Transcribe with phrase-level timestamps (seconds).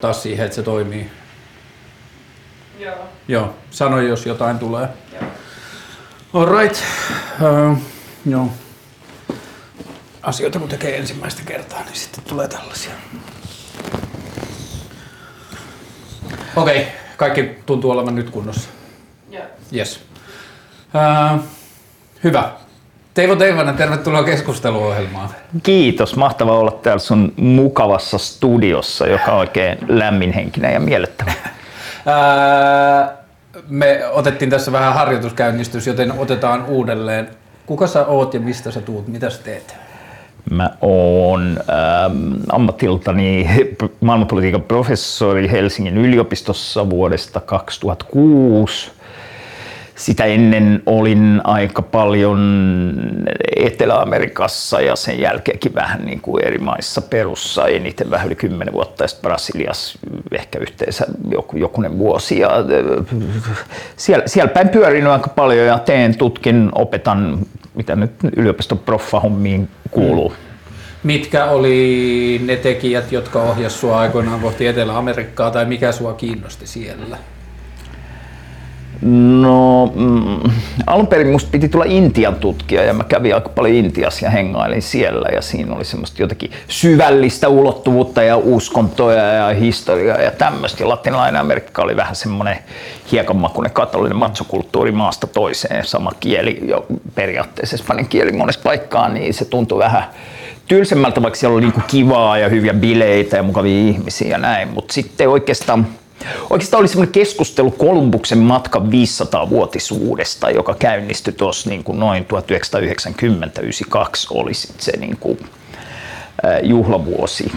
[0.00, 1.10] taas siihen, että se toimii.
[2.78, 2.96] Joo.
[3.28, 4.88] Joo, sano jos jotain tulee.
[5.12, 6.42] Joo.
[6.42, 6.76] Alright.
[7.40, 7.78] Uh,
[8.26, 8.50] joo.
[10.22, 12.92] Asioita kun tekee ensimmäistä kertaa, niin sitten tulee tällaisia.
[16.56, 16.92] Okei, okay.
[17.16, 18.68] kaikki tuntuu olevan nyt kunnossa.
[19.30, 19.44] Joo.
[19.74, 20.00] Yes.
[21.34, 21.40] Uh,
[22.24, 22.52] hyvä.
[23.14, 25.28] Teivo Teivanen, tervetuloa keskusteluohjelmaan.
[25.62, 31.32] Kiitos, mahtava olla täällä sun mukavassa studiossa, joka on oikein lämminhenkinen ja miellyttävä.
[33.68, 37.28] Me otettiin tässä vähän harjoituskäynnistys, joten otetaan uudelleen.
[37.66, 39.08] Kuka sä oot ja mistä sä tuut?
[39.08, 39.76] Mitä sä teet?
[40.50, 43.48] Mä oon ähm, ammatiltani
[44.00, 48.90] maailmanpolitiikan professori Helsingin yliopistossa vuodesta 2006.
[50.00, 52.40] Sitä ennen olin aika paljon
[53.56, 59.08] Etelä-Amerikassa ja sen jälkeenkin vähän niin kuin eri maissa perussa, eniten vähän yli 10 vuotta
[59.08, 59.98] sitten Brasiliassa
[60.32, 62.38] ehkä yhteensä joku, jokunen vuosi.
[62.38, 62.50] Ja
[63.96, 67.38] siellä, siellä päin pyörin aika paljon ja teen, tutkin, opetan,
[67.74, 70.32] mitä nyt yliopiston proffa-hommiin kuuluu.
[71.02, 77.18] Mitkä oli ne tekijät, jotka ohjasivat sua aikoinaan kohti Etelä-Amerikkaa tai mikä sua kiinnosti siellä?
[79.02, 80.50] No, mm,
[80.86, 84.82] alun perin musta piti tulla Intian tutkija ja mä kävin aika paljon Intiassa ja hengailin
[84.82, 90.88] siellä ja siinä oli semmoista jotakin syvällistä ulottuvuutta ja uskontoja ja historiaa ja tämmöistä.
[90.88, 92.58] Latinalainen Amerikka oli vähän semmoinen
[93.12, 99.44] hiekanmakuinen katolinen matsokulttuuri maasta toiseen, sama kieli jo periaatteessa espanjan kieli monessa paikkaan, niin se
[99.44, 100.04] tuntui vähän
[100.66, 104.92] tylsemmältä, vaikka siellä oli niinku kivaa ja hyviä bileitä ja mukavia ihmisiä ja näin, mutta
[104.92, 105.86] sitten oikeastaan
[106.50, 112.26] Oikeastaan oli semmoinen keskustelu Kolumbuksen matkan 500-vuotisuudesta, joka käynnistyi tuossa niin kuin noin
[113.94, 113.96] 1990-92
[114.30, 115.38] oli sit se niin kuin,
[116.62, 117.52] juhlavuosi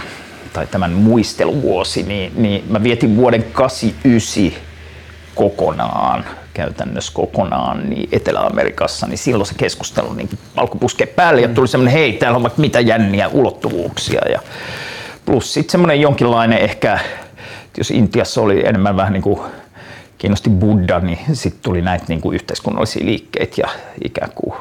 [0.53, 4.61] tai tämän muisteluvuosi, niin, niin mä vietin vuoden 89
[5.35, 11.67] kokonaan, käytännössä kokonaan niin Etelä-Amerikassa, niin silloin se keskustelu niin alkoi puskea päälle ja tuli
[11.67, 14.21] semmoinen, hei, täällä on vaikka mitä jänniä ulottuvuuksia.
[14.31, 14.39] Ja
[15.25, 16.99] plus sitten semmoinen jonkinlainen ehkä
[17.77, 19.39] jos Intiassa oli enemmän vähän niin kuin
[20.17, 23.67] kiinnosti Buddha, niin sitten tuli näitä niin kuin yhteiskunnallisia liikkeitä ja
[24.03, 24.53] ikään kuin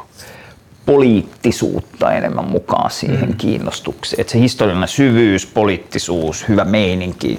[0.86, 3.36] poliittisuutta enemmän mukaan siihen mm.
[3.36, 4.20] kiinnostukseen.
[4.20, 7.38] Et se historiallinen syvyys, poliittisuus, hyvä meininki,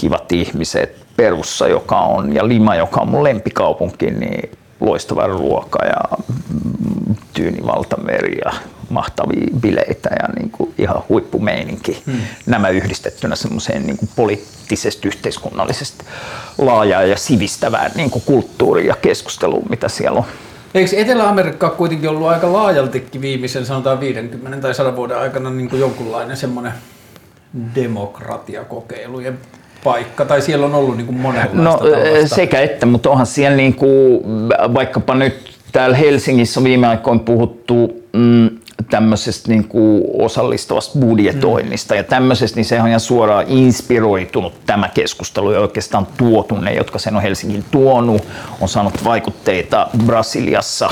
[0.00, 6.18] kivat ihmiset perussa, joka on, ja Lima, joka on mun lempikaupunki, niin loistava ruoka ja
[7.32, 8.52] tyyni valtameri ja
[8.88, 12.02] mahtavia bileitä ja niin kuin ihan huippumeininki.
[12.06, 12.20] Hmm.
[12.46, 16.04] Nämä yhdistettynä semmoiseen niin kuin poliittisesti, yhteiskunnallisesti
[16.58, 20.24] laajaa ja sivistävään niin kuin kulttuuriin ja keskusteluun, mitä siellä on.
[20.74, 25.80] Eikö Etelä-Amerikka kuitenkin ollut aika laajaltikin viimeisen sanotaan 50 tai 100 vuoden aikana niin kuin
[25.80, 26.72] jonkunlainen semmoinen
[27.74, 29.38] demokratiakokeilujen
[29.84, 32.34] paikka, tai siellä on ollut niin kuin monenlaista No tällaista.
[32.34, 34.22] sekä että, mutta onhan siellä niin kuin,
[34.74, 38.50] vaikkapa nyt täällä Helsingissä viime aikoina puhuttu mm,
[38.90, 41.98] tämmöisestä niin kuin osallistavasta budjetoinnista mm.
[41.98, 46.98] ja tämmöisestä, niin se on ihan suoraan inspiroitunut tämä keskustelu ja oikeastaan tuotu ne, jotka
[46.98, 48.22] sen on Helsingin tuonut,
[48.60, 50.90] on saanut vaikutteita Brasiliassa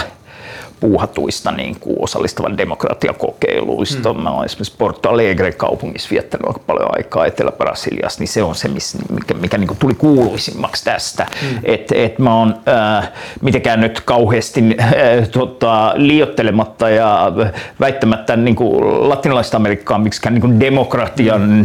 [0.80, 4.12] puuhatuista niin kuin osallistavan demokratiakokeiluista.
[4.12, 4.20] Mm.
[4.20, 8.68] Mä olen esimerkiksi Porto Alegre kaupungissa viettänyt aika paljon aikaa Etelä-Brasiliassa, niin se on se,
[9.10, 11.26] mikä, mikä niin kuin tuli kuuluisimmaksi tästä.
[11.42, 11.58] Mm.
[11.64, 13.10] Että et mä oon äh,
[13.42, 14.90] mitenkään nyt kauheasti äh,
[15.32, 17.32] tota, liiottelematta ja
[17.80, 21.64] väittämättä niin kuin latinalaista Amerikkaa miksikään niin kuin demokratian mm.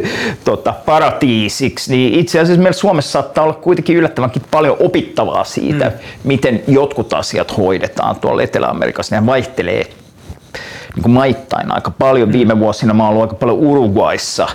[0.44, 5.92] tota, paratiisiksi, niin itse asiassa meillä Suomessa saattaa olla kuitenkin yllättävänkin paljon opittavaa siitä, mm.
[6.24, 9.82] miten jotkut asiat hoidetaan tuolla Etelä-Amerikassa, ne vaihtelee
[10.94, 12.32] niin kuin maittain aika paljon.
[12.32, 14.48] Viime vuosina mä oon ollut aika paljon Uruguayssa,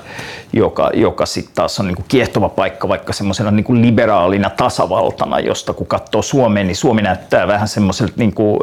[0.53, 5.39] joka, joka sitten taas on niin kuin kiehtova paikka vaikka semmoisena niin kuin liberaalina tasavaltana,
[5.39, 8.59] josta kun katsoo Suomeen, niin Suomi näyttää vähän semmoiselta niin kuin,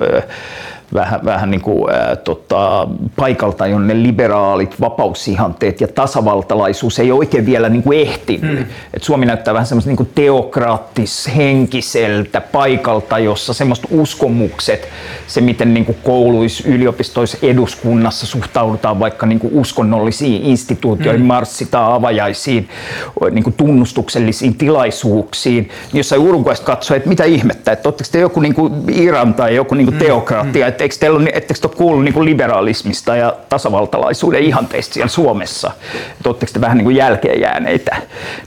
[0.95, 7.69] vähän, vähän niin kuin, ää, tota, paikalta, jonne liberaalit vapausihanteet ja tasavaltalaisuus ei oikein vielä
[7.69, 8.59] niin kuin ehtinyt.
[8.59, 8.65] Mm.
[8.95, 14.89] Et Suomi näyttää vähän semmoista niin teokraattis-henkiseltä paikalta, jossa semmoista uskomukset,
[15.27, 21.27] se miten niin kuin kouluissa, yliopistoissa, eduskunnassa suhtaudutaan vaikka niin kuin uskonnollisiin instituutioihin, mm.
[21.27, 22.69] marssitaan avajaisiin,
[23.31, 28.41] niin kuin tunnustuksellisiin tilaisuuksiin, niin jossain Uruguaysta katsoo, että mitä ihmettä, että oletteko te joku
[28.41, 30.73] niin kuin Iran tai joku niin kuin teokraattia, mm.
[30.81, 35.71] Etteikö te ole, etteikö te ole kuullut niin kuin liberalismista ja tasavaltalaisuuden ihanteista siellä Suomessa,
[35.95, 37.97] että oletteko te vähän niin kuin jälkeenjääneitä,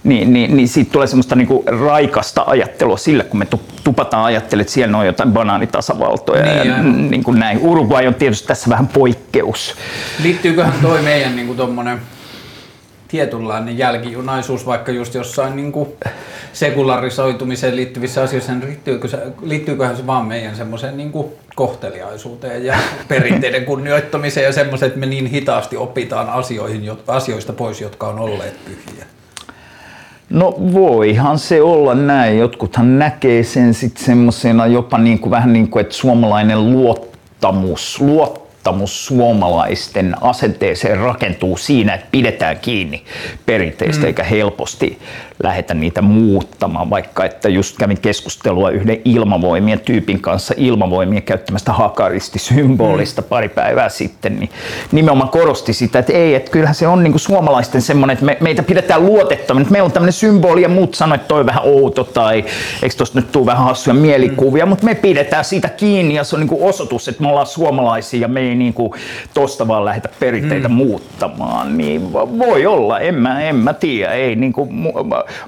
[0.04, 3.48] niin, niin, niin siitä tulee semmoista niin kuin raikasta ajattelua sille, kun me
[3.84, 7.60] tupataan ajattelemaan, että siellä on jotain banaanitasavaltoja niin, ja, ja niin kuin näin.
[7.62, 9.76] Uruguay on tietysti tässä vähän poikkeus.
[10.24, 12.00] Liittyyköhän toi meidän niin kuin tommonen
[13.14, 15.90] tietynlainen jälkijunaisuus, vaikka just jossain niin kuin
[16.54, 22.78] sekularisoitumiseen liittyvissä asioissa, niin liittyykö se, liittyyköhän se vaan meidän semmoiseen niin kuin kohteliaisuuteen ja
[23.08, 28.66] perinteiden kunnioittamiseen ja semmoiseen, että me niin hitaasti opitaan asioihin, asioista pois, jotka on olleet
[28.66, 29.06] pyhiä.
[30.30, 32.40] No voihan se olla näin.
[32.40, 38.44] Jotkuthan näkee sen sitten semmoisena jopa niin kuin, vähän niin kuin, että suomalainen luottamus, luottamus
[38.64, 43.04] luottamus suomalaisten asenteeseen rakentuu siinä, että pidetään kiinni
[43.46, 44.08] perinteistä mm.
[44.08, 45.00] eikä helposti
[45.44, 53.22] lähetä niitä muuttamaan, vaikka että just kävin keskustelua yhden ilmavoimien tyypin kanssa ilmavoimien käyttämästä hakaristisymbolista
[53.22, 53.28] mm.
[53.28, 54.50] pari päivää sitten, niin
[54.92, 58.38] nimenomaan korosti sitä, että ei, että kyllähän se on niin kuin suomalaisten semmoinen, että me,
[58.42, 61.63] meitä pidetään luotettavana, että meillä on tämmöinen symboli ja muut sanoivat, että toi on vähän
[61.63, 62.46] outo tai
[62.84, 64.69] eikö tosta nyt tule vähän hassuja mielikuvia, mm.
[64.69, 68.22] mutta me pidetään siitä kiinni ja se on niin kuin osoitus, että me ollaan suomalaisia
[68.22, 68.94] ja me ei niin kuin
[69.34, 70.74] tosta vaan lähdetä perinteitä mm.
[70.74, 74.69] muuttamaan, niin voi olla, en mä, en mä tiedä, ei niin kuin,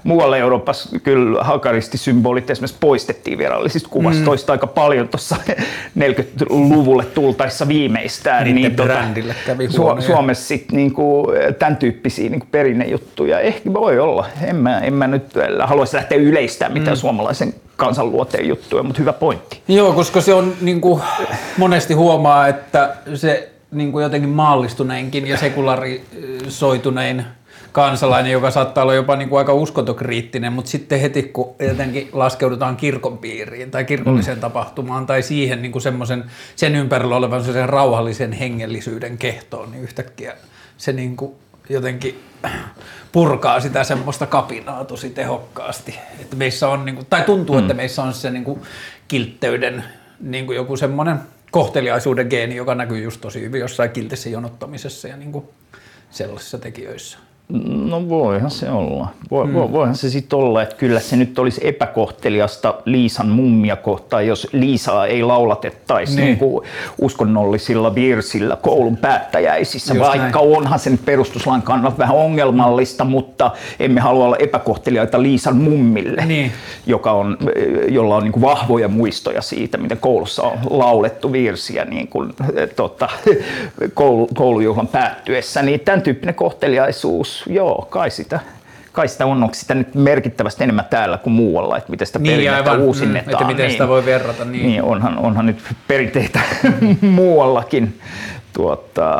[0.04, 4.54] muualla Euroopassa kyllä hakaristisymbolit esimerkiksi poistettiin virallisista kuvastoista mm.
[4.54, 5.36] aika paljon tuossa
[6.00, 8.44] 40-luvulle tultaessa viimeistään.
[8.44, 11.28] Niiden niin, tota, brändille kävi Su- Suomessa sitten niinku,
[11.60, 14.26] tämän tyyppisiä niinku perinnejuttuja ehkä voi olla.
[14.42, 15.34] En mä, en mä nyt
[15.64, 17.02] haluaisi lähteä yleistää mitään mm.
[17.02, 19.62] suomalaisen kansanluoteen juttuja, mutta hyvä pointti.
[19.68, 21.02] Joo, koska se on niin kuin,
[21.58, 27.26] monesti huomaa, että se niin kuin jotenkin maallistuneenkin ja sekularisoitunein
[27.76, 32.78] kansalainen, joka saattaa olla jopa niin kuin aika uskontokriittinen, mutta sitten heti kun jotenkin laskeudutaan
[32.78, 34.42] kirkon piiriin tai kirkolliseen mm.
[34.42, 36.24] tapahtumaan tai siihen niin kuin semmoisen,
[36.56, 40.34] sen ympärillä olevan sen rauhallisen hengellisyyden kehtoon, niin yhtäkkiä
[40.78, 41.36] se niin kuin
[41.70, 42.24] jotenkin
[43.12, 46.00] purkaa sitä semmoista kapinaa tosi tehokkaasti.
[46.20, 47.62] Että meissä on, niin kuin, tai tuntuu, mm.
[47.62, 48.62] että meissä on se niin kuin
[49.08, 49.84] kiltteyden
[50.20, 51.20] niin kuin joku semmoinen
[51.52, 55.46] kohteliaisuuden geeni, joka näkyy just tosi hyvin jossain kiltissä jonottamisessa ja niin kuin
[56.12, 57.25] sellaisissa tekijöissä.
[57.90, 59.08] No voihan se olla.
[59.32, 59.54] Voi, mm.
[59.54, 65.08] Voihan se sitten olla, että kyllä se nyt olisi epäkohteliasta Liisan mummia kohtaan, jos Liisaa
[65.08, 66.40] ei laulatettaisi niin.
[66.40, 66.62] niin
[67.02, 70.58] uskonnollisilla virsillä koulun päättäjäisissä, Just vaikka näin.
[70.58, 76.52] onhan sen perustuslain kannalta vähän ongelmallista, mutta emme halua olla epäkohteliaita Liisan mummille, niin.
[76.86, 77.38] joka on,
[77.88, 82.34] jolla on niin kuin vahvoja muistoja siitä, miten koulussa on laulettu virsiä niin kuin,
[82.76, 83.10] tota,
[83.94, 85.62] koulu, koulujuhlan päättyessä.
[85.62, 88.40] Niin tämän tyyppinen kohteliaisuus joo, kai sitä
[88.96, 92.34] kai sitä on, onko sitä nyt merkittävästi enemmän täällä kuin muualla, että miten sitä niin,
[92.34, 93.26] perinnettä aivan, uusinnetaan.
[93.26, 94.46] Mm, että miten niin, sitä voi verrata.
[94.46, 96.40] Niin, niin onhan, onhan nyt perinteitä
[97.02, 98.00] muuallakin.
[98.54, 99.16] Tuota,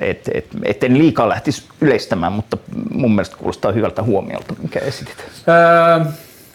[0.00, 2.56] et, et, et en liikaa lähtisi yleistämään, mutta
[2.94, 5.24] mun mielestä kuulostaa hyvältä huomiolta, mikä esitit.
[5.48, 6.04] Öö,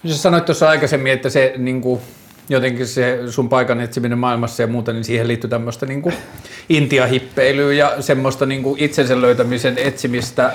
[0.08, 2.02] sä sanoit tuossa aikaisemmin, että se niin kuin,
[2.50, 6.14] jotenkin se sun paikan etsiminen maailmassa ja muuta, niin siihen liittyy tämmöistä niin
[6.70, 10.54] intiahippeilyä ja semmoista niin kuin itsensä löytämisen etsimistä.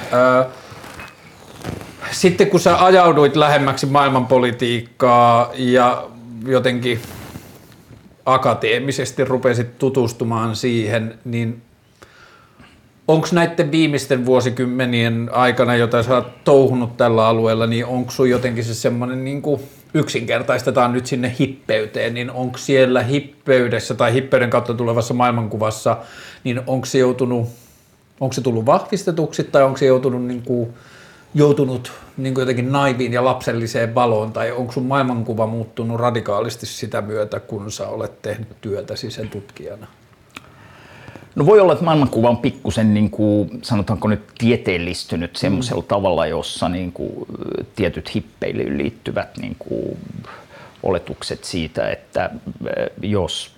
[2.10, 6.08] Sitten kun sä ajauduit lähemmäksi maailmanpolitiikkaa ja
[6.46, 7.00] jotenkin
[8.26, 11.62] akateemisesti rupesit tutustumaan siihen, niin
[13.08, 18.64] onko näiden viimeisten vuosikymmenien aikana, jota sä oot touhunut tällä alueella, niin onko sun jotenkin
[18.64, 19.60] se semmoinen niin kuin
[19.94, 25.96] yksinkertaistetaan nyt sinne hippeyteen, niin onko siellä hippeydessä tai hippeyden kautta tulevassa maailmankuvassa,
[26.44, 27.48] niin onko se joutunut,
[28.20, 30.70] onko se tullut vahvistetuksi tai onko se joutunut, niin kuin,
[31.34, 37.00] joutunut niin kuin jotenkin naiviin ja lapselliseen valoon tai onko sun maailmankuva muuttunut radikaalisti sitä
[37.00, 39.86] myötä, kun sä olet tehnyt työtäsi sen tutkijana?
[41.34, 45.88] No voi olla, että maailmankuva on pikkusen, niin kuin, sanotaanko nyt, tieteellistynyt semmoisella mm.
[45.88, 47.26] tavalla, jossa niin kuin,
[47.76, 49.98] tietyt hippeilyyn liittyvät niin kuin,
[50.82, 52.30] oletukset siitä, että
[53.02, 53.54] jos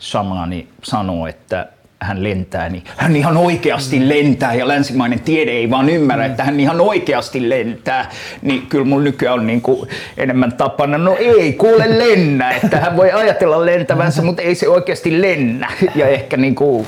[0.00, 1.68] shamaani sanoo, että
[2.00, 6.30] hän lentää, niin hän ihan oikeasti lentää ja länsimainen tiede ei vaan ymmärrä, mm.
[6.30, 8.10] että hän ihan oikeasti lentää.
[8.42, 12.96] Niin kyllä mun nykyään on niin kuin enemmän tapana, no ei kuule lennä, että hän
[12.96, 15.68] voi ajatella lentävänsä, mutta ei se oikeasti lennä.
[15.94, 16.86] Ja ehkä niin kuin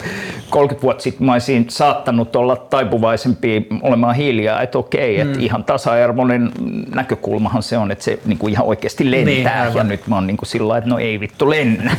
[0.50, 5.44] 30 vuotta sitten mä olisin saattanut olla taipuvaisempi olemaan hiljaa, että okei, että mm.
[5.44, 6.50] ihan tasa-arvoinen
[6.94, 9.64] näkökulmahan se on, että se niin kuin ihan oikeasti lentää.
[9.64, 11.96] Niin, ja nyt mä oon niin kuin sillä että no ei vittu lennä.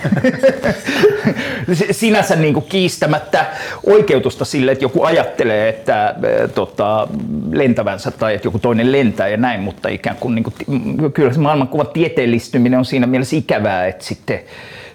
[1.91, 2.65] Sinänsä niin kuin
[3.03, 3.45] kiistämättä
[3.85, 6.15] oikeutusta sille, että joku ajattelee, että äh,
[6.55, 7.07] tota,
[7.51, 11.39] lentävänsä tai että joku toinen lentää ja näin, mutta ikään kuin, niin kuin kyllä se
[11.39, 14.39] maailmankuvan tieteellistyminen on siinä mielessä ikävää, että sitten,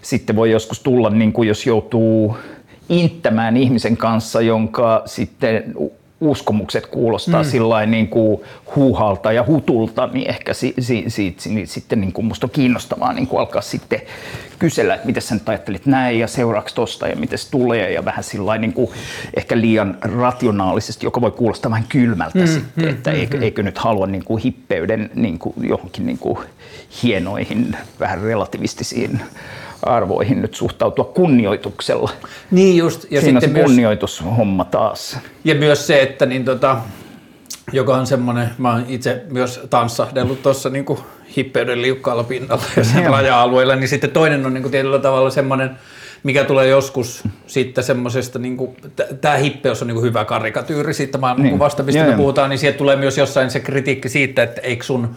[0.03, 2.37] sitten voi joskus tulla, niin kuin jos joutuu
[2.89, 5.75] inttämään ihmisen kanssa, jonka sitten
[6.21, 7.49] uskomukset kuulostaa mm.
[7.49, 8.41] sillä niin kuin
[8.77, 12.51] huuhalta ja hutulta, niin ehkä si, si, si, si, niin sitten niin kuin musta on
[12.51, 14.01] kiinnostavaa niin kuin alkaa sitten
[14.59, 18.05] kysellä, että miten sä nyt ajattelit näin ja seuraavaksi tosta ja miten se tulee ja
[18.05, 18.91] vähän sillä niin kuin
[19.37, 23.43] ehkä liian rationaalisesti, joka voi kuulostaa vähän kylmältä mm, sitten, mm, että mm, eikö, mm.
[23.43, 26.39] eikö nyt halua niin kuin hippeyden niin kuin johonkin niin kuin
[27.03, 29.21] hienoihin, vähän relativistisiin
[29.83, 32.11] arvoihin nyt suhtautua kunnioituksella.
[32.51, 33.07] Niin just.
[33.11, 35.19] Ja Siinä sitten se kunnioitushomma taas.
[35.45, 36.77] Ja myös se, että niin tota,
[37.73, 40.85] joka on semmoinen, mä oon itse myös tanssahdellut tuossa niin
[41.37, 45.71] hippeyden liukkaalla pinnalla ja sen raja-alueella, niin sitten toinen on niin kuin tietyllä tavalla semmoinen,
[46.23, 48.57] mikä tulee joskus sitten semmoisesta, niin
[49.21, 52.11] tämä hippeys on niin kuin hyvä karikatyyri siitä maailmankuvasta, mistä niin.
[52.13, 55.17] me puhutaan, niin sieltä tulee myös jossain se kritiikki siitä, että eikö sun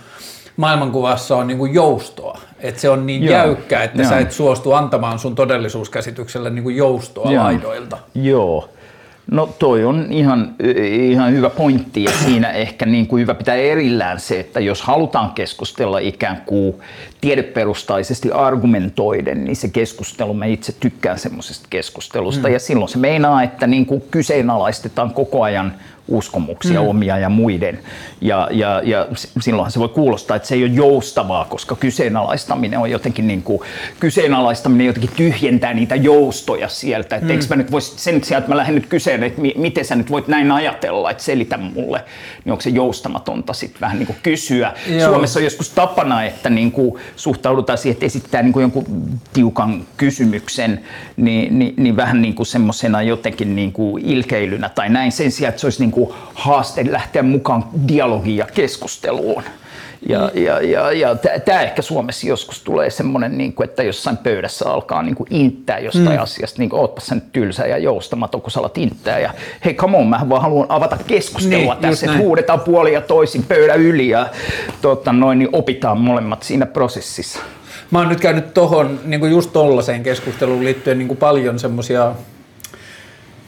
[0.58, 2.42] maailmankuvassa on niin kuin joustoa.
[2.62, 3.34] Että se on niin Joo.
[3.34, 4.10] jäykkä, että Joo.
[4.10, 7.44] sä et suostu antamaan sun todellisuuskäsitykselle niin kuin joustoa Joo.
[7.44, 7.98] laidoilta.
[8.16, 8.70] Joo.
[9.32, 10.56] No toi on ihan,
[10.92, 15.32] ihan hyvä pointti ja siinä ehkä niin kuin hyvä pitää erillään se, että jos halutaan
[15.32, 16.76] keskustella ikään kuin
[17.22, 22.54] tiedeperustaisesti argumentoiden, niin se keskustelu, mä itse tykkään semmoisesta keskustelusta mm.
[22.54, 25.74] ja silloin se meinaa, että niin kuin kyseenalaistetaan koko ajan
[26.08, 26.88] uskomuksia mm.
[26.88, 27.80] omia ja muiden.
[28.22, 29.08] Ja, ja, ja
[29.40, 33.62] silloinhan se voi kuulostaa, että se ei ole joustavaa, koska kyseenalaistaminen on jotenkin niin kuin,
[34.00, 37.16] kyseenalaistaminen jotenkin tyhjentää niitä joustoja sieltä.
[37.16, 37.32] Että mm.
[37.32, 40.12] eikö mä nyt vois, sen sijaan, että mä lähden nyt kyseen, että miten sä nyt
[40.12, 42.04] voit näin ajatella, että selitä mulle,
[42.46, 44.74] niin onko se joustamatonta sitten vähän niin kuin kysyä.
[44.88, 45.10] Joo.
[45.10, 48.86] Suomessa on joskus tapana, että niin kuin suhtaudutaan siihen, että esittää niin kuin jonkun
[49.34, 50.82] tiukan kysymyksen,
[51.18, 55.50] niin, niin, niin vähän niin kuin semmoisena jotenkin niin kuin ilkeilynä tai näin sen sijaan,
[55.50, 56.01] että se olisi niin kuin
[56.34, 59.44] haaste lähteä mukaan dialogiin ja keskusteluun.
[60.10, 60.44] Ja, mm.
[60.44, 61.16] ja, ja, ja
[61.46, 65.80] tämä ehkä Suomessa joskus tulee semmoinen, niin kuin, että jossain pöydässä alkaa niin kuin inttää
[65.80, 66.24] jostain mm.
[66.24, 69.20] asiasta, niin kuin, ootpa nyt tylsä ja joustamaton, kun sä alat inttää.
[69.20, 69.34] Ja
[69.66, 73.44] hei, come on, mä vaan haluan avata keskustelua niin, tässä, että huudetaan puoli ja toisin
[73.44, 74.28] pöydän yli ja
[74.82, 77.40] tota, noin, niin opitaan molemmat siinä prosessissa.
[77.92, 82.16] Mä oon nyt käynyt tohon, niin kuin just tollaiseen keskusteluun liittyen niin kuin paljon semmoisia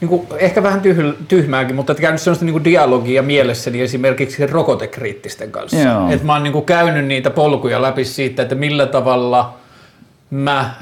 [0.08, 0.96] niin kuin, ehkä vähän tyh,
[1.28, 6.10] tyhmääkin, mutta käynyt sellaista niin kuin dialogia mielessäni esimerkiksi rokotekriittisten kanssa.
[6.10, 9.54] Et mä oon niin kuin käynyt niitä polkuja läpi siitä, että millä tavalla
[10.30, 10.74] mä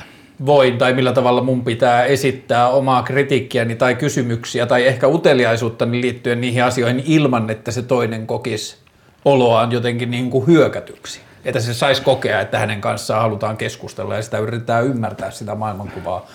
[0.47, 6.41] voin tai millä tavalla mun pitää esittää omaa kritiikkiäni tai kysymyksiä tai ehkä uteliaisuutta liittyen
[6.41, 8.77] niihin asioihin ilman, että se toinen kokisi
[9.25, 11.21] oloaan jotenkin niin kuin hyökätyksi.
[11.45, 16.27] Että se saisi kokea, että hänen kanssaan halutaan keskustella ja sitä yritetään ymmärtää sitä maailmankuvaa.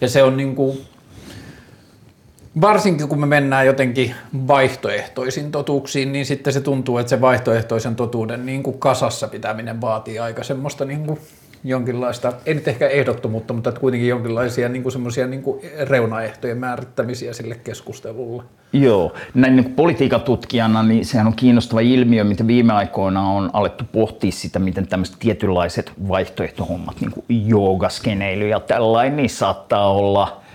[0.00, 0.78] Ja se on niin kuin
[2.60, 4.14] varsinkin kun me mennään jotenkin
[4.48, 10.18] vaihtoehtoisiin totuuksiin, niin sitten se tuntuu, että se vaihtoehtoisen totuuden niin kuin kasassa pitäminen vaatii
[10.18, 11.18] aika semmoista niin kuin
[11.64, 17.32] jonkinlaista, ei nyt ehkä ehdottomuutta, mutta kuitenkin jonkinlaisia niin kuin semmoisia niin kuin reunaehtojen määrittämisiä
[17.32, 18.42] sille keskustelulle.
[18.72, 23.84] Joo, näin niin politiikan tutkijana, niin sehän on kiinnostava ilmiö, mitä viime aikoina on alettu
[23.92, 30.40] pohtia sitä, miten tämmöiset tietynlaiset vaihtoehtohommat, niin kuin joogaskeneily ja tällainen, niin saattaa olla–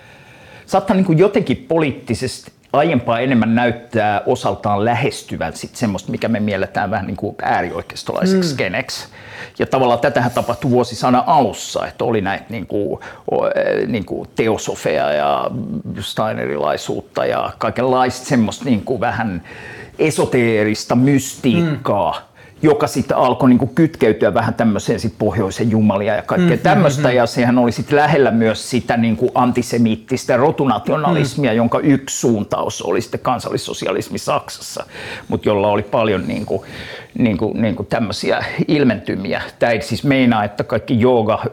[0.72, 6.92] saattaa niin kuin jotenkin poliittisesti aiempaa enemmän näyttää osaltaan lähestyvän sit semmoista, mikä me mielletään
[6.92, 8.54] vähän niin kuin äärioikeistolaiseksi mm.
[8.54, 9.08] skeneksi.
[9.60, 13.00] Ja tavallaan tätähän tapahtui vuosisadan alussa, että oli näitä niin kuin,
[13.88, 15.52] niin kuin teosofeja ja
[16.00, 19.44] steinerilaisuutta ja kaikenlaista semmoista niin kuin vähän
[20.00, 22.12] esoteerista mystiikkaa.
[22.12, 22.31] Mm
[22.62, 27.08] joka sitten alkoi niin kuin kytkeytyä vähän tämmöiseen sit pohjoisen jumalia ja kaikkea mm, tämmöistä.
[27.08, 31.58] Mm, ja sehän oli sitten lähellä myös sitä niin kuin antisemiittistä rotunationalismia, mm.
[31.58, 34.86] jonka yksi suuntaus oli sitten kansallissosialismi Saksassa,
[35.28, 36.62] mutta jolla oli paljon niin kuin,
[37.18, 39.42] niin kuin, niin kuin tämmöisiä ilmentymiä.
[39.60, 41.46] Tämä ei siis meinaa, että kaikki jooga,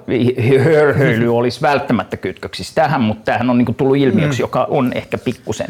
[0.64, 4.42] hörhöily olisi välttämättä kytköksissä tähän, mutta tämähän on niin kuin tullut ilmiöksi, mm.
[4.42, 5.68] joka on ehkä pikkusen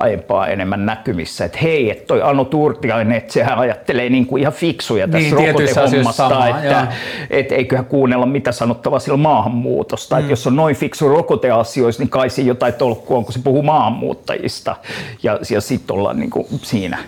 [0.00, 1.44] aiempaa enemmän näkyvissä.
[1.44, 5.54] Että hei, että toi Anu Turtiainen, että sehän ajattelee niin kuin ihan fiksuja tässä niin,
[5.54, 6.86] rokotehommasta, että
[7.30, 10.16] et eiköhän kuunnella mitä sanottavaa sillä maahanmuutosta.
[10.16, 10.20] Mm.
[10.20, 13.62] Että jos on noin fiksu rokoteasioissa, niin kai se jotain tolkkua on, kun se puhuu
[13.62, 14.76] maahanmuuttajista.
[15.22, 16.98] Ja, ja sitten ollaan niin kuin siinä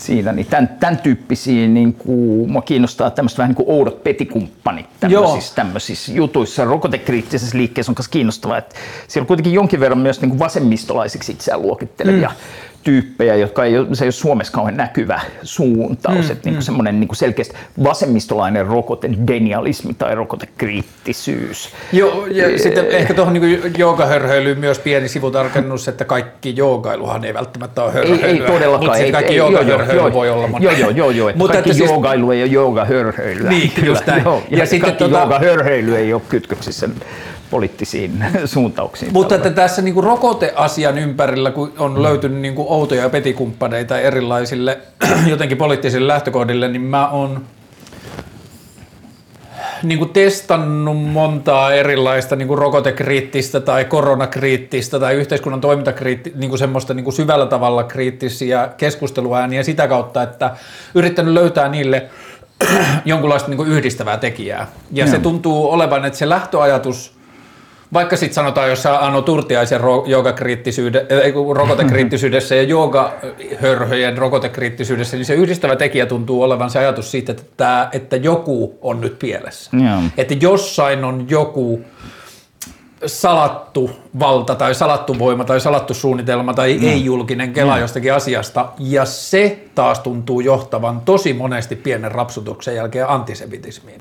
[0.00, 4.86] siinä, niin tämän, tämän tyyppisiä, niin kuin, mua kiinnostaa tämmöiset vähän niin kuin oudot petikumppanit
[5.00, 6.64] tämmöisissä, tämmöisissä jutuissa.
[6.64, 8.76] Rokotekriittisessä liikkeessä on myös kiinnostavaa, että
[9.08, 13.72] siellä on kuitenkin jonkin verran myös niin kuin vasemmistolaisiksi itseään luokittelevia mm tyyppejä, jotka ei
[13.92, 16.62] se ei ole Suomessa kauhean näkyvä suuntaus, mm, että niin mm.
[16.62, 21.70] semmoinen niin selkeästi vasemmistolainen rokotedenialismi tai rokotekriittisyys.
[21.92, 27.34] Joo, ja e- sitten ehkä tuohon niin joogahörhöilyyn myös pieni sivutarkennus, että kaikki joogailuhan ei
[27.34, 28.26] välttämättä ole hörhöilyä.
[28.26, 28.84] Ei, ei todellakaan.
[28.84, 30.62] Mutta ei, kaikki joogahörhöily voi olla monen.
[30.62, 32.36] Joo, joo, joo, joo että mutta kaikki että joogailu siis...
[32.36, 33.50] ei ole joogahörhöilyä.
[33.50, 34.24] Niin, Kyllä, just näin.
[34.24, 35.18] Joo, ja, ja sitten kaikki tota...
[35.18, 36.88] joogahörhöily ei ole kytköksissä
[37.50, 39.12] poliittisiin suuntauksiin.
[39.12, 44.78] Mutta että tässä niin kuin rokoteasian ympärillä, kun on löytynyt niin kuin outoja petikumppaneita erilaisille
[45.26, 47.44] jotenkin poliittisille lähtökohdille, niin mä oon
[49.82, 56.58] niin kuin testannut montaa erilaista niin kuin rokotekriittistä tai koronakriittistä tai yhteiskunnan toimintakriittistä, niin kuin
[56.58, 60.56] semmoista niin kuin syvällä tavalla kriittisiä keskusteluääniä sitä kautta, että
[60.94, 62.06] yrittänyt löytää niille
[63.04, 64.66] jonkunlaista niin kuin yhdistävää tekijää.
[64.92, 65.14] Ja Joo.
[65.14, 67.19] se tuntuu olevan, että se lähtöajatus,
[67.92, 70.04] vaikka sitten sanotaan jossain Ano Turtiaisen ro-
[71.54, 77.88] rokotekriittisyydessä ja joogahörhöjen rokotekriittisyydessä, niin se yhdistävä tekijä tuntuu olevan se ajatus siitä, että, tää,
[77.92, 79.70] että joku on nyt pielessä.
[79.76, 80.02] Joo.
[80.16, 81.80] Että jossain on joku
[83.06, 86.88] salattu valta tai salattu voima tai salattu suunnitelma tai Mm.
[86.88, 94.00] ei-julkinen kela jostakin asiasta, ja se taas tuntuu johtavan tosi monesti pienen rapsutuksen jälkeen antisemitismiin.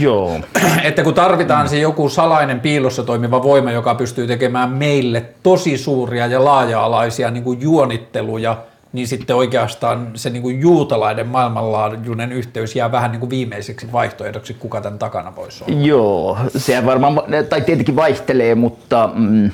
[0.00, 0.40] Joo.
[0.84, 6.26] Että kun tarvitaan se joku salainen piilossa toimiva voima, joka pystyy tekemään meille tosi suuria
[6.26, 8.56] ja laaja-alaisia niin kuin juonitteluja,
[8.92, 14.54] niin sitten oikeastaan se niin kuin juutalainen maailmanlaajuinen yhteys jää vähän niin kuin viimeiseksi vaihtoehdoksi,
[14.54, 15.86] kuka tämän takana voisi olla.
[15.86, 17.14] Joo, se varmaan,
[17.48, 19.50] tai tietenkin vaihtelee, mutta mm,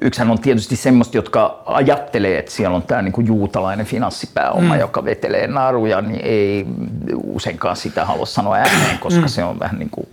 [0.00, 4.80] yksihän on tietysti semmoista, jotka ajattelee, että siellä on tämä niinku juutalainen finanssipääoma, mm.
[4.80, 6.66] joka vetelee naruja, niin ei
[7.24, 9.28] useinkaan sitä halua sanoa ääneen, koska mm.
[9.28, 10.08] se on vähän niin kuin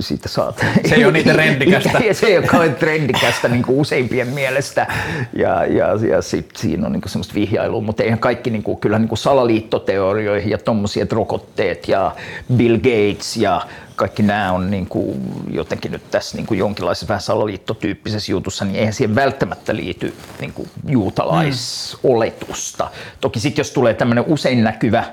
[0.00, 0.66] siitä saat.
[0.88, 1.98] Se ei ole niin trendikästä.
[1.98, 4.86] Ja se ei ole kauhean trendikästä niin kuin useimpien mielestä.
[5.32, 8.78] Ja, ja, ja sit siinä on niin kuin semmoista vihjailua, mutta eihän kaikki niin kuin,
[8.78, 12.16] kyllä niin kuin salaliittoteorioihin ja tommosia, että rokotteet ja
[12.56, 13.60] Bill Gates ja
[13.96, 18.76] kaikki nämä on niin kuin jotenkin nyt tässä niin kuin jonkinlaisessa vähän salaliittotyyppisessä jutussa, niin
[18.76, 22.90] eihän siihen välttämättä liity niin kuin juutalaisoletusta.
[23.20, 25.04] Toki sitten jos tulee tämmöinen usein näkyvä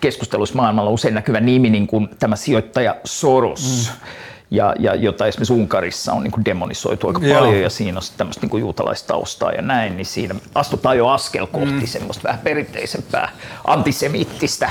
[0.00, 4.06] keskustelussa maailmalla usein näkyvä nimi, niin kuin tämä sijoittaja Soros, mm.
[4.50, 7.38] ja, ja jota esimerkiksi Unkarissa on niin kuin demonisoitu aika Joo.
[7.38, 11.46] paljon, ja siinä on tämmöistä niin kuin juutalaistaustaa ja näin, niin siinä astutaan jo askel
[11.46, 11.86] kohti mm.
[11.86, 13.28] semmoista vähän perinteisempää
[13.64, 14.70] antisemiittistä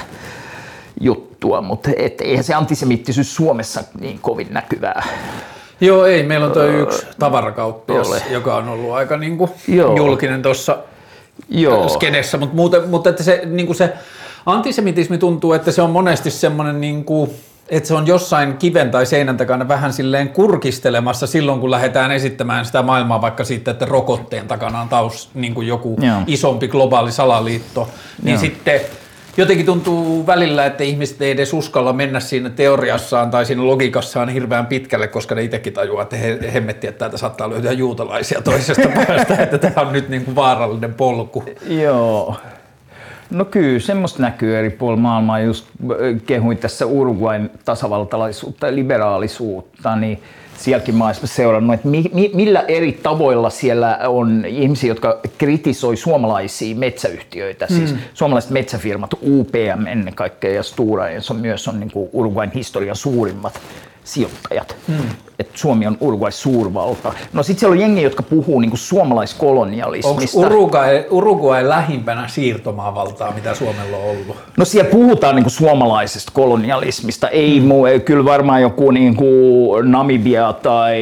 [1.01, 5.03] juttua, mutta et, eihän se antisemittisyys Suomessa niin kovin näkyvää.
[5.81, 6.23] Joo, ei.
[6.23, 8.21] Meillä on tuo yksi tavarakauppias, ole.
[8.29, 9.51] joka on ollut aika niin kuin
[9.97, 10.77] julkinen tuossa
[11.93, 13.93] skenessä, mutta, muuten, mutta että se, niin kuin se
[14.45, 17.31] antisemitismi tuntuu, että se on monesti semmoinen, niin kuin,
[17.69, 22.65] että se on jossain kiven tai seinän takana vähän silleen kurkistelemassa silloin, kun lähdetään esittämään
[22.65, 26.21] sitä maailmaa vaikka siitä, että rokotteen takana on taus niin kuin joku Joo.
[26.27, 27.89] isompi globaali salaliitto,
[28.23, 28.41] niin Joo.
[28.41, 28.81] sitten
[29.38, 34.65] jotenkin tuntuu välillä, että ihmiset ei edes uskalla mennä siinä teoriassaan tai siinä logiikassaan hirveän
[34.65, 39.43] pitkälle, koska ne itsekin tajuaa, että he, hemmetti, että täältä saattaa löytyä juutalaisia toisesta päästä,
[39.43, 41.43] että tämä on nyt niin kuin vaarallinen polku.
[41.67, 42.36] Joo.
[43.29, 45.39] No kyllä, semmoista näkyy eri puolilla maailmaa.
[45.39, 45.65] Just
[46.25, 50.21] kehuin tässä Uruguain tasavaltalaisuutta ja liberaalisuutta, niin
[50.57, 55.97] sielläkin mä esimerkiksi seurannut, että mi, mi, millä eri tavoilla siellä on ihmisiä, jotka kritisoi
[55.97, 57.99] suomalaisia metsäyhtiöitä, siis Mm.
[58.13, 63.59] suomalaiset metsäfirmat, UPM ennen kaikkea ja Stora Enso myös on niin kuin Uruguain historian suurimmat
[64.06, 64.76] sijoittajat.
[64.88, 64.96] Mm.
[65.39, 67.13] Että Suomi on Uruguay suurvalta.
[67.34, 70.39] No sitten siellä on jengi, jotka puhuu niin kuin Onko suomalaiskolonialismista.
[70.39, 74.38] Uruguay, Uruguay lähimpänä siirtomaavaltaa, mitä Suomella on ollut?
[74.58, 77.65] No siellä puhutaan niin suomalaisesta kolonialismista, ei mm.
[77.65, 81.02] mu, kyllä varmaan joku niin kuin Namibia tai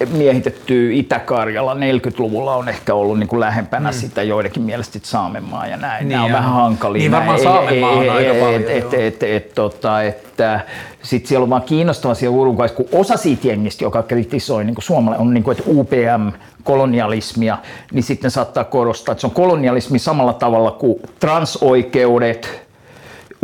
[0.00, 0.08] mm.
[0.18, 3.94] miehitetty Itä-Karjala 40-luvulla on ehkä ollut niin kuin lähempänä mm.
[3.94, 6.08] sitä joidenkin mielestä Saamenmaa ja näin.
[6.08, 7.00] Niin, Nämä on vähän hankalia.
[7.00, 9.02] niin varmaan Saamenmaa on aika et- paljon, et- joo.
[9.02, 10.60] et- et- tota, että
[11.04, 15.26] sitten siellä on vaan kiinnostavaa siellä Uruguayssa, kun osa siitä jengistä, joka kritisoi niin suomalainen,
[15.26, 16.28] on niin kuin, että UPM,
[16.62, 17.58] kolonialismia,
[17.92, 22.62] niin sitten saattaa korostaa, että se on kolonialismi samalla tavalla kuin transoikeudet,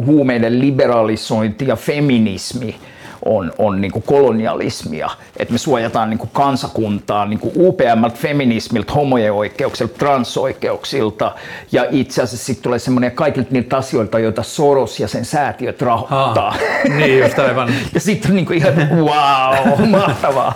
[0.06, 2.76] huumeiden liberalisointi ja feminismi
[3.24, 8.92] on, on niin kuin kolonialismia, että me suojataan niin kuin kansakuntaa niin kuin UPM, feminismiltä,
[8.92, 11.32] homojen oikeuksilta, transoikeuksilta
[11.72, 16.48] ja itse asiassa sitten tulee semmoinen kaikilta niiltä asioilta, joita Soros ja sen säätiöt rahoittaa.
[16.48, 16.58] Ah,
[16.96, 17.70] niin just aivan.
[17.94, 20.54] Ja sitten on niinku ihan, wow, mahtavaa.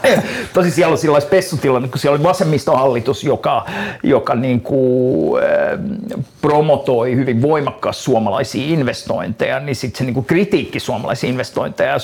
[0.52, 3.66] Tosi siellä on sellainen spessutilanne, kun siellä oli vasemmistohallitus, joka,
[4.02, 11.92] joka niinku, äh, promotoi hyvin voimakkaasti suomalaisia investointeja, niin sitten se niinku kritiikki suomalaisia investointeja
[11.92, 11.98] ja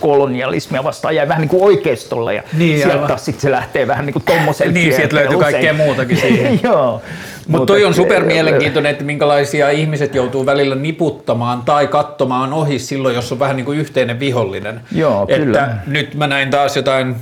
[0.00, 2.34] suomalaiskolonialismia vastaan jäi vähän niinku oikeistolle.
[2.34, 3.08] Ja Niin, sieltä aivan.
[3.08, 5.76] taas sit se lähtee vähän niinku tommoselle Niin, sieltä löytyy kaikkea usein.
[5.76, 6.60] muutakin siihen.
[6.62, 7.02] Joo.
[7.48, 13.14] Mutta toi on super mielenkiintoinen, että minkälaisia ihmiset joutuu välillä niputtamaan tai katsomaan ohi silloin,
[13.14, 14.80] jos on vähän niin kuin yhteinen vihollinen.
[14.92, 15.76] Joo, että kyllä.
[15.86, 17.16] Nyt mä näin taas jotain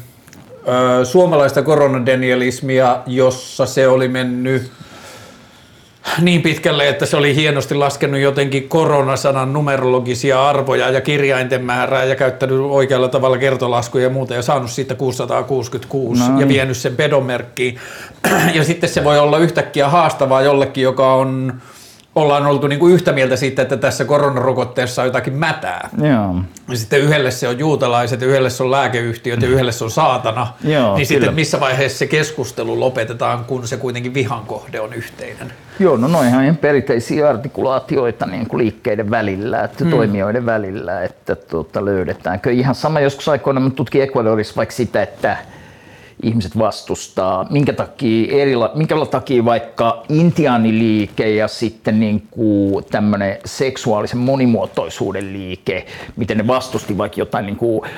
[1.01, 4.71] ö, suomalaista koronadenialismia, jossa se oli mennyt
[6.21, 12.17] niin pitkälle, että se oli hienosti laskenut jotenkin koronasanan numerologisia arvoja ja kirjainten määrää ja
[12.17, 16.41] käyttänyt oikealla tavalla kertolaskuja ja muuta ja saanut siitä 666 No.
[16.41, 17.79] ja vienyt sen pedomerkkiin.
[18.55, 21.55] Ja sitten se voi olla yhtäkkiä haastavaa jollekin, joka on,
[22.15, 25.89] ollaan oltu niin kuin yhtä mieltä siitä, että tässä koronarokotteessa on jotakin mätää.
[26.03, 26.35] Joo.
[26.71, 29.91] Ja sitten yhdelle se on juutalaiset, ja yhdelle se on lääkeyhtiöt ja yhdelle se on
[29.91, 30.47] saatana.
[30.65, 31.05] Joo, niin kyllä.
[31.05, 35.53] sitten missä vaiheessa se keskustelu lopetetaan, kun se kuitenkin vihan kohde on yhteinen.
[35.79, 39.91] Joo, no noihan ihan perinteisiä artikulaatioita niin kuin liikkeiden välillä, että hmm.
[39.91, 42.53] toimijoiden välillä, että tuota, löydetäänkö.
[42.53, 45.37] Ihan sama joskus aikoina tutkin Ecuadorissa vaikka sitä, että
[46.23, 54.19] ihmiset vastustaa, minkä takia, erila, minkä takia vaikka intiaaniliike ja sitten niin kuin tämmöinen seksuaalisen
[54.19, 57.91] monimuotoisuuden liike, miten ne vastusti vaikka jotain niin kuin,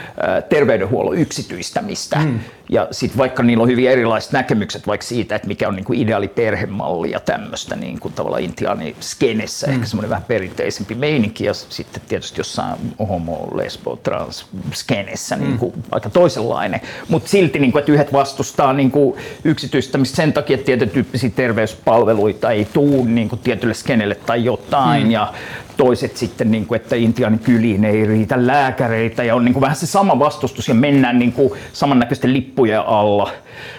[0.49, 2.17] terveydenhuollon yksityistämistä.
[2.17, 2.41] Mm.
[2.69, 6.01] Ja sitten vaikka niillä on hyvin erilaiset näkemykset vaikka siitä, että mikä on niin kuin
[6.01, 9.73] ideaali perhemalli ja tämmöistä niin kuin tavallaan intiaaniskenessä, mm.
[9.73, 12.77] ehkä semmoinen vähän perinteisempi meininki ja sitten tietysti jossain
[13.09, 16.81] homo, lesbo, trans skenessä niin kuin aika toisenlainen.
[17.09, 21.31] Mutta silti, niin kuin, että yhdet vastustaa niin kuin yksityistämistä sen takia, että tietyn tyyppisiä
[21.31, 25.05] terveyspalveluita ei tuu niin kuin tietylle skenelle tai jotain.
[25.05, 25.11] Mm.
[25.11, 25.33] Ja
[25.77, 29.77] toiset sitten, niin kuin, että Intianin kyliin ei riitä lääkäreitä ja on niin kuin vähän
[29.77, 33.31] se sama vastustus ja mennään niin kuin samannäköisten lippujen alla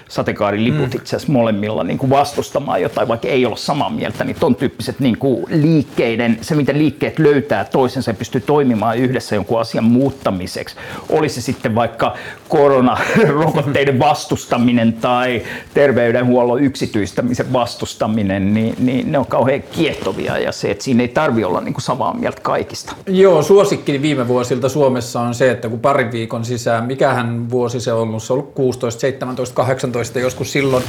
[0.10, 0.96] sateenkaariliput mm.
[0.96, 5.00] itse asiassa molemmilla niin kuin vastustamaan jotain, vaikka ei olla samaa mieltä, niin ton tyyppiset
[5.00, 10.76] niin kuin liikkeiden, se miten liikkeet löytää toisensa ja pystyy toimimaan yhdessä jonkun asian muuttamiseksi,
[11.10, 12.16] oli se sitten vaikka
[12.48, 15.42] koronarokotteiden vastustaminen tai
[15.74, 21.44] terveydenhuollon yksityistämisen vastustaminen, niin, niin ne on kauhean kiehtovia ja se, että siinä ei tarvi
[21.44, 22.96] olla niin kuin samaa mieltä kaikista.
[23.08, 27.94] Joo, suosikkini viime vuosilta Suomessa on se, että kun parin viikon sisään, mikähän vuosi se
[27.94, 30.84] on ollut, se on ollut 16, 17, 18 joskus silloin,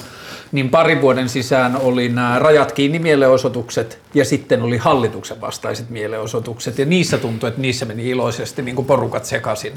[0.53, 6.79] niin parin vuoden sisään oli nämä rajat kiinni mielenosoitukset ja sitten oli hallituksen vastaiset mielenosoitukset
[6.79, 9.73] ja niissä tuntui, että niissä meni iloisesti niin kuin porukat sekaisin,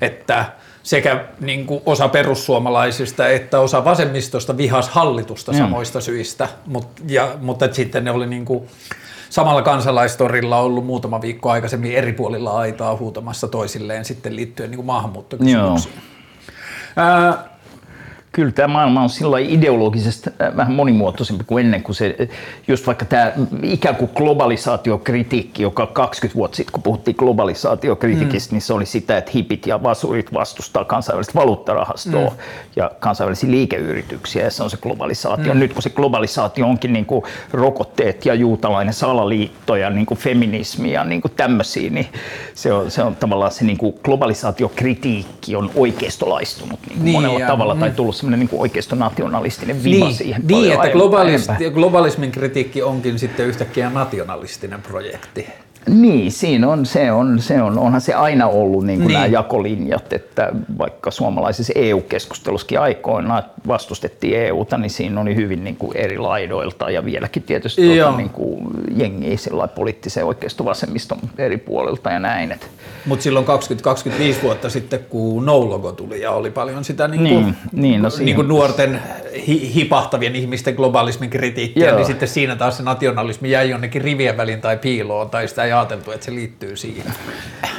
[0.00, 0.44] että
[0.82, 5.58] sekä niin kuin osa perussuomalaisista että osa vasemmistosta vihas hallitusta Joo.
[5.58, 8.68] samoista syistä, Mut, ja, mutta sitten ne oli niin kuin
[9.30, 14.86] samalla kansalaistorilla ollut muutama viikko aikaisemmin eri puolilla aitaa huutamassa toisilleen sitten liittyen niin kuin
[14.86, 15.94] maahanmuuttokysymyksiin.
[16.96, 17.51] Ää,
[18.32, 22.28] Kyllä tämä maailma on sillä ideologisesti äh, vähän monimuotoisempi kuin ennen, kuin se,
[22.68, 28.54] just vaikka tämä ikään kuin globalisaatiokritiikki, joka 20 vuotta sitten, kun puhuttiin globalisaatiokritiikistä, mm.
[28.54, 32.36] niin se oli sitä, että hipit ja vasurit vastustaa kansainvälistä valuuttarahastoa mm.
[32.76, 35.54] ja kansainvälisiä liikeyrityksiä, ja se on se globalisaatio.
[35.54, 35.60] Mm.
[35.60, 40.92] Nyt kun se globalisaatio onkin niin kuin rokotteet ja juutalainen salaliitto ja niin kuin feminismi
[40.92, 42.06] ja niin kuin tämmöisiä, niin
[42.54, 47.40] se on, se on tavallaan se niin kuin globalisaatiokritiikki on oikeistolaistunut niin kuin Niin, monella
[47.40, 51.72] ja- tavalla, tai tullut semmoinen niin kuin oikeistonationalistinen viva niin, siihen niin että enemmän.
[51.74, 55.46] globalismin kritiikki onkin sitten yhtäkkiä nationalistinen projekti.
[55.88, 59.14] Niin, siinä on, se on, se on, onhan se aina ollut niin kuin Niin.
[59.14, 65.96] nämä jakolinjat, että vaikka suomalaisessa EU-keskustelussakin aikoinaan vastustettiin EUta, niin siinä oli hyvin niin kuin
[65.96, 68.04] eri laidoilta ja vieläkin tietysti Joo.
[68.06, 68.66] tuota, niin kuin
[68.96, 69.36] jengiä
[69.74, 72.54] poliittisen oikeisto-vasemmiston eri puolilta ja näin.
[73.06, 77.56] Mutta silloin 20-25 vuotta sitten, kun no-logo tuli ja oli paljon sitä niin kuin, Niin,
[77.72, 79.00] niin, no niin kuin nuorten
[79.46, 81.96] hi- hipahtavien ihmisten globalismin kritiikkiä, Joo.
[81.96, 86.10] niin sitten siinä taas se nationalismi jäi jonnekin rivien väliin tai piiloon, tai sitä ajateltu,
[86.10, 87.06] että se liittyy siihen.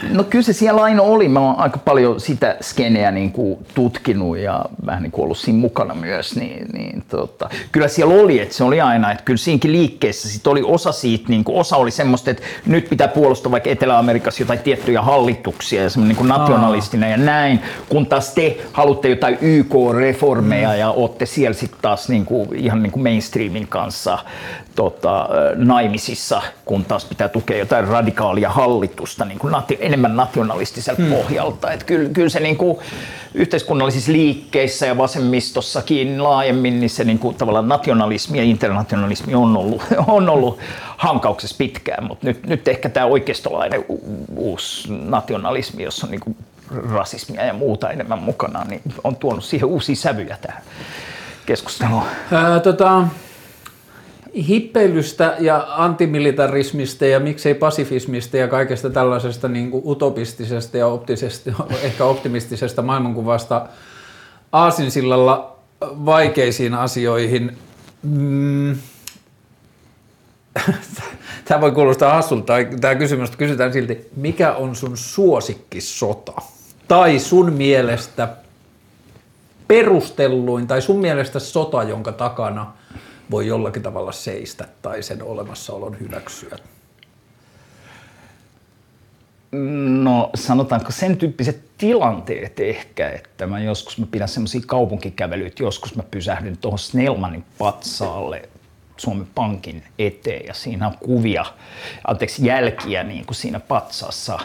[0.09, 1.29] No kyllä se siellä aina oli.
[1.29, 5.59] Mä oon aika paljon sitä skeneä niin kuin tutkinut ja vähän niin kuin ollut siinä
[5.59, 6.35] mukana myös.
[6.35, 10.47] Niin, niin tota, kyllä siellä oli, että se oli aina, että kyllä siinäkin liikkeessä sit
[10.47, 14.59] oli osa siitä, niin kuin osa oli semmoista, että nyt pitää puolustaa vaikka Etelä-Amerikassa jotain
[14.59, 20.75] tiettyjä hallituksia ja semmoinen niin kuin nationalistinen ja näin, kun taas te haluatte jotain YK-reformeja
[20.75, 24.17] ja olette siellä sitten taas niin kuin, ihan niin kuin mainstreamin kanssa
[24.75, 31.11] tota, naimisissa, kun taas pitää tukea jotain radikaalia hallitusta niin kuin nati, enemmän nationalistiselta hmm.
[31.11, 31.71] pohjalta.
[31.71, 32.77] Et kyllä, kyllä se niin kuin,
[33.33, 39.81] yhteiskunnallisissa liikkeissä ja vasemmistossakin laajemmin, niin se niin kuin, tavallaan nationalismi ja internationalismi on ollut,
[40.07, 40.59] on ollut
[40.97, 43.85] hankauksessa pitkään, mutta nyt, nyt ehkä tämä oikeistolainen
[44.35, 46.37] uusi nationalismi, jossa on niin kuin
[46.91, 50.61] rasismia ja muuta enemmän mukana, niin on tuonut siihen uusia sävyjä tähän
[51.45, 52.03] keskusteluun.
[52.31, 53.07] Ää, tota,
[54.35, 61.51] hippeilystä ja antimilitarismista ja miksei pasifismista ja kaikesta tällaisesta niin kuin utopistisesta ja optisesta,
[61.83, 63.67] ehkä optimistisesta maailmankuvasta
[64.51, 67.57] Aasinsillalla vaikeisiin asioihin.
[68.03, 68.75] Mm.
[71.45, 76.33] Tämä voi kuulostaa hassulta, tämä kysymys, kysytään silti, mikä on sun suosikkisota?
[76.87, 78.29] Tai sun mielestä
[79.67, 82.73] perustelluin tai sun mielestä sota, jonka takana
[83.33, 86.57] voi jollakin tavalla seistä tai sen olemassaolon hyväksyä?
[90.01, 96.03] No sanotaanko sen tyyppiset tilanteet ehkä, että mä joskus mä pidän semmoisia kaupunkikävelyitä, joskus mä
[96.11, 98.49] pysähdyn tuohon Snellmanin patsaalle
[98.97, 101.45] Suomen Pankin eteen ja siinä on kuvia,
[102.07, 104.39] anteeksi jälkiä niin kuin siinä patsassa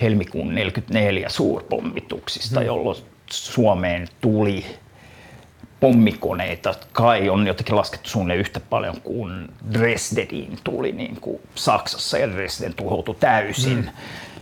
[0.00, 2.66] helmikuun 44 suurpommituksista, hmm.
[2.66, 2.96] jolloin
[3.30, 4.64] Suomeen tuli
[5.80, 12.32] pommikoneita kai on jotenkin laskettu suunnilleen yhtä paljon kuin Dresdeniin tuli niin kuin Saksassa ja
[12.32, 13.76] Dresden tuhoutui täysin.
[13.76, 13.88] Mm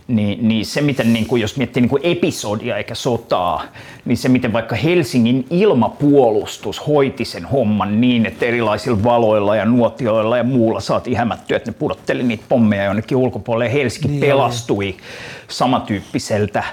[0.07, 3.63] niin, niin se miten, niin kuin, jos miettii niin kuin episodia eikä sotaa,
[4.05, 10.37] niin se miten vaikka Helsingin ilmapuolustus hoiti sen homman niin, että erilaisilla valoilla ja nuotioilla
[10.37, 13.73] ja muulla saatiin hämättyä, että ne pudotteli niitä pommeja jonnekin ulkopuolelle.
[13.73, 14.19] Helsinki niin.
[14.19, 14.95] pelastui
[15.47, 16.63] samantyyppiseltä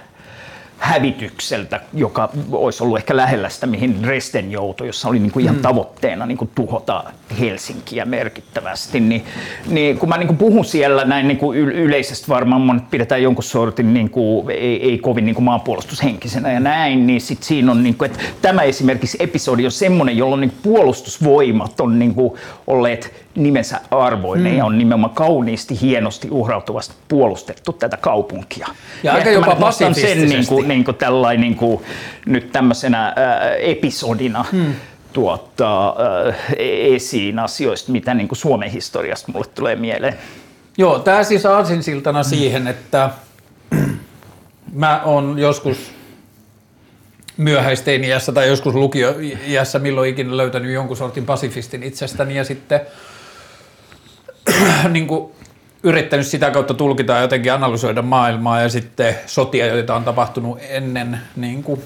[0.79, 5.57] hävitykseltä, joka olisi ollut ehkä lähellä sitä, mihin Dresden joutui, jossa oli niin kuin ihan
[5.57, 5.63] mm.
[5.63, 7.05] tavoitteena niin kuin tuhota
[7.41, 9.01] Helsinkiä merkittävästi.
[9.01, 9.25] Niin,
[9.67, 13.45] niin kun mä niin kuin puhun siellä näin niin kuin yleisesti varmaan monet pidetään jonkun
[13.45, 17.83] sortin niin kuin, ei, ei kovin niin kuin maanpuolustushenkisenä ja näin, niin sit siinä on,
[17.83, 22.33] niin kuin, että tämä esimerkiksi episodi on semmoinen, jolloin niin puolustusvoimat on niin kuin
[22.67, 24.59] olleet nimensä arvoinen mm.
[24.59, 28.67] ja on nimenomaan kauniisti, hienosti, uhrautuvasti puolustettu tätä kaupunkia.
[28.69, 31.83] Ja, ja aika jopa sen niin kuin, niin kuin tällainen niin kuin,
[32.27, 33.15] nyt tämmöisenä äh,
[33.59, 34.75] episodina mm.
[35.13, 35.89] tuota,
[36.29, 40.15] äh, esiin asioista, mitä niin kuin Suomen historiasta mulle tulee mieleen.
[40.79, 42.29] Joo, tämä siis aasinsiltana mm.
[42.29, 43.11] siihen, että
[44.73, 45.95] mä oon joskus
[47.37, 52.81] myöhäisteiniässä tai joskus lukioiässä milloin ikinä löytänyt jonkun sortin pasifistin itsestäni ja sitten
[54.91, 55.33] niin kuin
[55.83, 61.19] yrittänyt sitä kautta tulkita ja jotenkin analysoida maailmaa ja sitten sotia, joita on tapahtunut ennen
[61.37, 61.83] niin kuin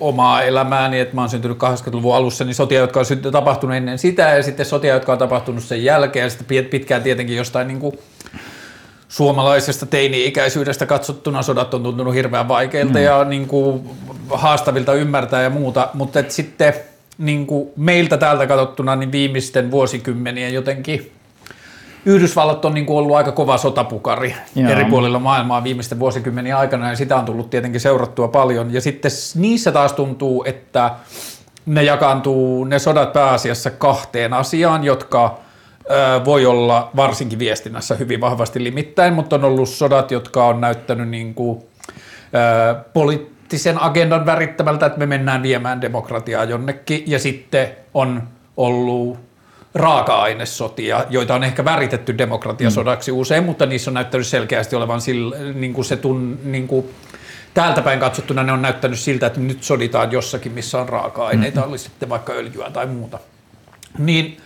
[0.00, 4.22] omaa elämääni, että mä oon syntynyt 80-luvun alussa, niin sotia, jotka on tapahtunut ennen sitä
[4.22, 7.98] ja sitten sotia, jotka on tapahtunut sen jälkeen ja sitten pitkään tietenkin jostain niin kuin
[9.14, 13.04] suomalaisesta teini-ikäisyydestä katsottuna sodat on tuntunut hirveän vaikeilta mm.
[13.04, 13.90] ja niin kuin
[14.30, 16.74] haastavilta ymmärtää ja muuta, mutta et sitten
[17.18, 21.12] niin kuin meiltä täältä katsottuna niin viimeisten vuosikymmenien jotenkin
[22.06, 24.70] Yhdysvallat on niin kuin ollut aika kova sotapukari Joo.
[24.70, 28.74] eri puolilla maailmaa viimeisten vuosikymmenien aikana ja sitä on tullut tietenkin seurattua paljon.
[28.74, 30.90] Ja sitten niissä taas tuntuu, että
[31.66, 35.43] ne jakaantuu ne sodat pääasiassa kahteen asiaan, jotka
[36.24, 41.34] voi olla varsinkin viestinnässä hyvin vahvasti limittäin, mutta on ollut sodat, jotka on näyttänyt niin
[41.34, 41.62] kuin,
[42.92, 48.22] poliittisen agendan värittämältä, että me mennään viemään demokratiaa jonnekin ja sitten on
[48.56, 49.18] ollut
[49.74, 53.18] raaka-ainesotia, joita on ehkä väritetty demokratiasodaksi mm.
[53.18, 56.90] usein, mutta niissä on näyttänyt selkeästi olevan sillä, niin kuin se tun, niin kuin,
[57.54, 61.70] täältä päin katsottuna ne on näyttänyt siltä, että nyt soditaan jossakin, missä on raaka-aineita, mm-hmm.
[61.70, 63.18] oli sitten vaikka öljyä tai muuta.
[63.98, 64.36] Niin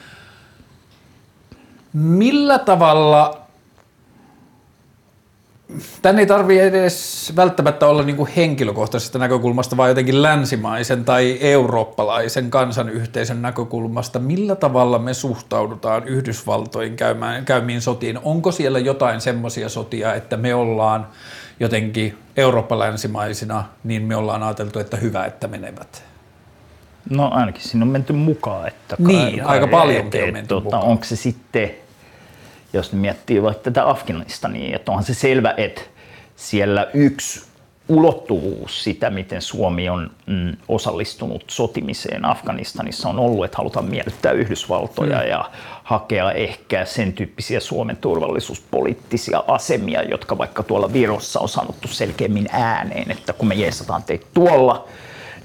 [1.93, 3.49] millä tavalla
[6.03, 12.51] Tänne ei tarvitse edes välttämättä olla niin kuin henkilökohtaisesta näkökulmasta, vaan jotenkin länsimaisen tai eurooppalaisen
[12.51, 14.19] kansanyhteisön näkökulmasta.
[14.19, 18.19] Millä tavalla me suhtaudutaan Yhdysvaltojen käymään, käymiin sotiin?
[18.23, 21.07] Onko siellä jotain semmoisia sotia, että me ollaan
[21.61, 26.05] jotenkin eurooppalänsimaisina, niin me ollaan ajateltu, että hyvä, että menevät?
[27.11, 28.69] No ainakin siinä on menty mukaan.
[28.69, 30.79] Että niin, kai, aika paljon on menty tuota.
[30.79, 31.71] Onko se sitten
[32.73, 35.81] jos miettii vaikka tätä Afganistania, että onhan se selvä, että
[36.37, 37.49] siellä yksi
[37.89, 45.19] ulottuvuus sitä, miten Suomi on mm, osallistunut sotimiseen Afganistanissa on ollut, että halutaan miellyttää Yhdysvaltoja
[45.19, 45.29] mm.
[45.29, 45.51] ja
[45.85, 53.11] hakea ehkä sen tyyppisiä Suomen turvallisuuspoliittisia asemia, jotka vaikka tuolla Virossa on sanottu selkeämmin ääneen,
[53.11, 54.89] että kun me jeesataan teitä tuolla,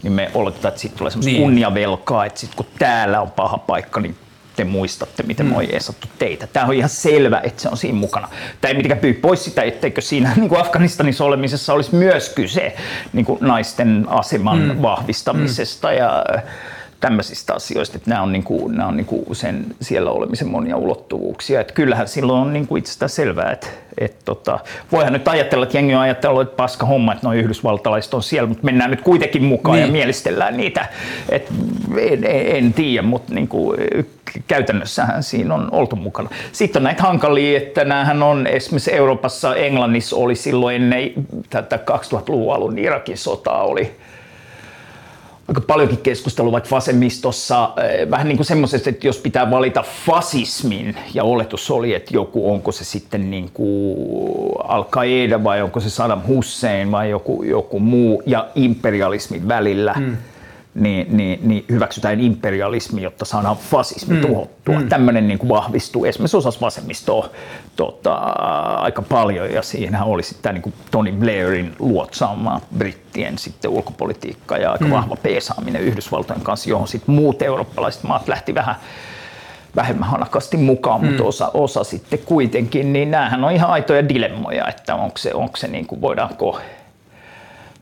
[0.03, 1.41] niin me oletetaan, että siitä tulee semmoista niin.
[1.41, 4.15] kunniavelkaa, että sitten kun täällä on paha paikka, niin
[4.55, 5.51] te muistatte, miten mm.
[5.51, 6.47] moi esattu teitä.
[6.47, 8.29] Tämä on ihan selvä, että se on siinä mukana.
[8.61, 12.75] Tämä ei mitenkään pyy pois sitä, etteikö siinä niin kuin Afganistanissa olemisessa olisi myös kyse
[13.13, 14.81] niin kuin naisten aseman mm.
[14.81, 15.97] vahvistamisesta mm.
[15.97, 16.25] ja
[17.03, 20.77] tämmöisistä asioista, että nämä on, niin kuin, nämä on niin kuin sen siellä olemisen monia
[20.77, 21.61] ulottuvuuksia.
[21.61, 24.59] Että kyllähän silloin on niin kuin itsestään selvää, että, että tota,
[24.91, 28.47] voihan nyt ajatella, että jengi on ajatellut, että paska homma, että noin yhdysvaltalaiset on siellä,
[28.47, 29.85] mutta mennään nyt kuitenkin mukaan niin.
[29.85, 30.85] ja mielistellään niitä.
[31.29, 31.53] että
[31.97, 33.77] en, en, en tiedä, mutta niin kuin,
[34.47, 36.29] käytännössähän siinä on oltu mukana.
[36.51, 41.11] Sitten on näitä hankalia, että näähän on esimerkiksi Euroopassa, Englannissa oli silloin ennen
[41.49, 43.95] tätä 2000-luvun alun Irakin sotaa oli
[45.47, 50.95] aika paljonkin keskustelua vaikka vasemmistossa, eh, vähän niin kuin semmoisesta, että jos pitää valita fasismin,
[51.13, 53.97] ja oletus oli, että joku, onko se sitten niin kuin
[54.63, 60.17] Al-Qaeda vai onko se Saddam Hussein vai joku, joku muu, ja imperialismin välillä, mm.
[60.75, 64.21] Niin, niin, niin hyväksytään imperialismi, jotta saadaan fasismi mm.
[64.21, 64.79] tuhottua.
[64.79, 64.89] Mm.
[64.89, 67.29] Tämmöinen niin kuin vahvistuu esimerkiksi osassa vasemmistoa
[67.75, 68.15] tota,
[68.77, 74.85] aika paljon ja siinä oli sitten niin Tony Blairin luotsaama brittien sitten ulkopolitiikka ja aika
[74.85, 74.91] mm.
[74.91, 78.75] vahva peesaaminen Yhdysvaltojen kanssa, johon sitten muut eurooppalaiset maat lähti vähän
[79.75, 81.07] vähemmän hanakasti mukaan, mm.
[81.07, 85.57] mutta osa, osa sitten kuitenkin, niin näähän on ihan aitoja dilemmoja, että onko se, onko
[85.57, 86.59] se niin kuin, voidaanko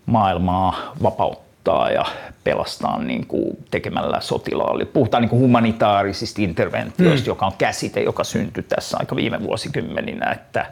[0.06, 1.51] maailmaa vapauttaa
[1.94, 2.06] ja
[2.44, 4.86] pelastaa niin kuin tekemällä sotilaalle.
[4.86, 7.32] Puhutaan niin kuin humanitaarisista interventioista, mm.
[7.32, 10.66] joka on käsite, joka syntyi tässä aika viime vuosikymmeninä, että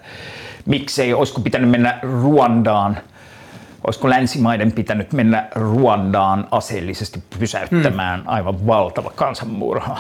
[0.66, 2.98] miksei, olisiko pitänyt mennä Ruandaan,
[3.88, 8.28] olisiko länsimaiden pitänyt mennä Ruandaan aseellisesti pysäyttämään mm.
[8.28, 10.00] aivan valtava kansanmurha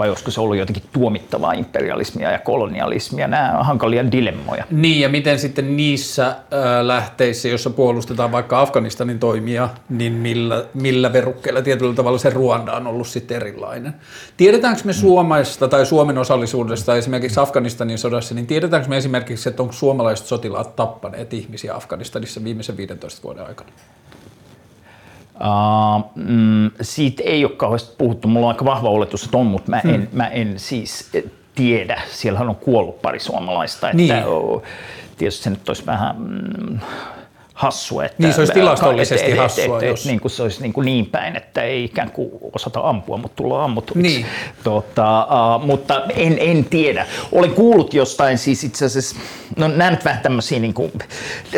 [0.00, 3.28] vai olisiko se ollut jotenkin tuomittavaa imperialismia ja kolonialismia?
[3.28, 4.64] Nämä on hankalia dilemmoja.
[4.70, 6.36] Niin, ja miten sitten niissä äh,
[6.82, 12.86] lähteissä, joissa puolustetaan vaikka Afganistanin toimia, niin millä, millä verukkeilla tietyllä tavalla se Ruanda on
[12.86, 13.94] ollut sitten erilainen?
[14.36, 19.72] Tiedetäänkö me Suomesta tai Suomen osallisuudesta esimerkiksi Afganistanin sodassa, niin tiedetäänkö me esimerkiksi, että onko
[19.72, 23.70] suomalaiset sotilaat tappaneet ihmisiä Afganistanissa viimeisen 15 vuoden aikana?
[25.40, 28.28] Uh, mm, siitä ei ole kauheasti puhuttu.
[28.28, 30.06] Mulla on aika vahva oletus, että on, mutta mä en, hmm.
[30.12, 31.10] mä en siis
[31.54, 32.02] tiedä.
[32.10, 33.90] Siellähän on kuollut pari suomalaista.
[33.90, 34.14] Että niin.
[35.16, 36.78] tietysti se nyt olisi vähän mm,
[37.60, 38.04] hassua.
[38.04, 39.76] Että, niin se olisi tilastollisesti et, hassua.
[39.76, 40.06] Et, et, jos...
[40.06, 43.36] niin kuin se olisi niin, kuin niin päin, että ei ikään kuin osata ampua, mutta
[43.36, 44.02] tullaan ammutuiksi.
[44.02, 44.26] Niin.
[44.64, 47.06] Tota, uh, mutta en, en tiedä.
[47.32, 49.16] Olen kuullut jostain siis itse asiassa,
[49.56, 50.92] no nämä nyt vähän tämmöisiä, niin kuin,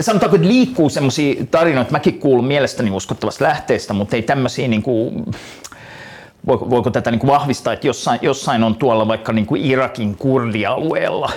[0.00, 5.24] sanotaanko, että liikkuu semmoisia tarinoita, mäkin kuulun mielestäni uskottavasta lähteestä, mutta ei tämmöisiä niin kuin,
[6.46, 10.16] voiko, voiko tätä niin kuin vahvistaa, että jossain, jossain on tuolla vaikka niin kuin Irakin
[10.16, 11.32] kurdialueella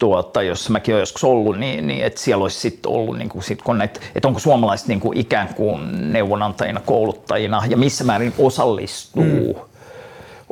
[0.00, 3.42] tuota, jos mäkin olen joskus ollut, niin, niin että siellä olisi sitten ollut, niin kuin,
[3.42, 8.34] sit, kun näitä, että onko suomalaiset niin kuin ikään kuin neuvonantajina, kouluttajina ja missä määrin
[8.38, 9.24] osallistuu?
[9.24, 9.69] Mm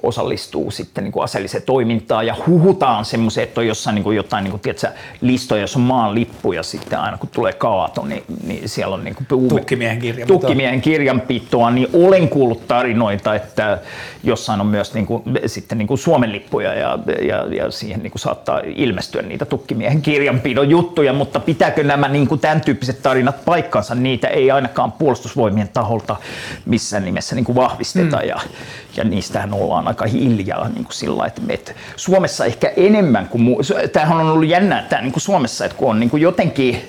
[0.03, 4.45] osallistuu sitten niin kuin aseelliseen toimintaan ja huhutaan semmoisia, että on jossain niin kuin jotain
[4.45, 4.89] niin kuin, tiedätkö,
[5.21, 9.05] listoja, jos on maan lippu ja sitten aina kun tulee kaato, niin, niin siellä on
[9.05, 10.41] niin kuin, tukkimiehen, kirjanpitoa.
[10.41, 13.79] tukkimiehen kirjanpitoa, niin olen kuullut tarinoita, että
[14.25, 18.11] jossain on myös niin kuin, sitten niin kuin Suomen lippuja ja, ja, ja siihen niin
[18.11, 23.45] kuin saattaa ilmestyä niitä tukkimiehen kirjanpidon juttuja, mutta pitääkö nämä niin kuin tämän tyyppiset tarinat
[23.45, 26.17] paikkansa, niitä ei ainakaan puolustusvoimien taholta
[26.67, 28.29] missään nimessä niin kuin vahvisteta mm.
[28.29, 28.41] ja,
[28.99, 33.61] ja niistähän ollaan aika hiljaa niin kuin sillä että, että Suomessa ehkä enemmän kuin muu,
[33.93, 36.89] tämähän on ollut jännää tämä niin kuin Suomessa, että kun on niin kuin jotenkin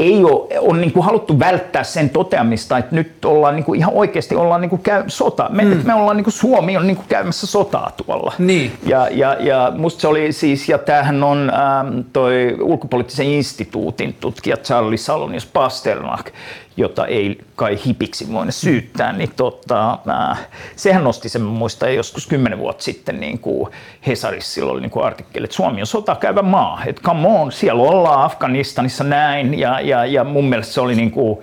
[0.00, 3.94] ei ole, on niin kuin haluttu välttää sen toteamista, että nyt ollaan niin kuin ihan
[3.94, 5.48] oikeasti ollaan niin kuin käy, sota.
[5.48, 5.80] Me, mm.
[5.84, 8.32] me ollaan niin kuin Suomi on niin kuin käymässä sotaa tuolla.
[8.38, 8.72] Niin.
[8.86, 14.56] Ja, ja, ja musta se oli siis, ja tämähän on ähm, toi ulkopoliittisen instituutin tutkija
[14.56, 16.30] Charlie Salonius Pasternak,
[16.76, 22.58] jota ei kai hipiksi voi syyttää, niin tota, äh, sehän nosti sen, muista joskus kymmenen
[22.58, 23.70] vuotta sitten niin kuin
[24.06, 27.52] Hesarissa silloin oli niin kuin artikkeli, että Suomi on sota käyvä maa, että come on,
[27.52, 31.38] siellä ollaan Afganistanissa näin, ja, ja, ja mun mielestä se oli niin kuin,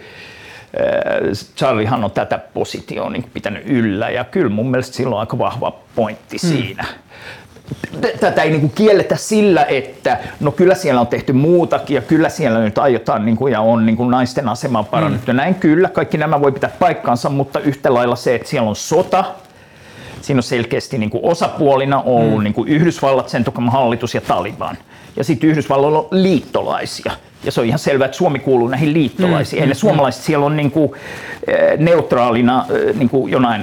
[0.79, 5.38] äh, Charliehan on tätä positioon niin pitänyt yllä ja kyllä mun mielestä sillä on aika
[5.38, 6.49] vahva pointti hmm.
[6.49, 6.86] siinä
[8.19, 12.60] tätä ei niin kielletä sillä, että no kyllä siellä on tehty muutakin ja kyllä siellä
[12.60, 15.31] nyt aiotaan niin kuin, ja on niin kuin naisten asemaa parannettu.
[15.31, 15.38] Mm.
[15.38, 19.25] Näin kyllä, kaikki nämä voi pitää paikkansa, mutta yhtä lailla se, että siellä on sota,
[20.21, 22.43] siinä on selkeästi niin kuin osapuolina ollut mm.
[22.43, 24.77] niin kuin Yhdysvallat, sen hallitus ja Taliban.
[25.15, 27.12] Ja sitten Yhdysvalloilla on liittolaisia.
[27.43, 29.62] Ja se on ihan selvää, että Suomi kuuluu näihin liittolaisiin.
[29.62, 30.91] Mm, Eli mm, suomalaiset siellä on niin kuin,
[31.47, 33.62] eh, neutraalina eh, niin kuin jonain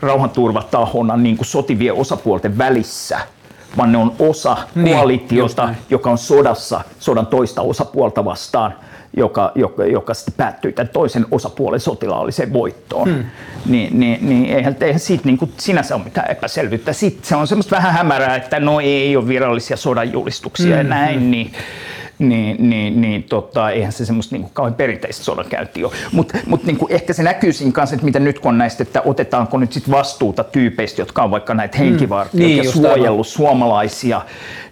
[0.00, 3.18] rauhanturvatahona niin kuin sotivien osapuolten välissä–
[3.76, 8.74] vaan ne on osa niin, koalitiota, joka on sodassa sodan toista osapuolta vastaan,
[9.16, 13.08] joka, joka, joka sitten päättyy tämän toisen osapuolen sotilaalliseen voittoon.
[13.08, 13.24] Hmm.
[13.66, 16.92] Niin, niin, niin eihän, eihän siitä niin kuin sinänsä ole mitään epäselvyyttä.
[16.92, 20.76] Sitten se on semmoista vähän hämärää, että no ei ole virallisia sodanjulistuksia hmm.
[20.76, 21.52] ja näin, niin
[22.18, 25.94] niin, niin, niin tota, eihän se semmoista niin kauhean perinteistä sodankäyntiä ole.
[26.12, 29.02] Mutta mut, niin ehkä se näkyy siinä kanssa, että mitä nyt kun on näistä, että
[29.04, 34.22] otetaanko nyt sit vastuuta tyypeistä, jotka on vaikka näitä henkivartijoita mm, niin, ja suojellut suomalaisia,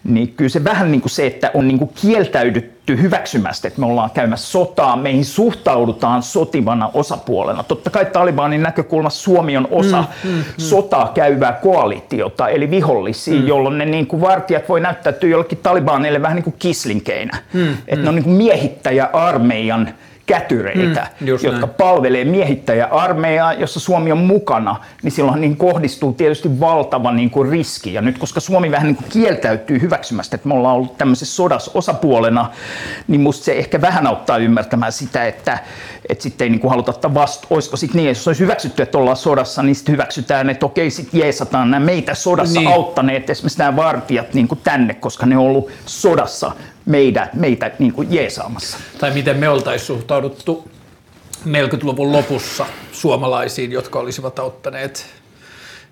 [0.04, 3.86] niin kyllä se vähän niin kuin se, että on niin kuin kieltäydytty hyväksymästä, että me
[3.86, 7.62] ollaan käymässä sotaa, meihin suhtaudutaan sotivana osapuolena.
[7.62, 10.44] Totta kai Talibanin näkökulmassa Suomi on osa mm, mm, mm.
[10.56, 13.46] sotaa käyvää koalitiota, eli vihollisia, mm.
[13.46, 17.38] jolloin ne niin kuin vartijat voi näyttäytyä jollekin Talibanille vähän niin kuin kislinkeinä.
[17.52, 18.02] Mm, että mm.
[18.02, 19.94] ne on niin kuin miehittäjä armeijan
[20.26, 21.68] kätyreitä, Mm, jotka näin.
[21.68, 27.94] palvelee miehittäjäarmeijaa, jossa Suomi on mukana, niin silloin niin kohdistuu tietysti valtava niin kuin riski.
[27.94, 31.70] Ja nyt koska Suomi vähän niin kuin kieltäytyy hyväksymästä, että me ollaan ollut tämmöisessä sodassa
[31.74, 32.50] osapuolena,
[33.08, 35.58] niin musta se ehkä vähän auttaa ymmärtämään sitä, että,
[36.08, 37.46] että sitten ei niin kuin haluta ottaa vasta.
[37.50, 41.20] Olisiko sitten niin, jos olisi hyväksytty, että ollaan sodassa, niin sitten hyväksytään, että okei, sitten
[41.20, 42.68] jeesataan nämä meitä sodassa niin.
[42.72, 46.52] auttaneet, esimerkiksi nämä vartijat niin kuin tänne, koska ne on ollut sodassa
[46.86, 48.78] meitä, meitä niin kuin jeesaamassa.
[48.98, 50.68] Tai miten me oltaisiin suhtauduttu
[51.44, 55.06] 40-luvun lopussa suomalaisiin, jotka olisivat auttaneet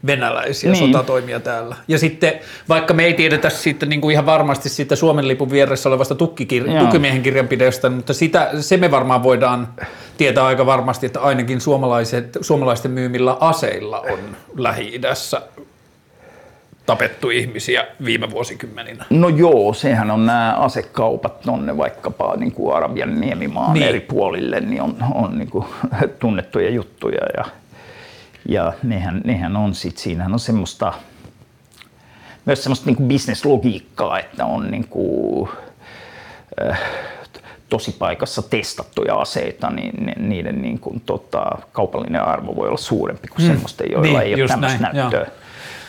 [0.07, 0.93] venäläisiä niin.
[0.93, 1.77] Sotatoimia täällä.
[1.89, 2.33] Ja sitten,
[2.69, 6.71] vaikka me ei tiedetä siitä niin kuin ihan varmasti siitä Suomen lipun vieressä olevasta tukkikir-
[6.71, 6.81] Joo.
[6.81, 9.69] tukkimiehen kirjanpidosta, mutta sitä, se me varmaan voidaan
[10.17, 14.19] tietää aika varmasti, että ainakin suomalaiset, suomalaisten myymillä aseilla on
[14.57, 15.43] Lähi-idässä
[16.91, 19.05] tapettu ihmisiä viime vuosikymmeninä.
[19.11, 23.87] No joo, sehän on nämä asekaupat tonne vaikkapa niin kuin Arabian niemimaan Niin.
[23.87, 25.67] eri puolille, niin on, on niin kuin
[26.21, 27.45] tunnettuja juttuja ja,
[28.49, 30.93] ja nehän, nehän on sit, siinähän on semmoista,
[32.45, 35.49] myös semmoista niin kuin bisneslogiikkaa, että on niin kuin,
[36.71, 36.81] äh,
[37.69, 43.43] tosipaikassa testattuja aseita, niin ne- niiden niin kuin, tota, kaupallinen arvo voi olla suurempi kuin
[43.43, 43.53] mm.
[43.53, 45.27] semmoisten, joilla Niin, ei ole tämmöistä näin, joo.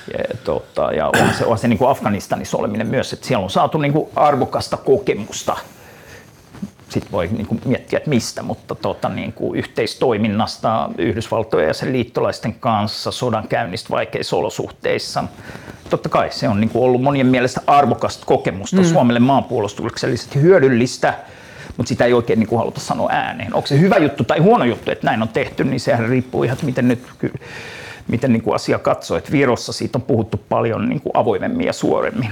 [0.07, 3.49] Ja, tota, ja on se, on se niin kuin Afganistanissa oleminen myös, että siellä on
[3.49, 5.57] saatu niin kuin arvokasta kokemusta.
[6.89, 11.93] Sitten voi niin kuin miettiä, että mistä, mutta tota, niin kuin yhteistoiminnasta Yhdysvaltojen ja sen
[11.93, 15.23] liittolaisten kanssa, sodan käynnistä vaikeissa olosuhteissa.
[15.89, 18.83] Totta kai se on niin kuin ollut monien mielestä arvokasta kokemusta mm.
[18.83, 21.13] Suomelle maanpuolustuksellisesti hyödyllistä,
[21.77, 23.53] mutta sitä ei oikein niin kuin haluta sanoa ääneen.
[23.53, 26.57] Onko se hyvä juttu tai huono juttu, että näin on tehty, niin sehän riippuu ihan,
[26.63, 27.33] miten nyt ky-
[28.07, 29.17] miten niin kuin asia katsoo.
[29.17, 32.29] Että Virossa siitä on puhuttu paljon niin kuin avoimemmin ja suoremmin.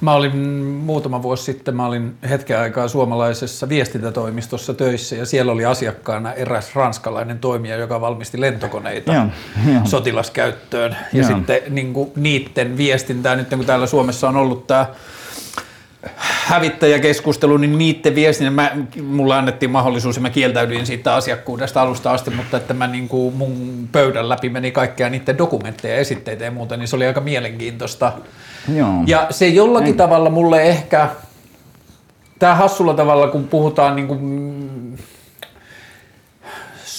[0.00, 5.64] Mä olin muutama vuosi sitten, mä olin hetken aikaa suomalaisessa viestintätoimistossa töissä ja siellä oli
[5.64, 9.26] asiakkaana eräs ranskalainen toimija, joka valmisti lentokoneita Joo,
[9.72, 9.80] joo.
[9.84, 10.96] sotilaskäyttöön.
[11.12, 11.28] Ja Joo.
[11.28, 14.86] sitten niin kuin niiden viestintää, nyt kun täällä Suomessa on ollut tämä
[16.46, 22.30] hävittäjäkeskustelu, niin niiden viestinnän, mä, mulle annettiin mahdollisuus ja mä kieltäydyin siitä asiakkuudesta alusta asti,
[22.30, 26.76] mutta että mä niin kuin mun pöydän läpi meni kaikkea niiden dokumentteja, esitteitä ja muuta,
[26.76, 28.12] niin se oli aika mielenkiintoista.
[28.74, 28.92] Joo.
[29.06, 31.08] Ja se jollakin tavalla mulle ehkä,
[32.38, 34.98] tämä hassulla tavalla, kun puhutaan niin kuin,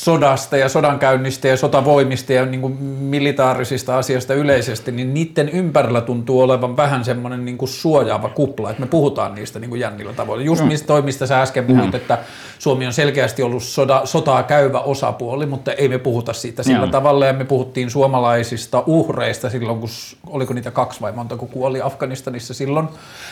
[0.04, 6.42] sodasta ja sodankäynnistä ja sotavoimista ja niin kuin militaarisista asioista yleisesti, niin niiden ympärillä tuntuu
[6.42, 10.44] olevan vähän semmoinen niin kuin suojaava kupla, että me puhutaan niistä niin kuin jännillä tavoilla.
[10.44, 12.18] Just mistä toi, mistä sä äsken puhuit, että
[12.60, 16.88] Suomi on selkeästi ollut soda, sotaa käyvä osapuoli, mutta ei me puhuta siitä sillä Joo.
[16.88, 19.90] tavalla ja me puhuttiin suomalaisista uhreista silloin, kun
[20.28, 22.86] oliko niitä kaksi vai monta, kun kuoli Afganistanissa silloin,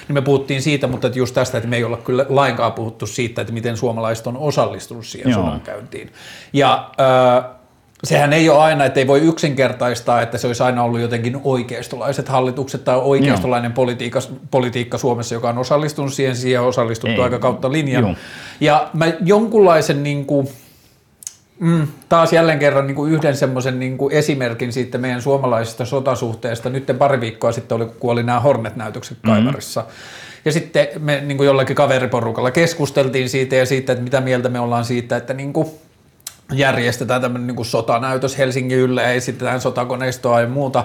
[0.08, 3.08] niin me puhuttiin siitä, mutta että just tästä, että me ei olla kyllä lainkaan puhuttu
[3.08, 5.42] siitä, että miten suomalaiset on osallistunut siihen Joo.
[5.42, 6.12] sodankäyntiin.
[6.54, 7.46] Ja äh,
[8.04, 12.30] sehän ei ole aina, että ei voi yksinkertaistaa, että se olisi aina ollut jotenkin oikeistolaiset
[12.30, 14.20] hallitukset tai oikeistolainen politiikka,
[14.52, 17.24] politiikka Suomessa, joka on osallistunut siihen, siihen on osallistuttu Ei.
[17.24, 18.04] aika kautta linjan.
[18.04, 18.16] Joo.
[18.62, 20.48] Ja mä jonkunlaisen niin kuin,
[21.62, 26.70] Mm, taas jälleen kerran niin kuin yhden semmoisen niin kuin esimerkin siitä meidän suomalaisesta sotasuhteesta.
[26.70, 29.86] Nyt pari viikkoa sitten oli, kun oli nämä Hornet-näytökset Kaivarissa.
[30.46, 34.60] Ja sitten me niin kuin jollakin kaveriporukalla keskusteltiin siitä ja siitä, että mitä mieltä me
[34.60, 35.68] ollaan siitä, että niin kuin
[36.52, 40.84] järjestetään tämmöinen niin kuin sotanäytös Helsingin yllä ja esitetään sotakoneistoa ja muuta.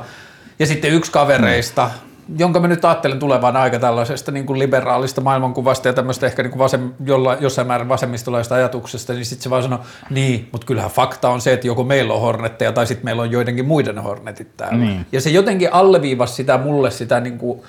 [0.58, 1.90] Ja sitten yksi kavereista,
[2.38, 6.50] jonka mä nyt ajattelen tulevan aika tällaisesta niin kuin liberaalista maailmankuvasta ja tämmöistä ehkä niin
[6.50, 10.90] kuin vasem, jolla, jossain määrin vasemmistolaista ajatuksesta, niin sitten se vaan sanoo, niin, mutta kyllähän
[10.90, 14.56] fakta on se, että joko meillä on hornetteja tai sitten meillä on joidenkin muiden hornetit
[14.56, 14.84] täällä.
[14.84, 15.06] Niin.
[15.12, 17.62] Ja se jotenkin alleviivasi sitä mulle sitä niin kuin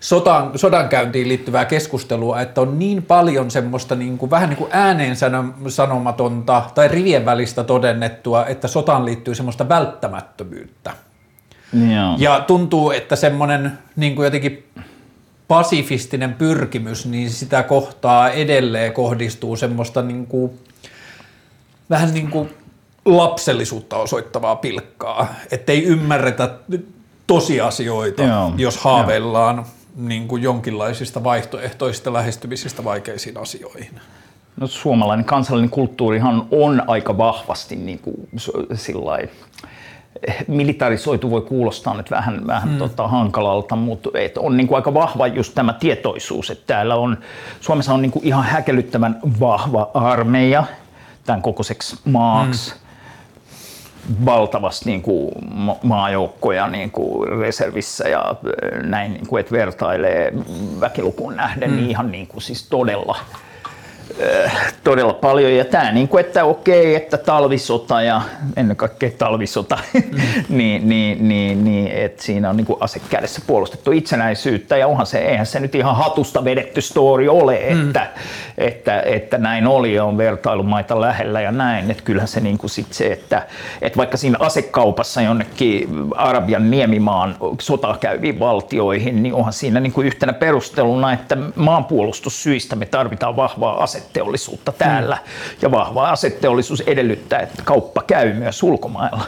[0.00, 5.16] sodan, sodankäyntiin liittyvää keskustelua, että on niin paljon semmoista niin kuin, vähän niin kuin ääneen
[5.16, 10.92] sano- sanomatonta tai rivien välistä todennettua, että sotaan liittyy semmoista välttämättömyyttä.
[11.72, 12.14] Joo.
[12.18, 14.64] Ja tuntuu, että semmoinen niin kuin jotenkin
[15.48, 20.52] pasifistinen pyrkimys, niin sitä kohtaa edelleen kohdistuu semmoista niin kuin,
[21.90, 22.50] vähän niin kuin
[23.04, 26.50] lapsellisuutta osoittavaa pilkkaa, ettei ymmärretä
[27.26, 29.64] tosiasioita, Joo, jos haaveillaan
[29.96, 34.00] niin kuin jonkinlaisista vaihtoehtoisista lähestymisistä vaikeisiin asioihin.
[34.56, 38.16] No, suomalainen kansallinen kulttuurihan on aika vahvasti niin kuin,
[38.74, 39.28] sillai,
[40.46, 42.78] militarisoitu voi kuulostaa nyt vähän, vähän mm.
[42.78, 47.18] tota, hankalalta, mutta et on niin kuin aika vahva just tämä tietoisuus, että täällä on,
[47.60, 50.64] Suomessa on niin kuin ihan häkellyttävän vahva armeija
[51.24, 52.74] tämän kokoiseksi maaksi.
[52.74, 52.89] Mm
[54.24, 60.32] valtavasti niin kuin ma- maajoukkoja niin kuin reservissä ja äh, näin, niin kuin, että vertailee
[60.80, 61.76] väkilukuun nähden, mm.
[61.76, 63.18] niin ihan niin kuin, siis todella
[64.84, 65.52] todella paljon.
[65.52, 68.22] Ja tämä, niin kuin, että okei, että talvisota ja
[68.56, 69.78] ennen kaikkea talvisota,
[70.48, 74.76] niin, niin, niin, niin että siinä on niin kuin ase kädessä puolustettu itsenäisyyttä.
[74.76, 78.10] Ja onhan se, eihän se nyt ihan hatusta vedetty story ole, että,
[78.58, 81.90] että, että näin oli ja on vertailumaita lähellä ja näin.
[81.90, 83.46] Että kyllähän se, niin kuin sit se että,
[83.82, 90.06] että vaikka siinä asekaupassa jonnekin Arabian niemimaan sotaa käyviin valtioihin, niin onhan siinä niin kuin
[90.06, 95.18] yhtenä perusteluna, että maanpuolustussyistä me tarvitaan vahvaa asetteollisuutta täällä.
[95.62, 99.24] Ja vahva asetteollisuus edellyttää, että kauppa käy myös ulkomailla.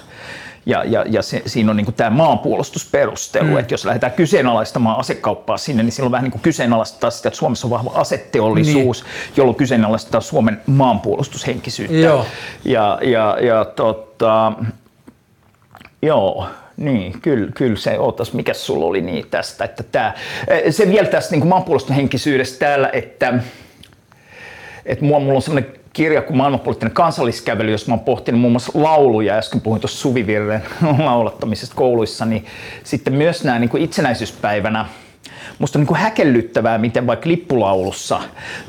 [0.67, 3.59] Ja, ja, ja se, siinä on niin tämä maanpuolustusperustelu, mm.
[3.59, 7.67] että jos lähdetään kyseenalaistamaan asekauppaa sinne, niin silloin vähän niin kuin kyseenalaistetaan sitä, että Suomessa
[7.67, 9.33] on vahva aseteollisuus, niin.
[9.37, 11.97] jolloin kyseenalaistetaan Suomen maanpuolustushenkisyyttä.
[11.97, 12.27] Joo.
[12.65, 14.53] Ja, ja, ja tota,
[16.03, 16.47] joo,
[16.77, 20.13] niin, kyllä, kyllä se, ootas, mikä sulla oli niin tästä, että tämä,
[20.71, 23.35] se vielä tästä niin maanpuolustushenkisyydestä täällä, että,
[24.87, 28.73] että mulla, mulla on sellainen kirja kuin maailmanpoliittinen kansalliskävely, jos mä oon pohtinut muun muassa
[28.75, 30.63] lauluja, äsken puhuin tuossa Suvivirren
[31.05, 32.47] laulattamisesta kouluissa, niin
[32.85, 34.87] sitten myös nämä niin kuin itsenäisyyspäivänä
[35.59, 38.21] Musta on niin kuin häkellyttävää, miten vaikka lippulaulussa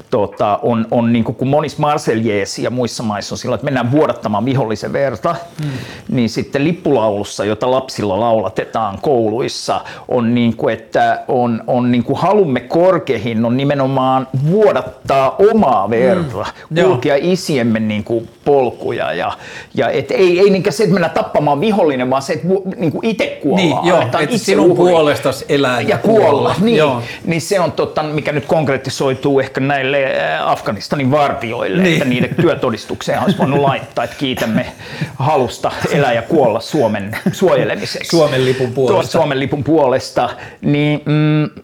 [0.10, 3.92] tota, on, on niin kuin, kun monissa Marseillais ja muissa maissa on sillä, että mennään
[3.92, 5.70] vuodattamaan vihollisen verta, mm.
[6.10, 12.18] niin sitten lippulaulussa, jota lapsilla laulatetaan kouluissa, on niin kuin, että on, on niin kuin
[12.18, 16.84] halumme korkehin on nimenomaan vuodattaa omaa verta, mm.
[16.84, 19.32] kulkea isiemme niin kuin polkuja ja,
[19.74, 22.48] ja et ei, ei niinkään se, että mennään tappamaan vihollinen, vaan se, että
[22.78, 23.68] niin kuin itse kuollaan.
[23.68, 26.30] Niin, joo, että itse sinun puolestasi elää ja, ja kuolla.
[26.30, 26.56] kuolla.
[26.64, 27.02] Niin, Joo.
[27.26, 31.94] niin se on totta, mikä nyt konkretisoituu ehkä näille äh, Afganistanin vartioille, niin.
[31.94, 34.66] että niiden työtodistukseen olisi voinut laittaa, että kiitämme
[35.16, 38.10] halusta elää ja kuolla Suomen suojelemiseksi.
[38.10, 39.12] Suomen lipun puolesta.
[39.12, 40.30] Suomen lipun puolesta.
[40.62, 41.64] Niin, mm,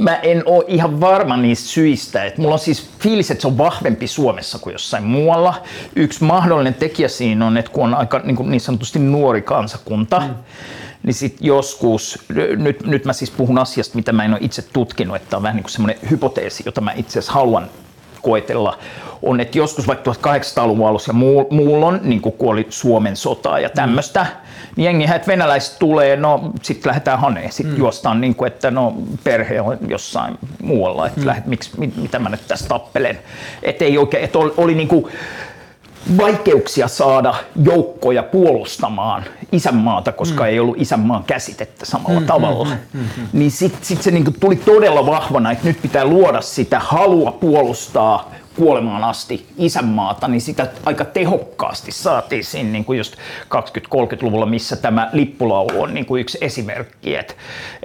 [0.00, 2.24] mä en ole ihan varma niistä syistä.
[2.24, 5.62] että mulla on siis fiilis, että se on vahvempi Suomessa kuin jossain muualla.
[5.96, 10.34] Yksi mahdollinen tekijä siinä on, että kun on aika niin, niin sanotusti nuori kansakunta, mm
[11.02, 12.18] niin sitten joskus,
[12.56, 15.56] nyt, nyt mä siis puhun asiasta, mitä mä en ole itse tutkinut, että on vähän
[15.56, 17.70] niin kuin semmoinen hypoteesi, jota mä itse asiassa haluan
[18.22, 18.78] koetella,
[19.22, 21.14] on, että joskus vaikka 1800-luvun alussa ja
[21.50, 24.72] muulla on, niin kuin kuoli Suomen sotaa ja tämmöistä, mm.
[24.76, 27.78] niin jengi, että venäläiset tulee, no sitten lähdetään haneen, sitten mm.
[27.78, 28.94] juostaan niin kuin, että no
[29.24, 31.26] perhe on jossain muualla, että mm.
[31.26, 33.18] lähdet, miksi, mit, mitä mä nyt tässä tappelen.
[33.62, 35.06] Että ei oikein, että oli, oli niin kuin,
[36.18, 37.34] vaikeuksia saada
[37.64, 40.48] joukkoja puolustamaan isänmaata, koska mm.
[40.48, 42.64] ei ollut isänmaan käsitettä samalla mm, tavalla.
[42.64, 43.28] Mm, mm, mm, mm.
[43.32, 48.30] Niin sitten sit se niinku tuli todella vahvana, että nyt pitää luoda sitä halua puolustaa
[48.60, 53.16] kuolemaan asti isänmaata, niin sitä aika tehokkaasti saatiin siinä niin kuin just
[53.54, 57.16] 20-30-luvulla, missä tämä lippulaulu on niin kuin yksi esimerkki.
[57.16, 57.36] Et,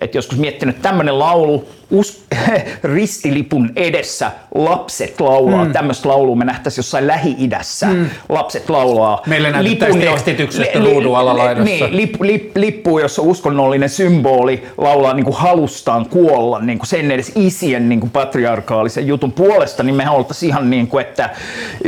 [0.01, 2.25] et joskus miettinyt, että tämmöinen laulu us,
[2.95, 5.65] ristilipun edessä lapset laulaa.
[5.65, 5.71] Mm.
[5.71, 7.87] Tämmöistä laulua me nähtäisiin jossain Lähi-idässä.
[7.87, 8.09] Mm.
[8.29, 9.21] Lapset laulaa.
[9.27, 11.63] Meille näyttäisi tekstityksestä li, ruudun alalaidassa.
[11.63, 17.11] Niin, lip, lip, lippu, jossa uskonnollinen symboli laulaa niin kuin halustaan kuolla niin kuin sen
[17.11, 21.29] edes isien niin kuin patriarkaalisen jutun puolesta, niin mehän oltaisiin ihan niin kuin, että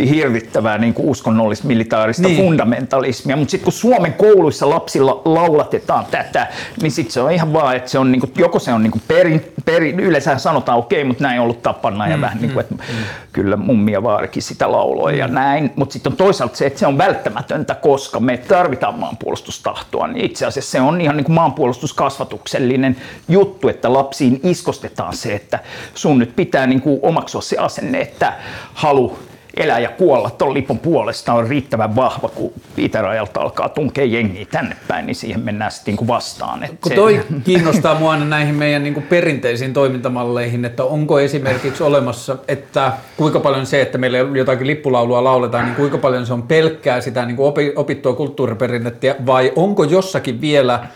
[0.10, 2.38] hirvittävää niin kuin uskonnollista militaarista niin.
[2.38, 3.36] fundamentalismia.
[3.36, 6.48] Mutta sitten kun Suomen kouluissa lapsilla laulatetaan tätä,
[6.82, 8.92] niin sitten se on ihan vaan, että se on niin kuin, joko se on niin
[8.92, 12.38] kuin perin, perin yleensä sanotaan okei, okay, mutta näin on ollut tapana ja mm, vähän
[12.42, 13.04] niin kuin, mm, että mm.
[13.34, 15.18] kyllä mummi ja vaarikin sitä lauloi mm.
[15.18, 15.72] ja näin.
[15.76, 20.08] Mutta sitten on toisaalta se, että se on välttämätöntä, koska me tarvitaan maanpuolustustahtoa.
[20.08, 22.98] Niin itse asiassa se on ihan niin kuin maanpuolustuskasvatuksellinen
[23.30, 25.60] juttu, että lapsiin iskostetaan se, että
[25.96, 28.34] sun nyt pitää niin kuin omaksua se asenne, että
[28.74, 29.20] halu
[29.58, 34.76] elää ja kuolla tuon lipun puolesta on riittävän vahva, kun itärajalta alkaa tunkea jengiä tänne
[34.88, 36.64] päin, niin siihen mennään sitten niin vastaan.
[36.64, 37.36] Et kun toi se...
[37.44, 43.40] kiinnostaa mua aina näihin meidän niin kuin perinteisiin toimintamalleihin, että onko esimerkiksi olemassa, että kuinka
[43.40, 47.38] paljon se, että meillä jotakin lippulaulua lauletaan, niin kuinka paljon se on pelkkää sitä niin
[47.38, 50.88] kuin opittua kulttuuriperinnettä, vai onko jossakin vielä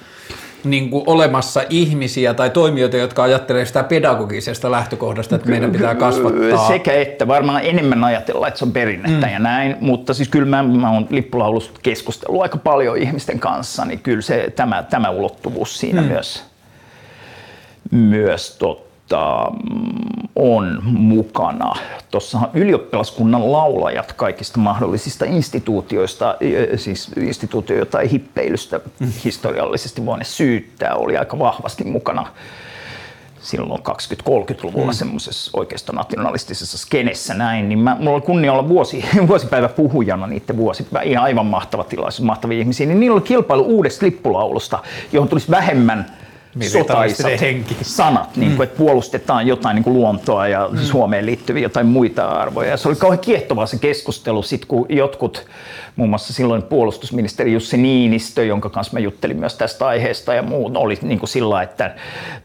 [0.64, 6.68] niin kuin olemassa ihmisiä tai toimijoita, jotka ajattelee sitä pedagogisesta lähtökohdasta, että meidän pitää kasvattaa.
[6.68, 9.34] Sekä että varmaan enemmän ajatella, että se on perinnettä mm.
[9.34, 13.99] ja näin, mutta siis kyllä mä, mä oon lippulaulusta keskustellut aika paljon ihmisten kanssa, niin
[13.99, 16.07] kyllä se, tämä, tämä ulottuvuus siinä mm.
[16.07, 16.43] myös,
[17.91, 19.51] myös totta tota,
[20.36, 21.74] on mukana.
[22.12, 26.36] Tuossa ylioppilaskunnan laulajat kaikista mahdollisista instituutioista,
[26.76, 28.80] siis instituutioita tai hippeilystä
[29.24, 32.28] historiallisesti voine syyttää, oli aika vahvasti mukana
[33.41, 34.93] silloin 20-30-luvulla mm.
[34.93, 40.57] semmoisessa oikeastaan nationalistisessa skenessä näin, niin mä, mulla oli kunnia olla vuosi, vuosipäivä puhujana niiden
[40.57, 44.80] vuosipäivä, ihan aivan mahtava tilaisuus, mahtavia ihmisiä, niin niillä oli kilpailu uudesta lippulaulusta,
[45.12, 46.05] johon tulisi vähemmän
[46.55, 47.77] Militaristinen henki.
[47.81, 50.77] sanat, niin kuin, että puolustetaan jotain niin kuin luontoa ja mm.
[50.77, 52.69] Suomeen liittyviä jotain muita arvoja.
[52.69, 55.45] Ja se oli kauhean kiehtovaa se keskustelu, sit kun jotkut,
[55.95, 60.77] muun muassa silloin puolustusministeri Jussi Niinistö, jonka kanssa mä juttelin myös tästä aiheesta ja muut,
[60.77, 61.95] oli niin kuin sillä, että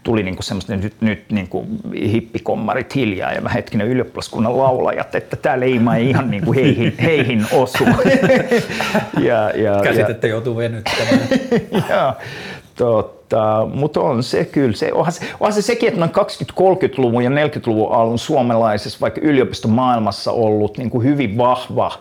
[0.02, 1.66] tuli niin kuin semmoista nyt, nyt niin kuin
[2.12, 6.94] hippikommarit hiljaa ja mä hetkinen ylioppilaskunnan laulajat, että tämä leima ei ihan niin kuin heihin,
[7.02, 7.84] heihin osu.
[9.28, 11.28] ja, ja, Käsitettä joutuu venyttämään.
[11.90, 12.14] ja,
[12.76, 17.30] Tota, mutta on se kyllä, se, onhan, se, onhan se sekin, että noin 20-30-luvun ja
[17.30, 21.92] 40-luvun alun suomalaisessa vaikka yliopistomaailmassa ollut niin kuin hyvin vahva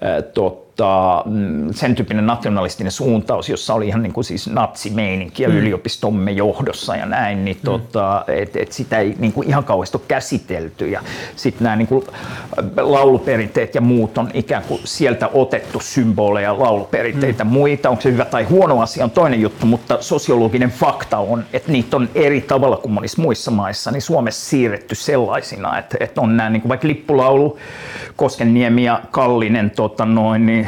[0.00, 5.42] ää, tot, tota, mm, sen tyyppinen nationalistinen suuntaus, jossa oli ihan niin kuin siis natsimeininki
[5.42, 5.56] ja mm.
[5.56, 7.64] yliopistomme johdossa ja näin, niin mm.
[7.64, 10.88] tota, et, et sitä ei niin kuin ihan kauheasti ole käsitelty.
[10.88, 11.00] Ja
[11.36, 12.04] sitten nämä niin kuin
[12.76, 17.50] lauluperinteet ja muut on ikään kuin sieltä otettu symboleja, lauluperinteitä, mm.
[17.50, 17.90] muita.
[17.90, 21.96] Onko se hyvä tai huono asia on toinen juttu, mutta sosiologinen fakta on, että niitä
[21.96, 26.50] on eri tavalla kuin monissa muissa maissa, niin Suomessa siirretty sellaisina, että, että on nämä
[26.50, 27.58] niin kuin vaikka lippulaulu,
[28.16, 30.65] Koskenniemi ja Kallinen tota noin, niin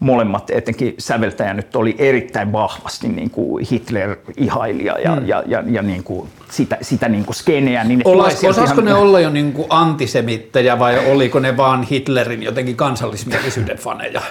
[0.00, 5.28] molemmat, etenkin säveltäjä nyt oli erittäin vahvasti niin kuin Hitler-ihailija ja, mm.
[5.28, 7.84] ja, ja, ja niin kuin sitä, sitä niin kuin skeneä.
[7.84, 8.84] Niin osasko ihan...
[8.84, 14.22] ne olla jo niin kuin antisemittejä vai oliko ne vaan Hitlerin jotenkin kansallismielisyyden faneja?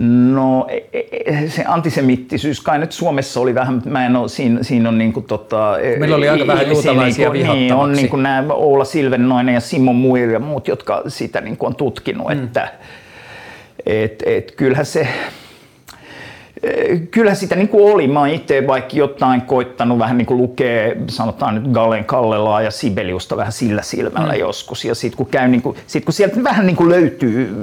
[0.00, 4.88] No e, e, se antisemittisyys kai nyt Suomessa oli vähän, mä en ole, siinä, siinä
[4.88, 5.76] on niin kuin tota...
[5.98, 9.96] Meillä oli aika vähän juutalaisia niin, niin, on niin kuin nämä Oula Silvennoinen ja Simon
[9.96, 12.32] Muir ja muut, jotka sitä niin kuin on tutkinut, mm.
[12.32, 12.72] että
[13.86, 15.08] et, et, kyllähän se
[17.10, 18.08] kyllä sitä niin kuin oli.
[18.08, 22.70] Mä oon itse vaikka jotain koittanut vähän niin kuin lukea, sanotaan nyt Gallen Kallelaa ja
[22.70, 24.38] Sibeliusta vähän sillä silmällä mm.
[24.38, 24.84] joskus.
[24.84, 27.56] Ja sitten kun, käy, niin kuin, sit kun sieltä vähän niin kuin löytyy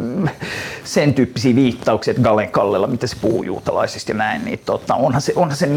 [0.84, 5.22] sen tyyppisiä viittauksia, että Gallen Kallela, mitä se puhuu juutalaisista ja näin, niin tota, onhan,
[5.22, 5.70] se, onhan, se,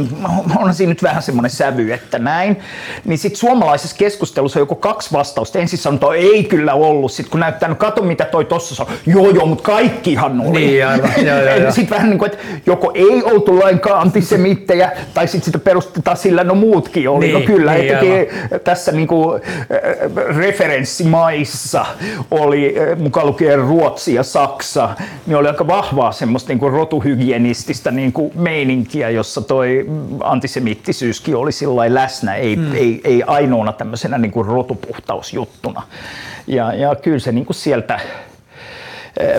[0.58, 2.56] onhan siinä nyt vähän semmoinen sävy, että näin.
[3.04, 5.58] Niin sitten suomalaisessa keskustelussa on joko kaksi vastausta.
[5.58, 7.12] Ensin sanotaan, että ei kyllä ollut.
[7.12, 8.92] Sitten kun näyttää, no kato mitä toi tossa sanoo.
[9.06, 10.60] Joo, joo, mutta kaikkihan oli.
[10.60, 11.10] Niin, aivan.
[11.72, 16.16] sitten vähän niin kuin, että joko ei ei oltu lainkaan antisemittejä, tai sitten sitä perustetaan
[16.16, 17.32] sillä, no muutkin oli.
[17.32, 18.26] No niin, no kyllä, niin, etenkin
[18.64, 19.40] tässä niinku, äh,
[20.36, 21.86] referenssimaissa
[22.30, 24.88] oli, äh, mukaan lukien Ruotsi ja Saksa,
[25.26, 29.86] niin oli aika vahvaa semmoista niinku rotuhygienististä niinku meininkiä, jossa toi
[30.20, 32.74] antisemittisyyskin oli sillä läsnä, ei, hmm.
[32.74, 35.82] ei, ei ainoana tämmöisenä niinku rotupuhtausjuttuna.
[36.46, 38.00] Ja, ja kyllä se niinku sieltä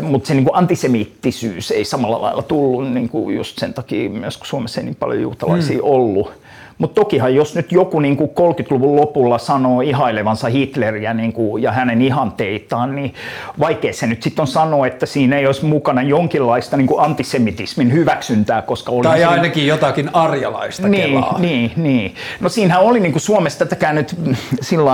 [0.01, 4.37] mutta se niin kuin antisemiittisyys ei samalla lailla tullut niin kuin just sen takia myös,
[4.37, 5.83] kun Suomessa ei niin paljon juutalaisia mm.
[5.83, 6.31] ollut.
[6.79, 11.71] Mutta tokihan jos nyt joku niin kuin 30-luvun lopulla sanoo ihailevansa Hitleriä niin kuin, ja
[11.71, 13.13] hänen ihanteitaan, niin
[13.59, 17.93] vaikea se nyt sitten on sanoa, että siinä ei olisi mukana jonkinlaista niin kuin antisemitismin
[17.93, 19.03] hyväksyntää, koska oli...
[19.03, 19.31] Tai siinä...
[19.31, 21.39] ainakin jotakin arjalaista niin, kelaa.
[21.39, 22.15] Niin, niin.
[22.39, 24.15] No siinähän oli niin kuin Suomessa tätäkään nyt
[24.61, 24.91] sillä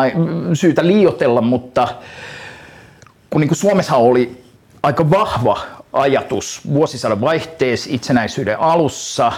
[0.53, 1.87] syytä liiotella, mutta
[3.29, 4.44] kun niin kuin Suomessa oli
[4.85, 5.57] aika vahva
[5.93, 9.31] ajatus vuosisadan vaihteessa itsenäisyyden alussa,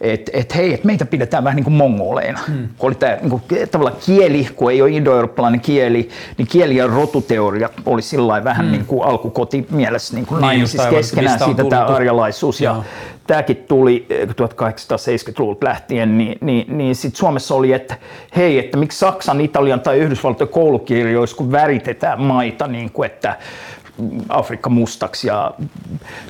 [0.00, 2.40] että et hei, et meitä pidetään vähän niin kuin mongoleina.
[2.46, 2.68] Hmm.
[2.78, 6.08] Kun oli tämä niin kuin, tavallaan kieli, kun ei ole indo-eurooppalainen kieli,
[6.38, 8.72] niin kieli- ja rotuteoria oli sillä vähän hmm.
[8.72, 12.60] niin kuin alkukoti mielessä niin kuin niin, naimisissa keskenään siitä tämä arjalaisuus.
[12.60, 12.82] Ja
[13.26, 17.96] tämäkin tuli 1870-luvulta eh, lähtien, niin, niin, niin sitten Suomessa oli, että
[18.36, 23.36] hei, että miksi Saksan, Italian tai Yhdysvaltojen koulukirjoissa, kun väritetään maita, niin kuin, että
[24.28, 25.54] Afrikka mustaksi ja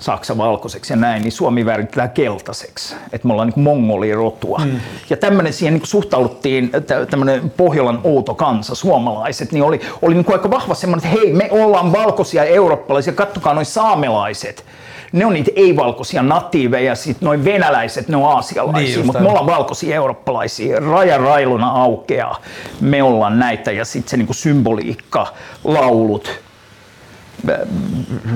[0.01, 2.95] Saksa valkoiseksi ja näin, niin Suomi väritetään keltaiseksi.
[3.13, 4.61] Että me ollaan niin mongolirotua.
[4.65, 4.81] Mm.
[5.11, 6.71] Ja tämmöinen siihen niin suhtauduttiin,
[7.11, 11.49] tämmöinen Pohjolan outo kansa, suomalaiset, niin oli, oli niin aika vahva semmoinen, että hei, me
[11.51, 14.65] ollaan valkoisia eurooppalaisia, kattokaa noin saamelaiset
[15.13, 19.47] ne on niitä ei-valkoisia natiiveja, sitten noin venäläiset, ne on aasialaisia, niin, mutta me ollaan
[19.47, 20.81] valkoisia eurooppalaisia.
[20.81, 22.41] Raja railuna aukeaa,
[22.81, 25.27] me ollaan näitä ja sitten se niinku symboliikka,
[25.65, 26.41] laulut,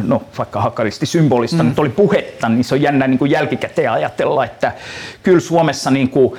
[0.03, 1.69] no vaikka hakaristi symbolista mm.
[1.69, 4.73] nyt oli puhetta, niin se on jännä niin kuin jälkikäteen ajatella, että
[5.23, 6.39] kyllä Suomessa niin kuin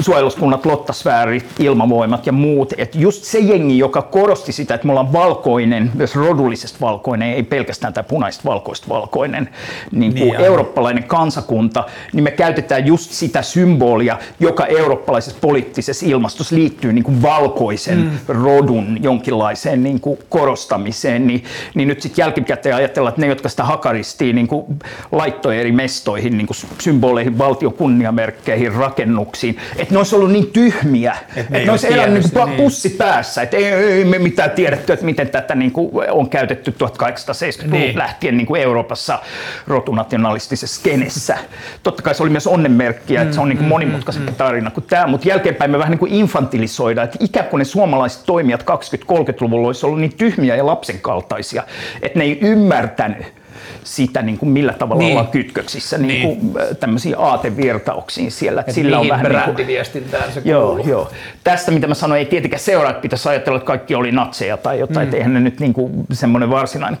[0.00, 5.12] suojeluskunnat, lottasfäärit, ilmavoimat ja muut, että just se jengi, joka korosti sitä, että me ollaan
[5.12, 9.48] valkoinen, myös rodullisesti valkoinen, ei pelkästään tämä punaista valkoista valkoinen,
[9.92, 16.56] niin kuin niin, eurooppalainen kansakunta, niin me käytetään just sitä symbolia, joka eurooppalaisessa poliittisessa ilmastossa
[16.56, 18.10] liittyy niin kuin valkoisen mm.
[18.28, 23.64] rodun jonkinlaiseen niin kuin korostamiseen, niin, niin nyt sitten jälkikäteen ajatellaan, että ne, jotka sitä
[23.64, 24.64] hakaristiin niin kuin
[25.12, 31.16] laittoi eri mestoihin, niin kuin symboleihin, valtion kunniamerkkeihin, rakennuksiin, että ne olisi ollut niin tyhmiä,
[31.36, 34.50] että ei ne olisi elänyt tiennyt niin kuin pussi päässä, että ei, ei me mitään
[34.50, 37.98] tiedetty, että miten tätä niin kuin on käytetty 1870-luvun Niin.
[37.98, 39.18] lähtien niin kuin Euroopassa
[39.66, 41.38] rotunationalistisessa skenessä.
[41.82, 45.06] Totta kai se oli myös onnenmerkkiä, että se on niin kuin monimutkaisempi tarina kuin tämä,
[45.06, 49.86] mutta jälkeenpäin me vähän niin kuin infantilisoidaan, että ikään kuin ne suomalaiset toimijat 20-30-luvulla olisi
[49.86, 51.62] ollut niin tyhmiä ja lapsenkaltaisia,
[52.02, 53.41] että ne ei ymmärtänyt
[53.84, 55.10] sitä, niin kuin millä tavalla Niin.
[55.10, 56.08] ollaan kytköksissä niin.
[56.08, 56.40] Niin.
[56.40, 58.60] Kuin, tämmöisiin aatevirtauksiin siellä.
[58.60, 61.10] Että sillä on vähän niin kuin, brändiviestintään se Joo, joo.
[61.44, 64.78] Tästä mitä mä sanoin, ei tietenkään seuraa, että pitäisi ajatella, että kaikki oli natseja tai
[64.78, 65.08] jotain.
[65.08, 65.14] Mm.
[65.14, 66.98] Eihän ne nyt niin kuin semmoinen varsinainen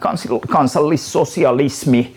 [0.48, 2.14] kansallissosialismi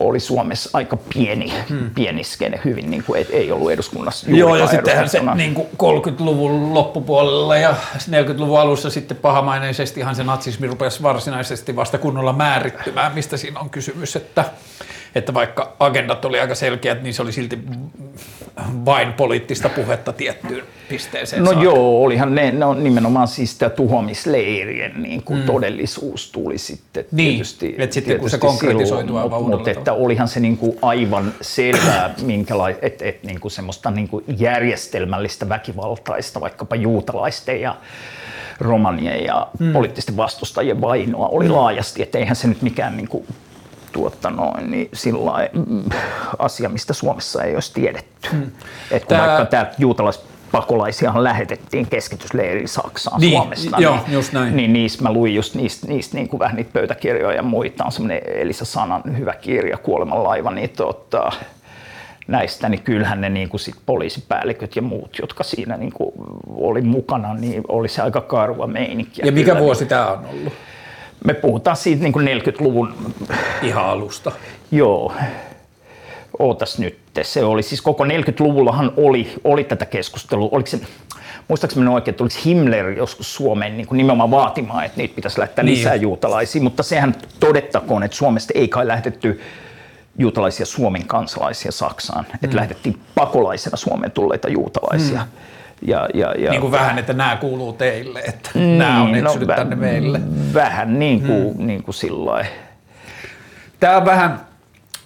[0.00, 1.90] oli Suomessa aika pieni, hmm.
[1.94, 5.68] pieni skene hyvin, niin kuin, et ei ollut eduskunnassa Joo, ja sittenhän se niin kuin
[5.68, 7.74] 30-luvun loppupuolella ja
[8.10, 14.16] 40-luvun alussa sitten pahamaineisestihan se natsismi rupesi varsinaisesti vasta kunnolla määrittymään, mistä siinä on kysymys,
[14.16, 14.44] että,
[15.16, 17.58] että vaikka agendat oli aika selkeät, niin se oli silti
[18.84, 21.64] vain poliittista puhetta tiettyyn pisteeseen No saakka.
[21.64, 25.46] joo, olihan ne, ne on nimenomaan siis sitä tuhoamisleirien niin kuin mm.
[25.46, 27.74] todellisuus tuli sitten Niin, tietysti.
[27.78, 30.56] et sitten kun se tietysti konkretisoituu silloin, aivan mut- uudella Mutta että olihan se niin
[30.56, 37.60] kuin aivan selvää, minkälaista, että et, niin kuin semmoista niin kuin järjestelmällistä väkivaltaista vaikkapa juutalaisten
[37.60, 37.76] ja
[38.60, 39.72] romanien ja mm.
[39.72, 43.26] poliittisten vastustajien vainoa oli laajasti, että eihän se nyt mikään niin kuin,
[43.96, 45.48] tuotta noin, niin sillä
[46.38, 48.28] asia, mistä Suomessa ei olisi tiedetty.
[48.32, 48.42] Mm.
[48.90, 53.76] Että kun Tää- vaikka tämä juutalaispakolaisiahan lähetettiin keskitysleiriin Saksaan Niin, Suomesta.
[53.80, 54.56] joo, niin, just näin.
[54.56, 57.84] Niin niistä mä luin just niistä, niistä niin kuin vähän niitä pöytäkirjoja ja muita.
[57.84, 61.32] On semmoinen Elisa Sanan hyvä kirja, Kuoleman laiva, niin tota,
[62.28, 66.12] näistä, niin kyllähän ne niin kuin sit poliisipäälliköt ja muut, jotka siinä niin kuin
[66.56, 69.24] oli mukana, niin oli se aika karua meininkiä.
[69.26, 69.64] Ja mikä kyllä.
[69.64, 70.52] vuosi tämä on ollut?
[71.24, 72.94] Me puhutaan siitä niin kuin 40-luvun
[73.62, 74.32] Ihan alusta.
[74.70, 75.12] Joo.
[76.38, 76.98] Ootas nyt.
[77.22, 80.48] Se oli siis koko 40-luvullahan oli, oli tätä keskustelua.
[80.52, 80.80] Oliko se,
[81.48, 85.64] muistaakseni oikein, että oliko Himmler joskus Suomeen niin kuin nimenomaan vaatimaan, että niitä pitäisi lähettää
[85.64, 85.78] Niin.
[85.78, 89.40] lisää juutalaisia, mutta sehän todettakoon, että Suomesta ei kai lähetetty
[90.18, 92.56] juutalaisia Suomen kansalaisia Saksaan, että Mm.
[92.56, 95.26] lähetettiin pakolaisena Suomeen tulleita juutalaisia.
[95.82, 99.48] Ja, ja, ja, Niin kuin vähän, että nämä kuuluu teille, että nämä on Niin, eksynyt
[99.48, 100.20] vä- tänne meille.
[100.54, 101.66] Vähän niin kuin, mm.
[101.66, 102.46] niin kuin sillä.
[103.80, 104.40] Tämä on vähän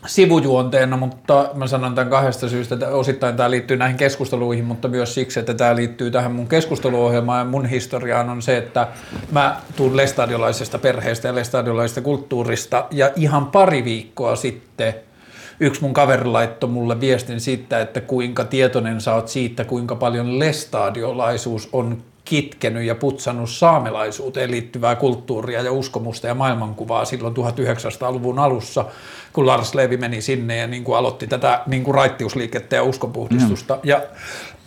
[0.07, 5.14] sivujuonteena, mutta mä sanon tämän kahdesta syystä, että osittain tämä liittyy näihin keskusteluihin, mutta myös
[5.14, 8.89] siksi, että tämä liittyy tähän mun keskusteluohjelmaan ja mun historiaan on se, että
[9.33, 14.95] mä tuun lestadiolaisesta perheestä ja lestadiolaisesta kulttuurista ja ihan pari viikkoa sitten
[15.61, 20.39] yksi mun kaveri laittoi mulle viestin siitä, että kuinka tietoinen sä oot siitä, kuinka paljon
[20.39, 28.85] lestadiolaisuus on kitkenyt ja putsannut saamelaisuuteen liittyvää kulttuuria ja uskomusta ja maailmankuvaa silloin 1900-luvun alussa,
[29.33, 33.75] kun Lars Levi meni sinne ja niin kuin aloitti tätä niin kuin raittiusliikettä ja uskonpuhdistusta.
[33.75, 33.81] Mm.
[33.85, 34.03] Ja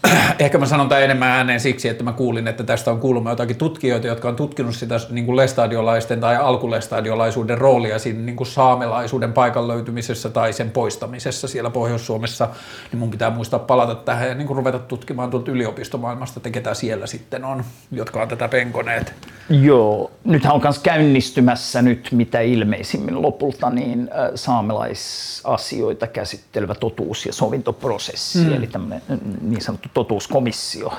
[0.39, 3.55] ehkä mä sanon tämän enemmän ääneen siksi, että mä kuulin, että tästä on kuulemma jotakin
[3.55, 9.33] tutkijoita, jotka on tutkinut sitä niin kuin lestadiolaisten tai alkulestadiolaisuuden roolia siinä niin kuin saamelaisuuden
[9.33, 12.49] paikan löytymisessä tai sen poistamisessa siellä Pohjois-Suomessa,
[12.91, 16.73] niin mun pitää muistaa palata tähän ja niin kuin ruveta tutkimaan tuolta yliopistomaailmasta, että ketä
[16.73, 19.13] siellä sitten on, jotka on tätä penkoneet.
[19.49, 28.39] Joo, nythän on myös käynnistymässä nyt mitä ilmeisimmin lopulta niin saamelaisasioita käsittelevä totuus- ja sovintoprosessi,
[28.39, 28.53] mm.
[28.53, 29.01] eli tämmöinen
[29.41, 30.93] niin sanottu totuuskomissio,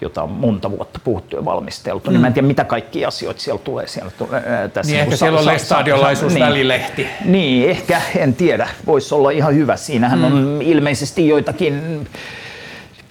[0.00, 2.10] jota on monta vuotta puhuttu ja valmisteltu.
[2.10, 2.12] Mm.
[2.12, 3.86] Niin mä en tiedä, mitä kaikkia asioita siellä tulee.
[3.86, 6.46] Siellä tulee äh, tässä Niin ehkä kun siellä on lestadiolaisuus niin.
[6.46, 7.06] välilehti.
[7.24, 8.68] Niin, ehkä, en tiedä.
[8.86, 9.76] Voisi olla ihan hyvä.
[9.76, 10.24] Siinähän mm.
[10.24, 12.06] on ilmeisesti joitakin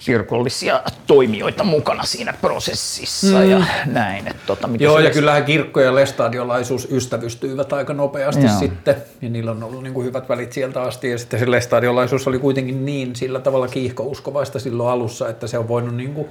[0.04, 3.50] kirkollisia toimijoita mukana siinä prosessissa mm.
[3.50, 4.26] ja näin.
[4.26, 8.58] Että tota, mitä Joo, ja kyllähän kirkko ja lestadiolaisuus ystävystyivät aika nopeasti Joo.
[8.58, 12.28] sitten, ja niillä on ollut niin kuin hyvät välit sieltä asti, ja sitten se lestadiolaisuus
[12.28, 16.28] oli kuitenkin niin sillä tavalla kiihkouskovaista silloin alussa, että se on voinut niin kuin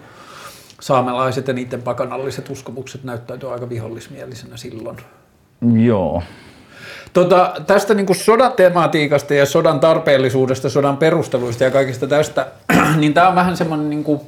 [0.82, 4.97] saamelaiset ja niiden pakanalliset uskomukset näyttäytyä aika vihollismielisenä silloin.
[5.86, 6.24] Joo.
[7.14, 12.47] Tota, tästä niin sodan tematiikasta ja sodan tarpeellisuudesta, sodan perusteluista ja kaikista tästä,
[12.99, 14.22] niin tämä on vähän semmoinen, niin kuin,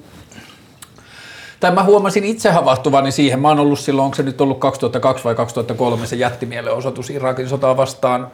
[1.60, 5.24] tai mä huomasin itse havahtuvani siihen, mä oon ollut silloin, onko se nyt ollut 2002
[5.24, 8.28] vai 2003 se jättimielenosoitus Irakin sotaa vastaan,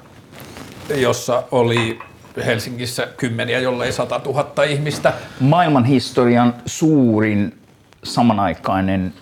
[0.95, 1.99] jossa oli
[2.45, 5.13] Helsingissä kymmeniä, jollei 100 000 ihmistä.
[5.39, 7.57] Maailman historian suurin
[8.03, 9.13] samanaikainen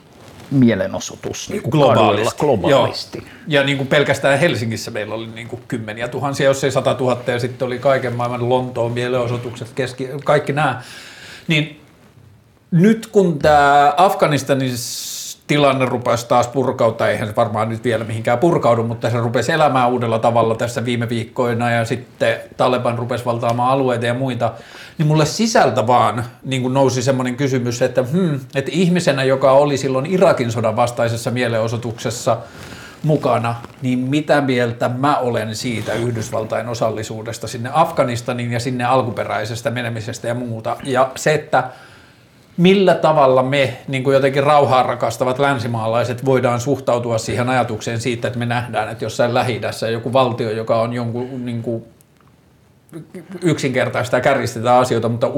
[0.52, 3.18] mielenosoitus niin kuin kaduilla globaalisti.
[3.18, 3.28] Joo.
[3.48, 7.32] Ja niin kuin pelkästään Helsingissä meillä oli niin kuin kymmeniä tuhansia, jos ei sata tuhatta,
[7.32, 10.82] ja sitten oli kaiken maailman Lontoon mielenosoitukset, keski, kaikki nämä.
[11.48, 11.82] Niin
[12.72, 14.78] nyt kun tämä Afganistanin
[15.50, 19.90] tilanne rupesi taas purkautua, eihän se varmaan nyt vielä mihinkään purkaudu, mutta se rupesi elämään
[19.90, 24.54] uudella tavalla tässä viime viikkoina ja sitten Taleban rupesi valtaamaan alueita ja muita,
[24.98, 29.78] niin mulle sisältä vaan niin kuin nousi semmoinen kysymys, että, hmm, että ihmisenä, joka oli
[29.78, 32.38] silloin Irakin sodan vastaisessa mielenosoituksessa
[33.04, 40.28] mukana, niin mitä mieltä mä olen siitä Yhdysvaltain osallisuudesta sinne Afganistaniin ja sinne alkuperäisestä menemisestä
[40.28, 40.78] ja muuta.
[40.84, 41.64] Ja se, että
[42.60, 48.40] millä tavalla me niin kuin jotenkin rauhaa rakastavat länsimaalaiset voidaan suhtautua siihen ajatukseen siitä, että
[48.40, 51.84] me nähdään, että jossain lähi joku valtio, joka on jonkun niin kuin
[53.42, 55.32] yksinkertaista ja kärjistetään asioita, mutta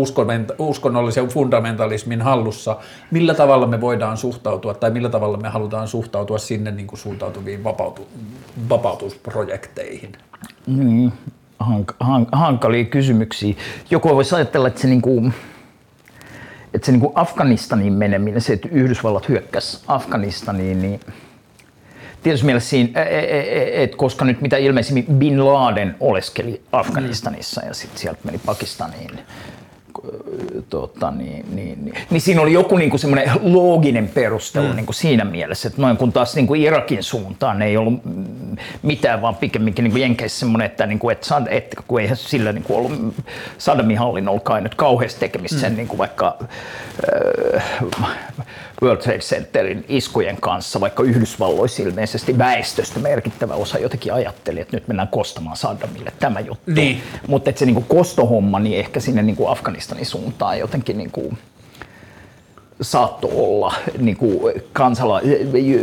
[0.58, 2.78] uskonnollisen fundamentalismin hallussa,
[3.12, 7.64] millä tavalla me voidaan suhtautua tai millä tavalla me halutaan suhtautua sinne niin kuin suuntautuviin
[7.64, 8.08] vapautu,
[8.70, 10.12] vapautusprojekteihin?
[10.68, 11.14] Niin,
[11.60, 13.56] hank, hank, hankalia kysymyksiä.
[13.90, 15.34] Joku voisi ajatella, että se niin kuin
[16.74, 21.00] että se niin kuin Afganistanin meneminen, se, että Yhdysvallat hyökkäsi Afganistaniin, niin
[22.24, 23.06] tietysti mielessä siinä,
[23.74, 29.20] että koska nyt mitä ilmeisimmin Bin Laden oleskeli Afganistanissa ja sitten sieltä meni Pakistaniin,
[30.70, 34.76] tota, niin, niin, niin, niin, siinä oli joku niin semmoinen looginen perustelu mm.
[34.76, 38.02] niin kuin siinä mielessä, että noin kun taas niin kuin Irakin suuntaan ei ollut
[38.82, 42.64] mitään, vaan pikemminkin niin Jenkeissä semmoinen, että, niin kuin, että, että kun eihän sillä niin
[42.64, 43.16] kuin ollut
[43.58, 45.62] Saddamin hallinnolla kai nyt kauheasti tekemistä mm.
[45.62, 46.38] sen niin kuin vaikka
[47.56, 47.64] äh,
[48.84, 54.88] World Trade Centerin iskujen kanssa, vaikka Yhdysvalloissa ilmeisesti väestöstä merkittävä osa jotenkin ajatteli, että nyt
[54.88, 56.72] mennään kostamaan Saddamille tämä juttu.
[56.72, 57.02] Niin.
[57.28, 59.50] Mutta että se niin kuin kostohomma, niin ehkä sinne niin kuin
[59.92, 61.38] Afganistanin suuntaan jotenkin niin kuin
[62.82, 65.22] saattoi olla niin kuin kansala-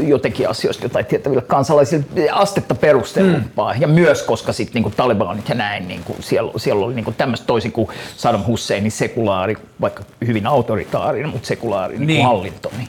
[0.07, 3.75] jotenkin asioista jotain tietäville kansalaisille astetta perustelumpaa.
[3.75, 3.81] Mm.
[3.81, 7.47] Ja myös, koska sitten niin Talibanit ja näin, niin kuin siellä, siellä oli niin tämmöistä
[7.47, 12.07] toisin kuin Saddam Husseinin sekulaari, vaikka hyvin autoritaarinen, mutta sekulaari niin.
[12.07, 12.73] Niin hallinto.
[12.77, 12.89] Niin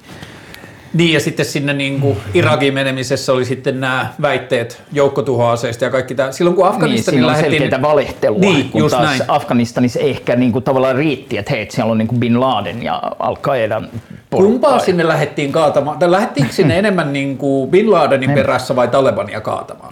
[0.94, 6.16] niin ja sitten sinne niin kuin Irakin menemisessä oli sitten nämä väitteet joukkotuhoaseista ja kaikki
[6.16, 6.32] tämä.
[6.32, 7.54] Silloin kun Afganistanin niin, lähdettiin...
[7.54, 9.22] selkeitä valehtelua, niin, kun just taas näin.
[9.28, 13.02] Afganistanissa ehkä niin kuin tavallaan riitti, että hei, siellä on niin kuin Bin Laden ja
[13.20, 13.90] Al-Qaedan
[14.30, 16.00] Kumpaa sinne lähdettiin kaatamaan?
[16.00, 19.90] Tai lähdettiinkö sinne enemmän niin kuin Bin Ladenin perässä vai Talebania kaatamaan?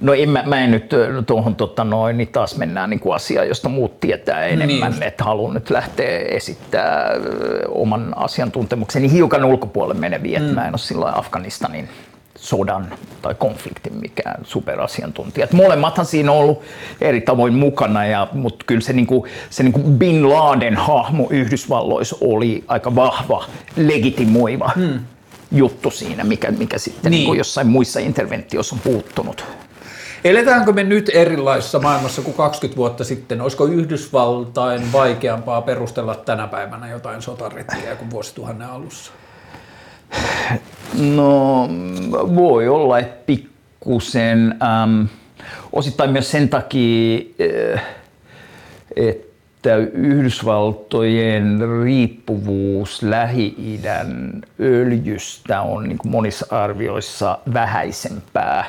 [0.00, 0.90] No en, mä, mä en nyt
[1.26, 5.02] tuohon tota noin, niin taas mennään niin asiaan, josta muut tietää enemmän, niin.
[5.02, 7.10] että haluan nyt lähteä esittää
[7.68, 10.44] oman asiantuntemukseni hiukan ulkopuolelle meneviä, mm.
[10.44, 11.88] että mä en ole silloin Afganistanin
[12.38, 15.44] sodan tai konfliktin mikään superasiantuntija.
[15.44, 16.62] Et molemmathan siinä on ollut
[17.00, 22.64] eri tavoin mukana, ja, mutta kyllä se, niinku, se niinku Bin Laden hahmo Yhdysvalloissa oli
[22.68, 23.44] aika vahva,
[23.76, 25.00] legitimoiva hmm.
[25.52, 27.18] juttu siinä, mikä, mikä sitten niin.
[27.18, 29.44] niinku jossain muissa interventioissa on puuttunut.
[30.30, 33.40] Eletäänkö me nyt erilaisessa maailmassa kuin 20 vuotta sitten?
[33.40, 39.12] Olisiko Yhdysvaltain vaikeampaa perustella tänä päivänä jotain sotaretkiä kuin vuosituhannen alussa?
[40.94, 41.68] No
[42.12, 44.54] voi olla, että pikkusen.
[44.62, 45.04] Ähm,
[45.72, 47.18] osittain myös sen takia,
[47.74, 47.82] äh,
[48.96, 58.64] että Yhdysvaltojen riippuvuus Lähi-idän öljystä on niin monissa arvioissa vähäisempää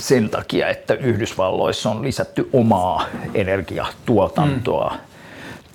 [0.00, 4.90] sen takia, että Yhdysvalloissa on lisätty omaa energiatuotantoa.
[4.92, 5.00] Mm.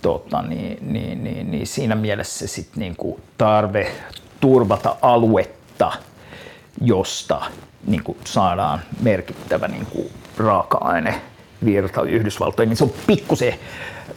[0.02, 3.92] Tota, niin, niin, niin, niin siinä mielessä sit niinku tarve
[4.40, 5.92] turvata aluetta,
[6.82, 7.42] josta
[7.88, 11.22] niinku saadaan merkittävä niinku raaka-aine
[11.66, 13.54] virta Yhdysvaltoihin, niin se on pikkusen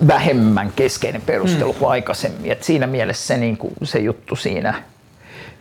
[0.07, 1.79] vähemmän keskeinen perustelu mm.
[1.79, 2.53] kuin aikaisemmin.
[2.53, 4.83] Et siinä mielessä se, niinku, se juttu siinä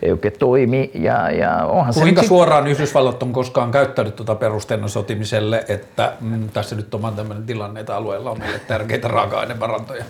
[0.02, 0.92] ei oikein toimi.
[0.94, 2.68] Ja, ja onhan Kuinka se suoraan.
[2.68, 7.96] Yhdysvallat on koskaan käyttänyt tuota perusteena sotimiselle, että mm, tässä nyt on tämmöinen tilanne, että
[7.96, 10.06] alueella on meille tärkeitä raaka-ainevarantoja?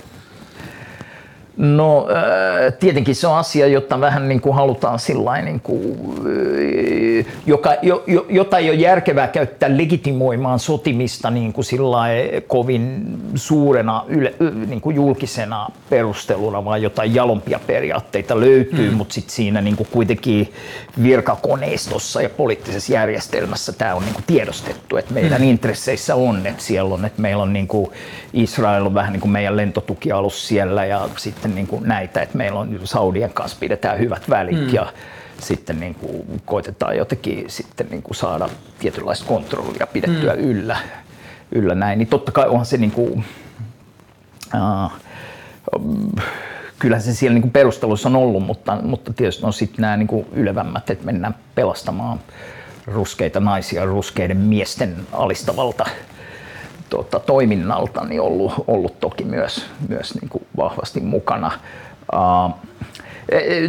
[1.57, 2.07] No
[2.79, 5.97] tietenkin se on asia, jota vähän niin kuin halutaan sillain, niin kuin,
[7.45, 11.65] joka, jo, jota ei ole järkevää käyttää legitimoimaan sotimista niin kuin
[12.47, 14.33] kovin suurena yle,
[14.67, 18.97] niin kuin julkisena perusteluna, vaan jotain jalompia periaatteita löytyy, hmm.
[18.97, 20.53] mutta sitten siinä niin kuin kuitenkin
[21.03, 25.49] virkakoneistossa ja poliittisessa järjestelmässä tämä on niin kuin tiedostettu, että meidän hmm.
[25.49, 27.91] intresseissä on, että siellä on, että meillä on niin kuin
[28.33, 32.37] Israel on vähän niin kuin meidän lentotukialus siellä ja sitten sitten niin kuin näitä, että
[32.37, 34.73] meillä on Saudien kanssa pidetään hyvät välit mm.
[34.73, 34.93] ja
[35.41, 40.39] sitten niin kuin koitetaan jotenkin sitten niin kuin saada tietynlaista kontrollia pidettyä mm.
[40.39, 40.77] yllä,
[41.51, 43.23] yllä näin, niin totta kai onhan se niin kuin,
[44.55, 44.91] uh,
[46.79, 50.07] kyllähän se siellä niin kuin perustelussa on ollut, mutta, mutta tietysti on sitten nämä niin
[50.07, 52.19] kuin ylevämmät, että mennään pelastamaan
[52.87, 55.85] ruskeita naisia ruskeiden miesten alistavalta
[56.89, 61.51] tota, toiminnalta niin ollut, ollut toki myös, myös niin kuin vahvasti mukana.
[62.13, 62.55] Uh,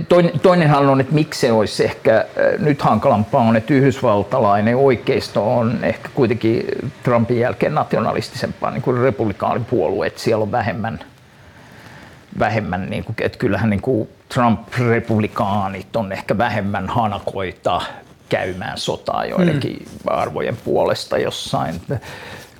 [0.09, 2.25] Toinen, toinenhan on, että miksi se olisi ehkä
[2.59, 6.64] nyt hankalampaa on, että yhdysvaltalainen oikeisto on ehkä kuitenkin
[7.03, 11.01] Trumpin jälkeen nationalistisempaa niin kuin republikaanipuolue, että siellä on vähemmän,
[12.39, 17.83] vähemmän niin kuin, että kyllähän niin kuin Trump-republikaanit on ehkä vähemmän hanakoita
[18.29, 19.87] käymään sotaa joidenkin mm.
[20.07, 21.81] arvojen puolesta jossain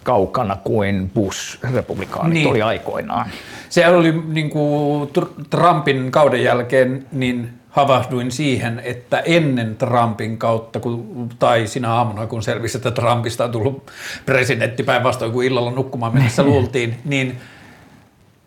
[0.03, 2.49] kaukana kuin Bush-republikaanit niin.
[2.49, 3.31] oli aikoinaan.
[3.69, 5.11] Se oli niin kuin
[5.51, 12.43] Trumpin kauden jälkeen, niin havahduin siihen, että ennen Trumpin kautta, kun, tai sinä aamuna, kun
[12.43, 13.91] selvisi, että Trumpista on tullut
[14.27, 17.39] presidentti päinvastoin kuin illalla nukkumaan mennessä luultiin, niin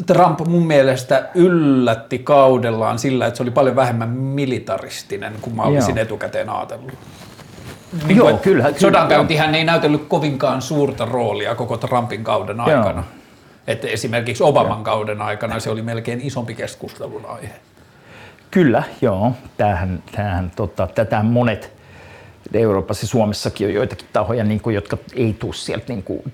[0.05, 5.95] Trump mun mielestä yllätti kaudellaan sillä, että se oli paljon vähemmän militaristinen kuin mä olisin
[5.95, 6.03] Joo.
[6.03, 6.91] etukäteen ajatellut.
[8.07, 8.73] Niin Joo, kyllä.
[8.77, 12.91] Sodankäyntihän ei näytellyt kovinkaan suurta roolia koko Trumpin kauden aikana.
[12.91, 13.21] Joo.
[13.67, 14.83] Että esimerkiksi Obaman joo.
[14.83, 17.53] kauden aikana se oli melkein isompi keskustelun aihe.
[18.51, 19.31] Kyllä, joo.
[19.57, 21.73] Tämähän, tämähän, tota, tätä monet
[22.53, 26.33] Euroopassa ja Suomessakin on joitakin tahoja, niin kuin, jotka ei tule sieltä niin kuin,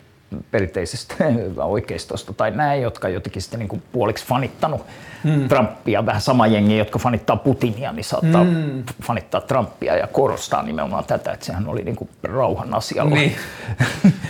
[0.52, 1.16] perinteisestä
[1.64, 4.82] oikeistosta tai näin, jotka jotenkin sitten niin kuin puoliksi fanittanut
[5.24, 5.48] mm.
[5.48, 8.84] Trumpia, vähän sama jengi, jotka fanittaa Putinia, niin saattaa mm.
[9.04, 13.16] fanittaa Trumpia ja korostaa nimenomaan tätä, että sehän oli niin kuin rauhan asialla.
[13.16, 13.36] Niin.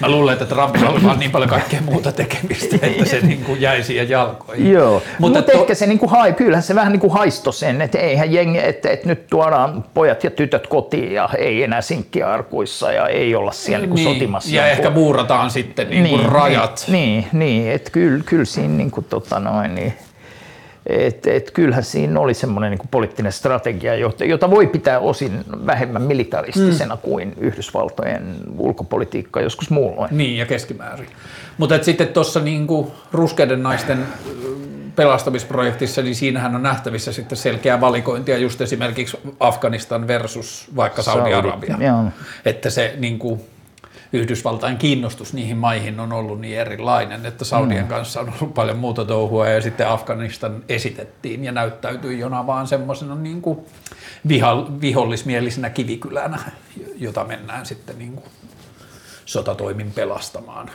[0.01, 3.61] Mä luulen, että Trumpilla oli vaan niin paljon kaikkea muuta tekemistä, että se niin kuin
[3.61, 4.71] jäi siihen jalkoihin.
[4.71, 5.51] Joo, mutta Mut to...
[5.51, 8.59] ehkä se niin kuin hai, kyllähän se vähän niin kuin haisto sen, että eihän jengi,
[8.63, 13.51] että, että nyt tuodaan pojat ja tytöt kotiin ja ei enää sinkkiarkuissa ja ei olla
[13.51, 14.55] siellä niin, niin sotimassa.
[14.55, 16.85] Ja ehkä muurataan sitten niin kuin niin, rajat.
[16.87, 19.93] Niin, niin että kyllä, kyllä siinä niin kuin, tota noin, niin,
[20.87, 26.95] et, et kyllähän siinä oli semmoinen niin poliittinen strategia, jota voi pitää osin vähemmän militaristisena
[26.95, 27.01] mm.
[27.01, 30.17] kuin Yhdysvaltojen ulkopolitiikka joskus muulloin.
[30.17, 31.07] Niin, ja keskimäärin.
[31.57, 32.67] Mutta sitten tuossa niin
[33.11, 34.07] ruskeiden naisten
[34.95, 41.77] pelastamisprojektissa, niin siinähän on nähtävissä sitten selkeä valikointia just esimerkiksi Afganistan versus vaikka Saudi-Arabia.
[41.77, 42.11] Saudi,
[42.45, 43.41] että se niin kuin,
[44.13, 47.89] Yhdysvaltain kiinnostus niihin maihin on ollut niin erilainen, että Saudien mm.
[47.89, 53.15] kanssa on ollut paljon muuta touhua ja sitten Afganistan esitettiin ja näyttäytyi jona vaan semmoisena
[53.15, 53.59] niin kuin
[54.81, 56.39] vihollismielisenä kivikylänä,
[56.97, 58.25] jota mennään sitten niin kuin
[59.25, 60.69] sotatoimin pelastamaan.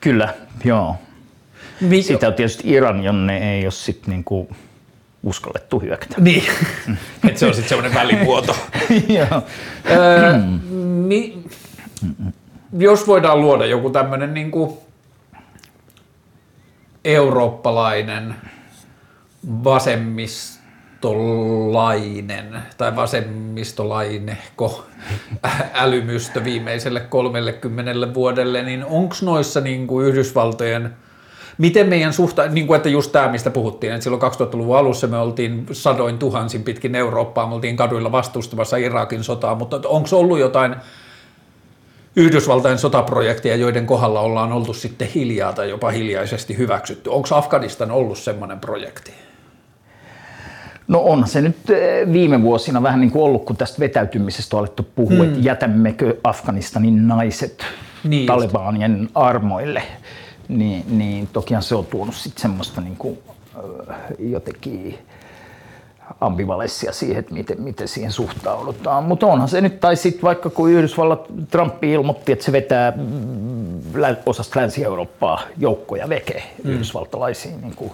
[0.00, 0.96] Kyllä, joo.
[1.80, 4.48] Mi- Sitä on tietysti Iran, jonne ei ole sitten niin kuin
[5.22, 6.14] uskallettu hyökätä.
[6.20, 6.44] Niin,
[7.28, 8.56] että se on sitten semmoinen välimuoto.
[9.18, 9.42] joo.
[9.90, 10.38] Öö,
[11.06, 11.44] mi-
[12.78, 14.72] jos voidaan luoda joku tämmöinen niin kuin
[17.04, 18.34] eurooppalainen
[19.64, 24.86] vasemmistolainen tai vasemmistolainehko
[25.74, 30.94] älymystö viimeiselle 30 vuodelle, niin onko noissa niin kuin Yhdysvaltojen
[31.58, 35.18] Miten meidän suhta, niin kuin että just tämä, mistä puhuttiin, että silloin 2000-luvun alussa me
[35.18, 40.76] oltiin sadoin tuhansin pitkin Eurooppaa, me oltiin kaduilla vastustamassa Irakin sotaa, mutta onko ollut jotain
[42.16, 47.10] Yhdysvaltain sotaprojekteja, joiden kohdalla ollaan oltu sitten hiljaa tai jopa hiljaisesti hyväksytty.
[47.10, 49.12] Onko Afganistan ollut semmoinen projekti?
[50.88, 54.58] No on se nyt eh, viime vuosina vähän niin kuin ollut, kun tästä vetäytymisestä on
[54.60, 55.24] alettu puhua, hmm.
[55.24, 57.64] että jätämmekö Afganistanin naiset
[58.04, 59.10] niin Talibanien just.
[59.14, 59.82] armoille.
[60.48, 63.18] Niin, niin tokihan se on tuonut sitten semmoista niin kuin,
[64.18, 64.98] jotenkin
[66.20, 69.04] ambivalenssia siihen, että miten, miten siihen suhtaudutaan.
[69.04, 72.92] Mutta onhan se nyt, tai sitten vaikka kun Yhdysvallat, Trump ilmoitti, että se vetää
[74.26, 76.70] osasta Länsi-Eurooppaa joukkoja veke mm.
[76.70, 77.92] yhdysvaltalaisiin niin kuin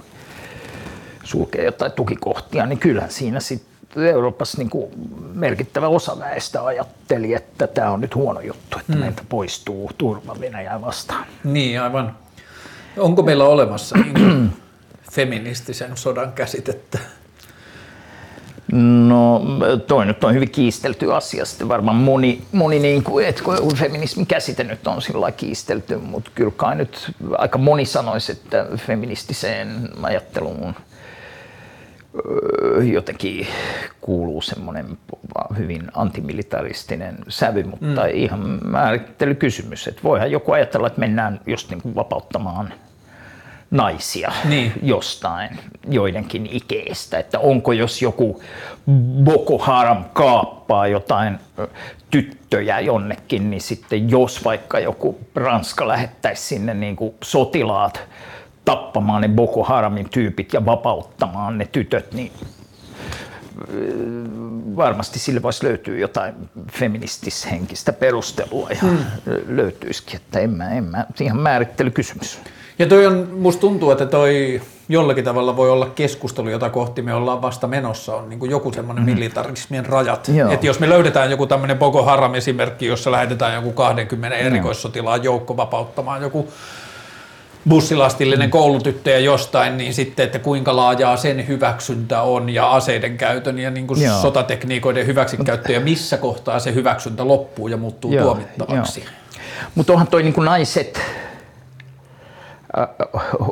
[1.24, 4.90] sulkee jotain tukikohtia, niin kyllähän siinä sitten Euroopassa niin kuin
[5.34, 8.98] merkittävä osa väestä ajatteli, että tämä on nyt huono juttu, että mm.
[8.98, 11.26] meiltä poistuu turva Venäjää vastaan.
[11.44, 12.16] Niin, aivan.
[12.96, 14.52] Onko meillä olemassa niin
[15.12, 16.98] feministisen sodan käsitettä?
[18.72, 19.42] No
[19.86, 21.44] toi nyt on hyvin kiistelty asia.
[21.44, 26.30] Sitten varmaan moni, moni niin kuin, että kun feminismin käsite nyt on sillä kiistelty, mutta
[26.34, 30.74] kyllä kai nyt aika moni sanoisi, että feministiseen ajatteluun
[32.92, 33.46] jotenkin
[34.00, 34.98] kuuluu semmoinen
[35.58, 38.10] hyvin antimilitaristinen sävy, mutta mm.
[38.14, 39.88] ihan määrittelykysymys.
[39.88, 42.72] Että voihan joku ajatella, että mennään just niin kuin vapauttamaan–
[43.70, 44.72] naisia niin.
[44.82, 45.58] jostain,
[45.88, 47.18] joidenkin ikeestä.
[47.18, 48.42] Että onko jos joku
[49.24, 51.38] Boko Haram kaappaa jotain
[52.10, 58.00] tyttöjä jonnekin, niin sitten jos vaikka joku Ranska lähettäisi sinne niin kuin sotilaat
[58.64, 62.32] tappamaan ne Boko Haramin tyypit ja vapauttamaan ne tytöt, niin
[64.76, 66.34] varmasti sille voisi löytyä jotain
[66.72, 68.98] feministishenkistä perustelua ja hmm.
[69.48, 72.40] löytyisikin, että en mä, en mä, ihan määrittelykysymys.
[72.80, 77.14] Ja toi on, musta tuntuu, että toi jollakin tavalla voi olla keskustelu, jota kohti me
[77.14, 79.10] ollaan vasta menossa, on niin kuin joku semmoinen mm.
[79.10, 80.30] militarismien rajat.
[80.50, 85.56] Että jos me löydetään joku tämmöinen Boko Haram esimerkki, jossa lähetetään joku 20 erikoissotilaan joukko
[85.56, 86.48] vapauttamaan joku
[87.68, 88.50] bussilastillinen mm.
[88.50, 93.86] koulutyttöjä jostain, niin sitten, että kuinka laajaa sen hyväksyntä on ja aseiden käytön ja niin
[93.86, 94.20] kuin Joo.
[94.20, 99.04] sotatekniikoiden hyväksikäyttö ja missä kohtaa se hyväksyntä loppuu ja muuttuu Joo, tuomittavaksi.
[99.74, 101.02] Mutta onhan toi niinku naiset ä,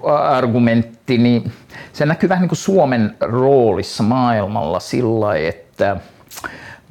[0.05, 1.53] argumentti, niin
[1.93, 5.97] se näkyy vähän niin kuin Suomen roolissa maailmalla sillä että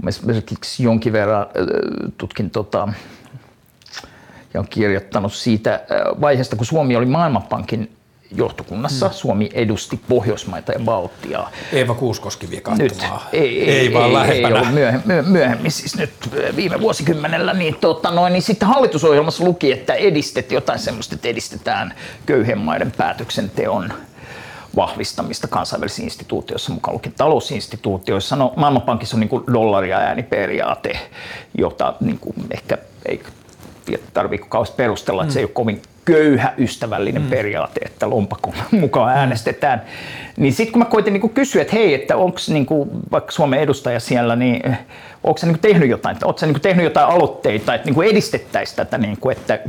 [0.08, 1.48] esimerkiksi jonkin verran ä,
[2.18, 2.88] tutkin tota,
[4.54, 5.80] ja on kirjoittanut siitä ä,
[6.22, 7.97] vaiheesta, kun Suomi oli Maailmanpankin
[8.36, 9.08] johtokunnassa.
[9.08, 9.14] Mm.
[9.14, 11.52] Suomi edusti Pohjoismaita ja Baltiaa.
[11.74, 13.22] Eeva Kuuskoski vie Nyt katsomaan.
[13.34, 14.48] ei, ei, ei, vaan ei, lähempänä.
[14.48, 16.14] Ei ollut myöhemmin, myöhemmin, siis nyt
[16.56, 21.94] viime vuosikymmenellä, niin, tota, noin, niin sitten hallitusohjelmassa luki, että edistet jotain semmoista, että edistetään
[22.26, 23.94] köyhien maiden päätöksenteon
[24.76, 28.36] vahvistamista kansainvälisissä instituutioissa, mukaan lukien talousinstituutioissa.
[28.36, 31.00] No, Maailmanpankissa on niin kuin dollari- ja ääniperiaate,
[31.58, 33.22] jota niin kuin ehkä ei
[34.14, 37.30] tarvitse kauheasti perustella, että se ei ole kovin köyhä ystävällinen mm.
[37.30, 39.82] periaate, että lompakon mukaan äänestetään.
[40.38, 43.99] Niin sitten kun mä koitin niinku kysyä, että hei, että onko niinku, vaikka Suomen edustaja
[43.99, 44.78] siellä, niin
[45.24, 48.97] onko se niinku tehnyt jotain, onko se niinku tehnyt jotain aloitteita, että niinku edistettäisiin tätä,
[48.97, 49.60] niinku, että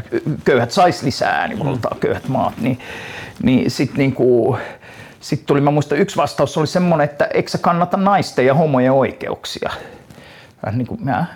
[0.45, 2.01] köyhät sais lisää äänivaltaa, mm.
[2.01, 2.78] köyhät maat, niin,
[3.43, 4.59] niin sitten niinku,
[5.20, 8.93] sitten tuli, mä muistan, yksi vastaus oli semmoinen, että eikö sä kannata naisten ja homojen
[8.93, 9.70] oikeuksia?
[10.72, 11.26] Niin kuin, mä,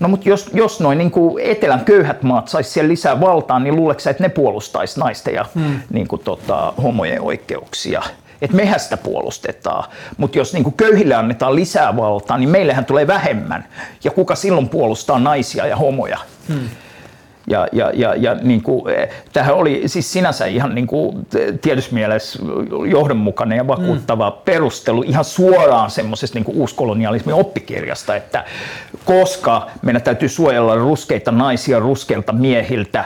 [0.00, 3.76] No mutta jos, jos noin niin kuin etelän köyhät maat saisi siellä lisää valtaa, niin
[3.76, 5.80] luuleeko että ne puolustaisi naisten ja hmm.
[5.90, 8.02] niin kuin, tota, homojen oikeuksia?
[8.42, 9.84] Että mehän sitä puolustetaan.
[10.16, 13.64] Mutta jos niin köyhille annetaan lisää valtaa, niin meillähän tulee vähemmän.
[14.04, 16.18] Ja kuka silloin puolustaa naisia ja homoja?
[16.48, 16.68] Hmm.
[17.46, 18.94] Ja, ja, ja, ja niin kuin,
[19.32, 21.26] tämähän oli siis sinänsä ihan niin kuin,
[21.62, 22.38] tietyssä mielessä
[22.90, 24.36] johdonmukainen ja vakuuttava mm.
[24.44, 28.44] perustelu ihan suoraan semmoisesta niin uuskolonialismin oppikirjasta, että
[29.04, 33.04] koska meidän täytyy suojella ruskeita naisia ruskeilta miehiltä,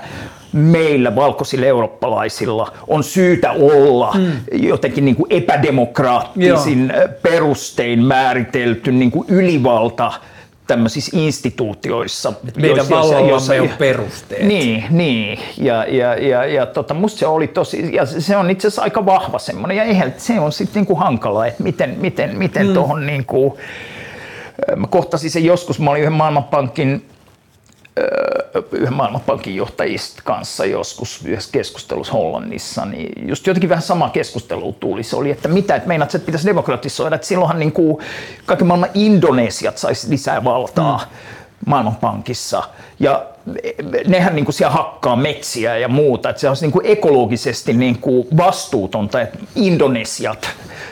[0.53, 4.33] meillä valkoisilla eurooppalaisilla on syytä olla mm.
[4.53, 7.09] jotenkin niin kuin epädemokraattisin Joo.
[7.23, 10.13] perustein määritelty niin kuin ylivalta
[10.67, 12.33] tämmöisissä instituutioissa.
[12.57, 14.43] Meidän vallallamme on perusteet.
[14.43, 15.39] Niin, niin.
[15.59, 19.07] Ja, ja, ja, ja tota, musta se oli tosi, ja se on itse asiassa aika
[19.07, 22.75] vahva semmoinen, ja eihän se on sitten niinku hankala, että miten, miten, miten mm.
[22.75, 23.59] tuohon niinku,
[24.77, 27.05] mä kohtasin sen joskus, mä olin yhden maailmanpankin
[28.73, 35.03] yhden maailmanpankin johtajista kanssa joskus yhdessä keskustelussa Hollannissa, niin just jotenkin vähän sama keskustelu tuli.
[35.03, 37.99] Se oli, että mitä, että meinaat, että pitäisi demokratisoida, että silloinhan niin kuin
[38.47, 41.71] kaikki maailman Indonesiat saisi lisää valtaa mm.
[41.71, 42.63] maailmanpankissa.
[43.01, 43.27] Ja
[44.07, 47.99] nehän niin kuin siellä hakkaa metsiä ja muuta, että se olisi niin kuin ekologisesti niin
[47.99, 50.49] kuin vastuutonta, että Indonesiat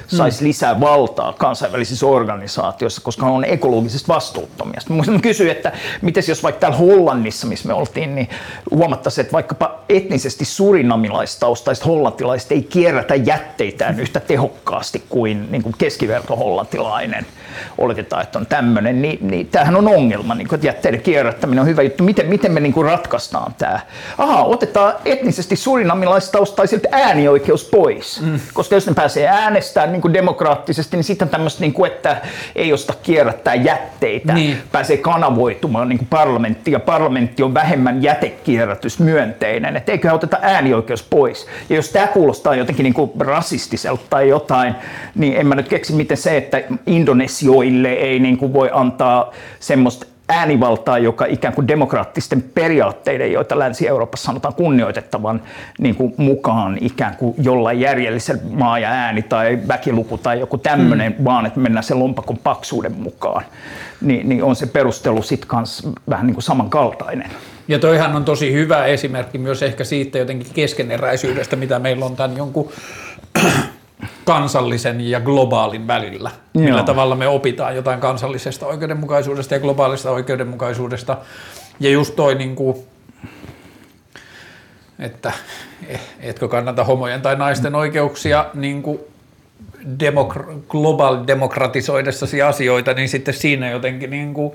[0.07, 0.49] saisi mm.
[0.49, 4.81] lisää valtaa kansainvälisissä organisaatioissa, koska ne on ekologisesti vastuuttomia.
[4.81, 8.29] Sitten mä kysyin, että miten jos vaikka täällä Hollannissa, missä me oltiin, niin
[8.71, 16.37] huomattaisiin, että vaikkapa etnisesti surinamilaistaustaiset hollantilaiset ei kierrätä jätteitään yhtä tehokkaasti kuin, niin kuin keskiverto
[16.37, 17.27] hollantilainen.
[17.79, 21.67] Oletetaan, että on tämmöinen, niin, niin tämähän on ongelma, niin kuin, että jätteiden kierrättäminen on
[21.67, 22.05] hyvä juttu.
[22.05, 23.81] Miten, miten me niin kuin ratkaistaan tämä?
[24.19, 28.41] Aha, otetaan etnisesti surinamilaistaustaisilta äänioikeus pois, mm.
[28.55, 32.17] koska jos ne pääsee äänestämään niin kuin demokraattisesti, niin sitten tämmöistä, niin kuin, että
[32.57, 34.59] ei osta kierrättää jätteitä, niin.
[34.73, 41.47] pääsee kanavoitumaan niin parlamentti, ja parlamentti on vähemmän jätekierrätysmyönteinen, että eiköhän oteta äänioikeus pois.
[41.69, 44.75] Ja jos tämä kuulostaa jotenkin niin kuin rasistiselta tai jotain,
[45.15, 50.07] niin en mä nyt keksi, miten se, että indonesioille ei niin kuin voi antaa semmoista
[50.29, 55.43] äänivaltaa, joka ikään kuin demokraattisten periaatteiden, joita Länsi-Euroopassa sanotaan kunnioitettavan
[55.79, 61.15] niin kuin mukaan ikään kuin jollain järjellisellä maa ja ääni tai väkiluku tai joku tämmöinen,
[61.19, 61.25] mm.
[61.25, 63.45] vaan että mennään sen lompakon paksuuden mukaan,
[64.01, 67.31] niin, niin on se perustelu sitten kanssa vähän niin kuin samankaltainen.
[67.69, 72.37] Ja toihan on tosi hyvä esimerkki myös ehkä siitä jotenkin keskeneräisyydestä, mitä meillä on tämän
[72.37, 72.73] jonkun
[74.25, 76.31] kansallisen ja globaalin välillä.
[76.55, 76.65] Joo.
[76.65, 81.17] Millä tavalla me opitaan jotain kansallisesta oikeudenmukaisuudesta ja globaalista oikeudenmukaisuudesta.
[81.81, 82.77] Ja just toi, niin kuin,
[84.99, 85.33] että
[86.21, 89.01] etkö kannata homojen tai naisten oikeuksia niin kuin
[89.85, 94.53] demokra- globaali demokratisoidessasi asioita, niin sitten siinä jotenkin niin kuin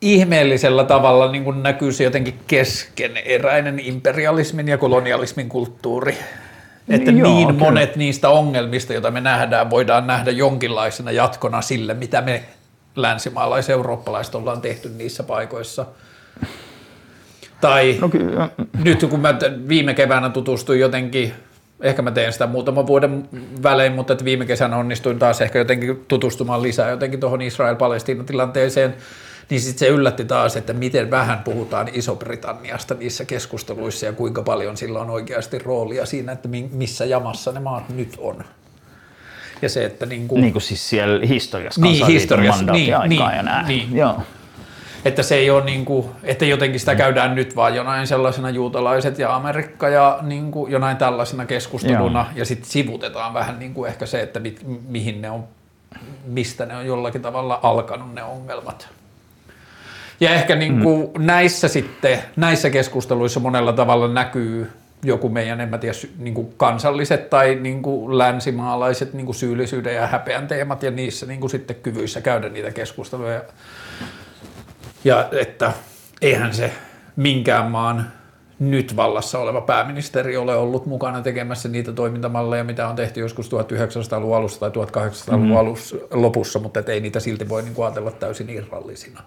[0.00, 6.18] ihmeellisellä tavalla niin kuin näkyy se jotenkin keskeneräinen imperialismin ja kolonialismin kulttuuri.
[6.88, 7.60] Että Joo, niin kyllä.
[7.60, 12.44] monet niistä ongelmista, joita me nähdään, voidaan nähdä jonkinlaisena jatkona sille, mitä me
[12.96, 15.86] länsimaalais-eurooppalaiset ollaan tehty niissä paikoissa.
[17.60, 18.10] Tai no,
[18.84, 19.34] nyt kun mä
[19.68, 21.32] viime keväänä tutustuin jotenkin
[21.80, 23.28] Ehkä mä teen sitä muutaman vuoden
[23.62, 28.94] välein, mutta että viime kesänä onnistuin taas ehkä jotenkin tutustumaan lisää jotenkin tuohon Israel-Palestiina-tilanteeseen.
[29.50, 34.76] Niin sitten se yllätti taas, että miten vähän puhutaan Iso-Britanniasta niissä keskusteluissa ja kuinka paljon
[34.76, 38.44] sillä on oikeasti roolia siinä, että mi- missä jamassa ne maat nyt on.
[39.62, 43.42] Ja se, että niin kuin, Niin kuin siis siellä historiassa Niin, historiassa, niin, niin, ja
[43.42, 43.66] näin.
[43.66, 43.96] niin.
[43.96, 44.16] Joo.
[45.04, 49.18] että se ei ole niin kuin, että jotenkin sitä käydään nyt vaan jonain sellaisena juutalaiset
[49.18, 52.38] ja Amerikka ja niin kuin jonain tällaisena keskusteluna Joo.
[52.38, 55.44] ja sitten sivutetaan vähän niin kuin ehkä se, että mit, mihin ne on,
[56.26, 58.88] mistä ne on jollakin tavalla alkanut ne ongelmat.
[60.20, 61.26] Ja ehkä niin kuin mm.
[61.26, 64.70] näissä sitten, näissä keskusteluissa monella tavalla näkyy
[65.02, 69.94] joku meidän, en mä tiedä, niin kuin kansalliset tai niin kuin länsimaalaiset niin kuin syyllisyyden
[69.94, 73.42] ja häpeän teemat ja niissä niin kuin sitten kyvyissä käydä niitä keskusteluja.
[75.04, 75.72] Ja että
[76.22, 76.72] eihän se
[77.16, 78.10] minkään maan
[78.58, 84.36] nyt vallassa oleva pääministeri ole ollut mukana tekemässä niitä toimintamalleja, mitä on tehty joskus 1900-luvun
[84.36, 85.56] alussa tai 1800-luvun mm.
[85.56, 89.20] alussa, lopussa, mutta ei niitä silti voi niin kuin ajatella täysin irrallisina.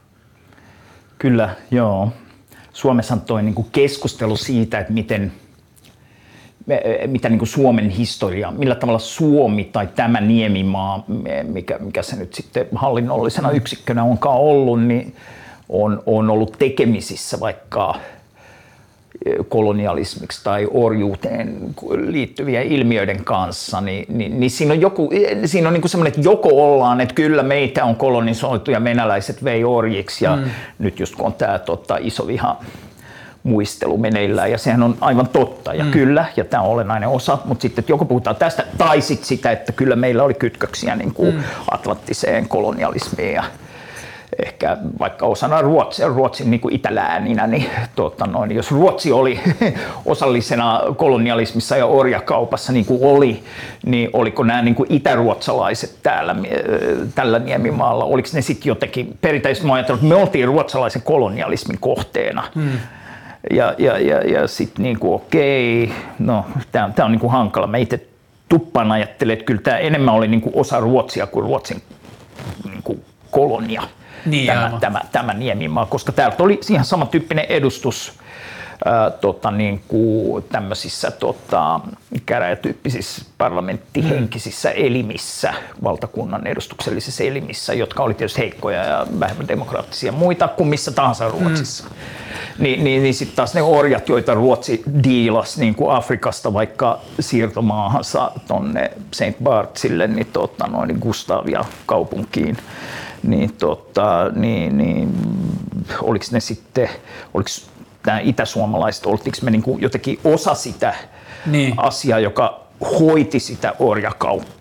[1.22, 2.10] Kyllä, joo.
[2.74, 5.32] Suomessa on toi niinku keskustelu siitä, että miten,
[7.08, 11.06] mitä niinku Suomen historia, millä tavalla Suomi tai tämä niemimaa,
[11.44, 15.16] mikä, mikä se nyt sitten hallinnollisena yksikkönä onkaan ollut, niin
[15.70, 17.96] on, on ollut tekemisissä vaikka
[19.50, 25.10] kolonialismiksi tai orjuuteen liittyvien ilmiöiden kanssa, niin, niin, niin siinä on, joku,
[25.46, 29.64] siinä on niin semmoinen, että joko ollaan, että kyllä meitä on kolonisoitu ja venäläiset vei
[29.64, 30.44] orjiksi ja mm.
[30.80, 32.60] nyt just kun on tämä tota, iso viha
[33.44, 35.92] muistelu meneillään ja sehän on aivan totta ja mm.
[35.92, 39.52] kyllä ja tämä on olennainen osa, mutta sitten että joko puhutaan tästä tai sitten sitä,
[39.52, 41.44] että kyllä meillä oli kytköksiä niin kuin mm.
[41.72, 43.44] atlanttiseen kolonialismiin ja
[44.40, 49.40] ehkä vaikka osana Ruotsia, Ruotsin niin kuin itälääninä, niin, tota noin, jos Ruotsi oli
[50.06, 53.44] osallisena kolonialismissa ja orjakaupassa niin kuin oli,
[53.86, 56.36] niin oliko nämä niin kuin itäruotsalaiset täällä,
[57.16, 62.44] tällä niemimaalla, oliko ne sitten jotenkin, perinteisesti mä että me oltiin ruotsalaisen kolonialismin kohteena.
[62.56, 62.72] Hmm.
[63.52, 67.32] Ja, ja, ja, ja sitten niin kuin okei, no tämä on, tää on niin kuin
[67.32, 67.68] hankala.
[67.68, 68.08] Mä itse
[68.50, 71.82] tuppaan ajattelen, että kyllä tämä enemmän oli niin kuin osa Ruotsia kuin Ruotsin
[72.70, 73.82] niin kuin kolonia
[74.26, 74.80] Niin, tämä, aivan.
[74.80, 78.14] tämä, tämä Niemimaa, koska täältä oli ihan samantyyppinen edustus
[78.86, 81.80] ää, tota, niin kuin tämmöisissä tota,
[82.26, 85.54] käräjätyyppisissä parlamenttihenkisissä elimissä,
[85.84, 91.84] valtakunnan edustuksellisissa elimissä, jotka oli tietysti heikkoja ja vähemmän demokraattisia muita kuin missä tahansa Ruotsissa.
[91.84, 91.96] Mm.
[92.60, 98.32] Niin, niin, niin sitten taas ne orjat, joita Ruotsi diilasi niin kuin Afrikasta vaikka siirtomaahansa
[98.48, 99.44] tonne St.
[99.44, 102.58] Bartsille, niin, tota, noin, niin Gustavia kaupunkiin,
[103.24, 105.16] niin, tota, niin, niin
[106.02, 106.90] oliko ne sitten,
[107.34, 107.50] oliko
[108.06, 110.94] nämä itäsuomalaiset, oltiinko me niin kuin jotenkin osa sitä
[111.46, 111.74] Niin.
[111.78, 112.62] asiaa, joka
[113.00, 114.61] hoiti sitä orjakauppaa,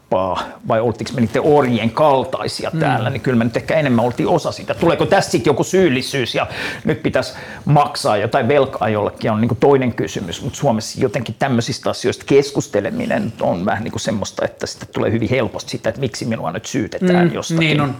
[0.69, 4.53] vai oltiinko me niiden orjien kaltaisia täällä, niin kyllä me nyt ehkä enemmän oltiin osa
[4.53, 4.75] sitä.
[4.75, 6.47] Tuleeko tässä sitten joku syyllisyys ja
[6.85, 7.33] nyt pitäisi
[7.65, 13.33] maksaa jotain velkaa jollekin, on niin kuin toinen kysymys, mutta Suomessa jotenkin tämmöisistä asioista keskusteleminen
[13.41, 16.67] on vähän niin kuin semmoista, että sitten tulee hyvin helposti sitä, että miksi minua nyt
[16.67, 17.61] syytetään Mm, jostakin.
[17.61, 17.95] niin on.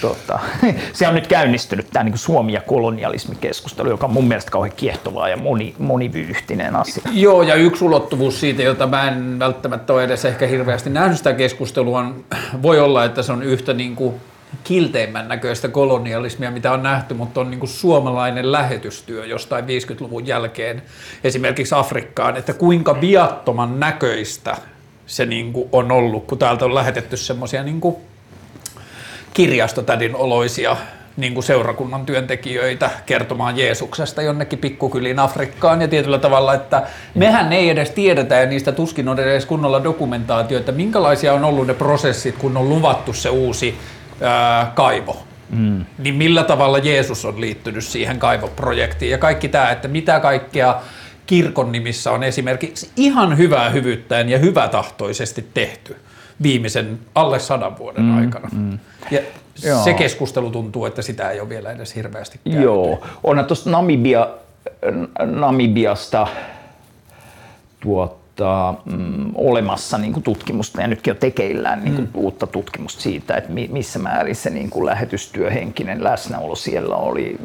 [0.00, 0.38] Tota,
[0.92, 5.28] se on nyt käynnistynyt tämä niin Suomi- ja kolonialismikeskustelu, joka on mun mielestä kauhean kiehtovaa
[5.28, 7.02] ja moni, monivyyhtinen asia.
[7.12, 11.32] Joo, ja yksi ulottuvuus siitä, jota mä en välttämättä ole edes ehkä hirveästi nähnyt sitä
[11.32, 11.49] keskustelua,
[11.94, 12.24] on,
[12.62, 14.14] voi olla, että se on yhtä niin kuin
[14.64, 20.82] kilteimmän näköistä kolonialismia, mitä on nähty, mutta on niin kuin suomalainen lähetystyö jostain 50-luvun jälkeen
[21.24, 24.56] esimerkiksi Afrikkaan, että kuinka viattoman näköistä
[25.06, 27.80] se niin kuin on ollut, kun täältä on lähetetty semmoisia niin
[29.34, 30.76] kirjastotädin oloisia
[31.16, 36.82] niin kuin seurakunnan työntekijöitä kertomaan Jeesuksesta jonnekin pikkukyliin Afrikkaan ja tietyllä tavalla, että
[37.14, 41.66] mehän ei edes tiedetä ja niistä tuskin on edes kunnolla dokumentaatio, että minkälaisia on ollut
[41.66, 43.78] ne prosessit, kun on luvattu se uusi
[44.20, 45.22] ää, kaivo.
[45.50, 45.84] Mm.
[45.98, 50.80] Niin millä tavalla Jeesus on liittynyt siihen kaivoprojektiin ja kaikki tämä, että mitä kaikkea
[51.26, 55.96] kirkon nimissä on esimerkiksi ihan hyvää hyvyyttäen ja hyvätahtoisesti tehty
[56.42, 58.48] viimeisen alle sadan vuoden mm, aikana.
[58.52, 58.78] Mm.
[59.10, 59.20] Ja
[59.64, 59.84] Joo.
[59.84, 62.62] se keskustelu tuntuu, että sitä ei ole vielä edes hirveästi käyty.
[62.62, 64.28] Joo, onhan tuosta Namibia,
[65.24, 66.26] Namibiasta
[67.80, 72.20] tuota, mm, olemassa niin kuin tutkimusta ja nytkin on tekeillään niin kuin mm.
[72.20, 77.38] uutta tutkimusta siitä, että mi, missä määrin se niin kuin lähetystyöhenkinen läsnäolo siellä oli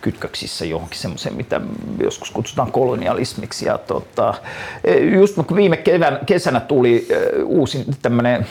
[0.00, 1.60] kytköksissä johonkin semmoiseen, mitä
[2.00, 3.66] joskus kutsutaan kolonialismiksi.
[3.66, 4.34] Ja tota,
[5.14, 8.46] just kun viime kevään, kesänä tuli äh, uusi tämmöinen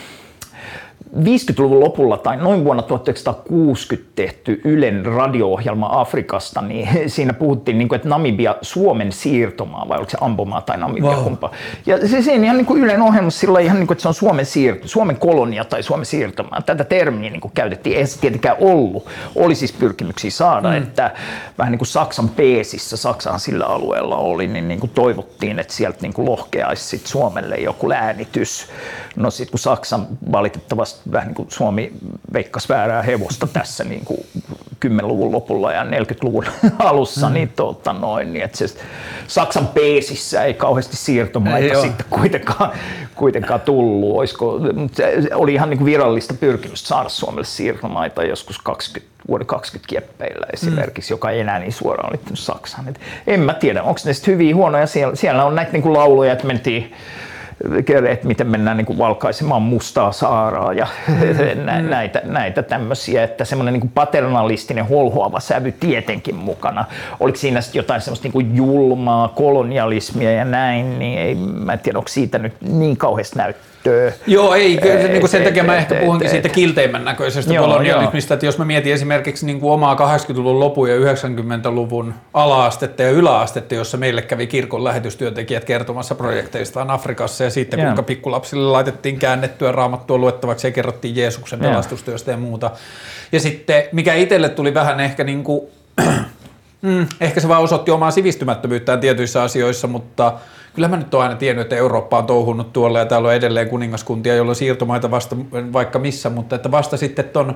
[1.15, 7.95] 50-luvun lopulla tai noin vuonna 1960 tehty Ylen radio-ohjelma Afrikasta, niin siinä puhuttiin, niin kuin,
[7.95, 11.23] että Namibia Suomen siirtomaa, vai oliko se Ambomaa tai Namibia Wow.
[11.23, 11.51] kumpa.
[11.85, 14.13] Ja se siinä ihan niin kuin Ylen ohjelmassa sillä ihan niin kuin, että se on
[14.13, 16.61] Suomen, siirto, Suomen kolonia tai Suomen siirtomaa.
[16.61, 19.07] Tätä termiä niin kuin käytettiin, ei se tietenkään ollut.
[19.35, 20.77] Oli siis pyrkimyksiä saada, mm.
[20.77, 21.11] että
[21.57, 25.97] vähän niin kuin Saksan peesissä, Saksahan sillä alueella oli, niin, niin kuin toivottiin, että sieltä
[26.01, 28.67] niin kuin lohkeaisi sit Suomelle joku läänitys.
[29.15, 31.91] No sitten kun Saksan valitettavasti vähän niin kuin Suomi
[32.33, 34.25] veikkasi väärää hevosta tässä niin kuin
[34.85, 36.45] 10-luvun lopulla ja 40-luvun
[36.79, 37.33] alussa, mm.
[37.33, 38.65] niin, tota noin, niin että se
[39.27, 42.71] Saksan peesissä ei kauheasti siirtomaita Ei sitten kuitenkaan,
[43.15, 44.17] kuitenkaan tullut.
[44.17, 44.59] Olisiko,
[45.33, 51.11] oli ihan niin kuin virallista pyrkimystä saada Suomelle siirtomaita joskus 20, vuoden 20 kieppeillä esimerkiksi,
[51.11, 51.13] mm.
[51.13, 52.87] joka ei enää niin suoraan liittynyt Saksaan.
[52.87, 54.87] Et en mä tiedä, onko ne sitten hyviä huonoja.
[54.87, 56.93] Siellä, siellä on näitä niin kuin lauluja, että mentiin
[58.09, 60.87] että miten mennään niin kuin valkaisemaan mustaa saaraa ja
[61.65, 66.85] nä- näitä, näitä tämmöisiä, että semmoinen niin paternalistinen holhoava sävy tietenkin mukana.
[67.19, 71.97] Oliko siinä jotain semmoista niin kuin julmaa kolonialismia ja näin, niin ei, mä en tiedä,
[71.97, 73.69] onko siitä nyt niin kauheasti näyttöä.
[74.27, 76.49] Joo, ei, kyllä se, niin kuin sen Et- takia mä et- ehkä puhunkin et- siitä
[76.49, 80.95] kilteimmän näköisestä Joo, kolonialismista, että jos mä mietin esimerkiksi niin kuin omaa 80-luvun lopun ja
[80.95, 87.85] 90-luvun ala-astetta ja yläastetta, jossa meille kävi kirkon lähetystyöntekijät kertomassa projekteistaan Afrikassa ja siitä, Joo.
[87.85, 91.69] kuinka pikkulapsille laitettiin käännettyä raamattua luettavaksi ja kerrottiin Jeesuksen Joo.
[91.71, 92.71] pelastustyöstä ja muuta.
[93.31, 95.61] Ja sitten, mikä itselle tuli vähän ehkä niin kuin
[96.81, 100.33] Mm, ehkä se vaan osoitti omaa sivistymättömyyttään tietyissä asioissa, mutta
[100.73, 103.69] kyllä mä nyt oon aina tiennyt, että Eurooppa on touhunut tuolla ja täällä on edelleen
[103.69, 105.35] kuningaskuntia, joilla on siirtomaita vasta
[105.73, 107.55] vaikka missä, mutta että vasta sitten ton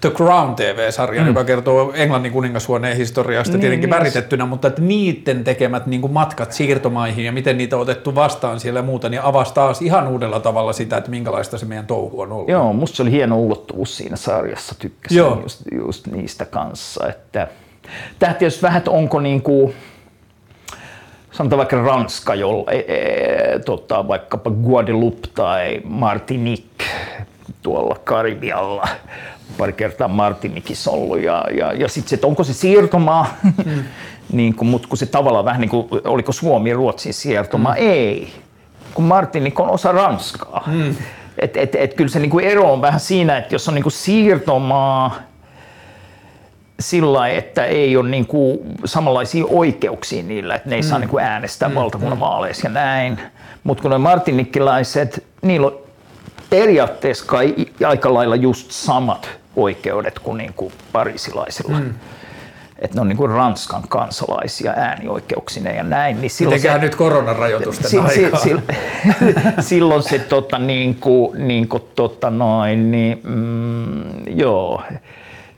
[0.00, 1.28] The Crown TV-sarjan, mm.
[1.28, 3.98] joka kertoo Englannin kuningashuoneen historiasta Niin, tietenkin niin.
[3.98, 8.60] väritettynä, mutta että niiden tekemät niin kuin matkat siirtomaihin ja miten niitä on otettu vastaan
[8.60, 12.20] siellä ja muuta, niin avasi taas ihan uudella tavalla sitä, että minkälaista se meidän touhu
[12.20, 12.48] on ollut.
[12.48, 15.40] Joo, musta se oli hieno ulottuvuus siinä sarjassa, tykkäsin Joo.
[15.42, 17.08] just, just niistä kanssa.
[17.08, 17.48] Että,
[18.18, 19.74] tämä tietysti vähän, että onko niinku,
[21.30, 26.86] sanotaan vaikka Ranska, jolla, e, e, tota, vaikkapa Guadeloupe tai Martinique
[27.62, 28.88] tuolla Karibialla,
[29.58, 33.26] pari kertaa Martiniquissa ollut, ja, ja, ja sitten se, että onko se siirtomaa,
[33.64, 33.84] mm.
[34.32, 37.82] niin kuin, mutta kun se tavallaan vähän niin kuin, oliko Suomi Ruotsin siirtomaa, mm.
[37.82, 38.32] ei,
[38.94, 40.62] kun Martinique on osa Ranskaa.
[40.66, 40.94] Mm.
[41.38, 45.14] Et, et, et kyllä se niinku ero on vähän siinä, että jos on niinku siirtomaa
[46.80, 50.88] sillä että ei ole niinku samanlaisia oikeuksia niillä, että ne ei mm.
[50.88, 51.74] saa niinku äänestää mm.
[51.74, 53.20] valtakunnan vaaleissa ja näin.
[53.64, 55.78] Mutta kun ne martinikkilaiset, niillä on
[56.50, 57.54] periaatteessa kai
[57.86, 61.78] aika lailla just samat oikeudet kuin niinku parisilaisilla.
[61.78, 61.94] Mm.
[62.78, 66.20] Että ne on niinku Ranskan kansalaisia äänioikeuksineen ja näin.
[66.20, 68.40] Niin silloin Mitenköhän nyt koronarajoitusten si, si, aikaa?
[68.40, 68.56] si,
[69.68, 74.82] silloin se tota, niin kuin, niin kuin, tota noin, niin, mm, joo.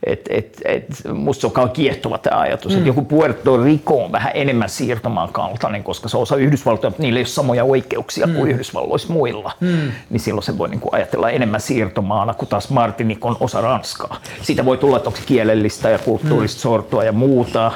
[0.06, 2.78] Et, et, et, musta se on kiehtova tämä ajatus, mm.
[2.78, 7.02] että joku Puerto Rico on vähän enemmän siirtomaan kaltainen, koska se on osa Yhdysvaltoja, mutta
[7.02, 8.34] niillä ei ole samoja oikeuksia mm.
[8.34, 9.52] kuin Yhdysvalloissa muilla.
[9.60, 9.92] Mm.
[10.10, 14.20] Niin silloin se voi niin kuin ajatella enemmän siirtomaana, kun taas Martinique on osa Ranskaa.
[14.42, 16.62] Siitä voi tulla, että onko kielellistä ja kulttuurista mm.
[16.62, 17.72] sortoa ja muuta.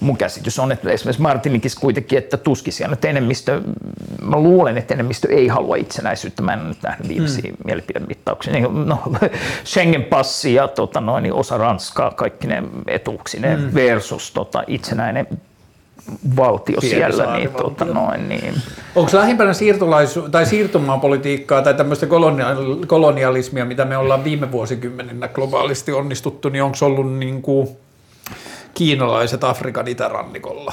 [0.00, 3.60] Mun käsitys on, että esimerkiksi Martinikissa kuitenkin, että tuskin siellä nyt enemmistö,
[4.22, 6.42] mä luulen, että enemmistö ei halua itsenäisyyttä.
[6.42, 7.56] Mä en nyt nähnyt viimeisiä mm.
[7.64, 8.52] mielipidemittauksia.
[8.52, 9.02] Niin, No,
[9.70, 13.74] Schengen-passi ja tota, noin, niin osa Ranskaa, kaikki ne etuuksineen mm.
[13.74, 15.26] versus tota, itsenäinen
[16.36, 17.36] valtio Pieni siellä.
[17.36, 18.54] Niin, tota, noin, niin.
[18.96, 25.92] Onko lähimpänä siirtolaisu- tai siirtomaapolitiikkaa tai tämmöistä kolonia- kolonialismia, mitä me ollaan viime vuosikymmeninä globaalisti
[25.92, 27.68] onnistuttu, niin onko ollut niin kuin
[28.74, 30.72] kiinalaiset Afrikan itärannikolla?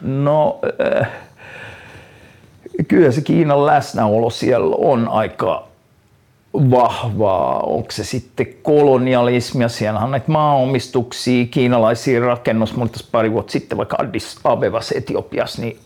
[0.00, 0.58] No,
[1.00, 1.08] äh,
[2.88, 5.69] kyllä se Kiinan läsnäolo siellä on aika
[6.54, 7.60] vahvaa.
[7.60, 9.68] Onko se sitten kolonialismia?
[9.68, 12.74] Siellä on näitä maaomistuksia, kiinalaisia rakennus.
[12.92, 15.78] Tässä pari vuotta sitten vaikka Addis Abebassa Etiopiassa, niin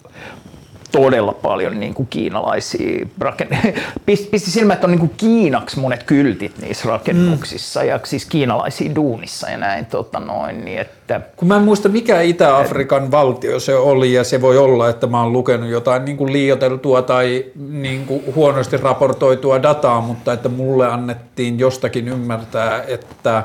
[0.95, 3.73] todella paljon niin kuin kiinalaisia rakennuksia.
[4.07, 7.89] Pisti, että on niin kuin Kiinaksi monet kyltit niissä rakennuksissa mm.
[7.89, 9.87] ja siis kiinalaisia duunissa ja näin.
[9.87, 14.41] Tota noin, niin että, Kun mä en muista mikä Itä-Afrikan valtio se oli ja se
[14.41, 19.63] voi olla, että mä oon lukenut jotain niin kuin liioteltua tai niin kuin huonosti raportoitua
[19.63, 23.45] dataa, mutta että mulle annettiin jostakin ymmärtää, että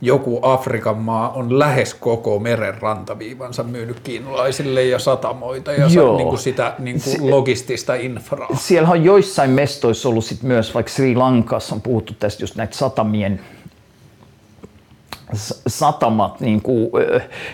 [0.00, 6.16] joku Afrikan maa on lähes koko meren rantaviivansa myynyt kiinalaisille ja satamoita ja Joo.
[6.16, 8.48] niin kuin sitä niin kuin logistista infraa.
[8.54, 12.76] siellä on joissain mestoissa ollut sit myös, vaikka Sri Lankassa on puhuttu tästä just näitä
[12.76, 13.40] satamien
[15.66, 16.90] satamat, niin kuin,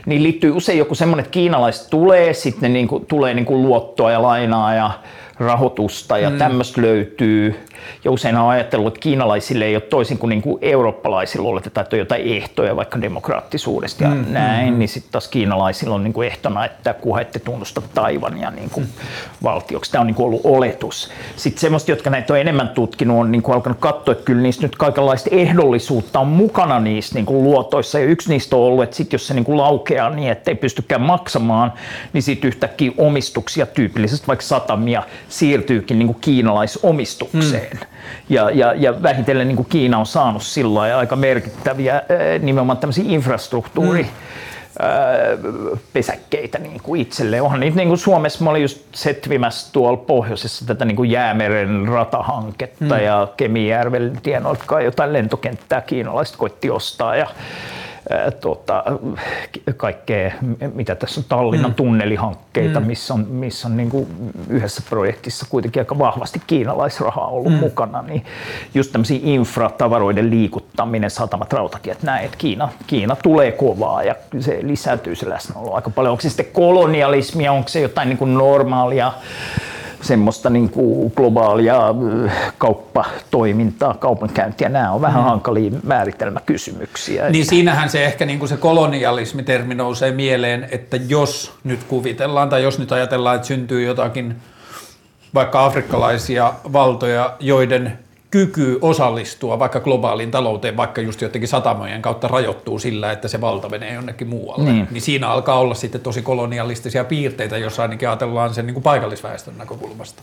[0.06, 3.62] niin liittyy usein joku semmoinen, että kiinalaiset tulee, sitten ne niin kuin, tulee niin kuin
[3.62, 4.90] luottoa ja lainaa ja
[5.39, 6.39] rahoitusta ja mm.
[6.39, 7.67] tämmöistä löytyy.
[8.05, 11.97] Ja usein on ajatellut, että kiinalaisille ei ole toisin kuin, niin kuin eurooppalaisilla oletetaan, että
[11.97, 16.13] on jotain ehtoja vaikka demokraattisuudesta ja mm, näin, mm, niin sitten taas kiinalaisilla on niin
[16.13, 18.93] kuin ehtona, että kunhan ette tunnusta Taivania niin kuin mm.
[19.43, 19.93] valtioksi.
[19.93, 21.11] Tämä on niin kuin ollut oletus.
[21.37, 24.63] Sitten semmoista, jotka näitä on enemmän tutkinut, on niin kuin alkanut katsoa, että kyllä niistä
[24.63, 27.99] nyt kaikenlaista ehdollisuutta on mukana niissä niin kuin luotoissa.
[27.99, 30.55] Ja yksi niistä on ollut, että sit jos se niin kuin laukeaa niin, että ei
[30.55, 31.73] pystykään maksamaan,
[32.13, 37.77] niin sitten yhtäkkiä omistuksia tyypillisesti vaikka satamia siirtyykin niin kuin kiinalaisomistukseen.
[37.77, 37.86] Mm.
[38.28, 42.03] Ja, ja, ja vähitellen niin kuin Kiina on saanut silloin aika merkittäviä
[42.40, 44.09] nimenomaan tämmöisiä infrastruktuuri mm
[45.93, 47.43] pesäkkeitä niin kuin itselleen.
[47.43, 51.89] Onhan niitä niin kuin Suomessa, mä olin just setvimässä tuolla pohjoisessa tätä niin kuin Jäämeren
[51.89, 53.05] ratahanketta mm.
[53.05, 57.27] ja Kemijärven tienoilta jotain lentokenttää kiinalaiset koitti ostaa ja
[58.41, 58.85] tuota,
[59.77, 60.33] kaikkea,
[60.74, 61.74] mitä tässä on Tallinnan mm.
[61.74, 62.87] tunnelihankkeita, mm.
[62.87, 64.07] missä on, missä on niin kuin
[64.49, 67.59] yhdessä projektissa kuitenkin aika vahvasti kiinalaisrahaa ollut mm.
[67.59, 68.24] mukana, niin
[68.74, 75.15] just tämmöisiä infratavaroiden liikuttaminen, satamat, rautatiet, näin, että Kiina, Kiina tulee kovaa ja se lisääntyy
[75.15, 76.11] se läsnäolo aika paljon.
[76.11, 79.12] Onko se sitten kolonialismia, onko se jotain niin kuin normaalia
[80.02, 81.94] semmoista niin kuin globaalia
[82.59, 84.68] kauppatoimintaa, kaupankäyntiä.
[84.68, 85.28] Nämä on vähän mm.
[85.28, 87.31] hankalia määritelmäkysymyksiä.
[87.31, 92.62] Niin siinähän se ehkä niin kuin se kolonialismitermi nousee mieleen, että jos nyt kuvitellaan tai
[92.62, 94.36] jos nyt ajatellaan, että syntyy jotakin
[95.35, 97.98] vaikka afrikkalaisia valtoja, joiden
[98.31, 103.69] kyky osallistua vaikka globaaliin talouteen, vaikka just jotenkin satamojen kautta rajoittuu sillä, että se valta
[103.69, 104.89] menee jonnekin muualle, niin.
[104.90, 109.59] niin siinä alkaa olla sitten tosi kolonialistisia piirteitä, jos ainakin ajatellaan sen niin kuin paikallisväestön
[109.59, 110.23] näkökulmasta.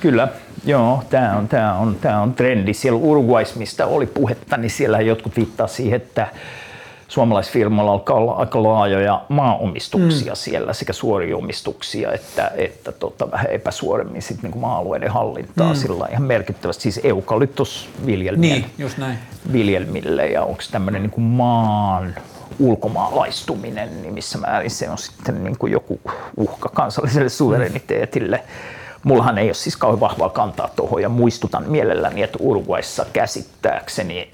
[0.00, 0.28] Kyllä,
[0.64, 2.74] joo, tämä on, tämä on, tämä on trendi.
[2.74, 6.26] Siellä Uruguais, mistä oli puhetta, niin siellä jotkut viittaa siihen, että
[7.14, 10.36] suomalaisfirmoilla alkaa olla aika laajoja maaomistuksia mm.
[10.36, 15.76] siellä, sekä suoria omistuksia että, että tota, vähän epäsuoremmin sit niin maa-alueiden hallintaa mm.
[15.76, 19.18] sillä ihan merkittävästi, siis eukalyptusviljelmien niin, just näin.
[19.52, 22.14] viljelmille ja onko tämmöinen niin maan
[22.58, 26.00] ulkomaalaistuminen, niin missä määrin se on sitten niin kuin joku
[26.36, 28.42] uhka kansalliselle suvereniteetille.
[29.04, 34.30] Mullahan ei ole siis kauhean vahvaa kantaa tuohon ja muistutan mielelläni, että Uruguayssa käsittääkseni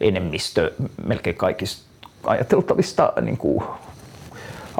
[0.00, 0.72] enemmistö
[1.04, 1.85] melkein kaikista
[2.26, 3.64] ajateltavista niin kuin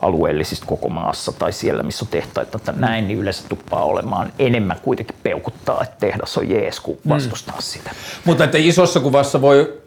[0.00, 4.80] alueellisista koko maassa tai siellä, missä on tehtaita että näin, niin yleensä tuppaa olemaan enemmän
[4.82, 7.08] kuitenkin peukuttaa, että tehdas on jees, kuin mm.
[7.08, 7.62] vastustaa mm.
[7.62, 7.90] sitä.
[8.24, 9.80] Mutta että isossa kuvassa voi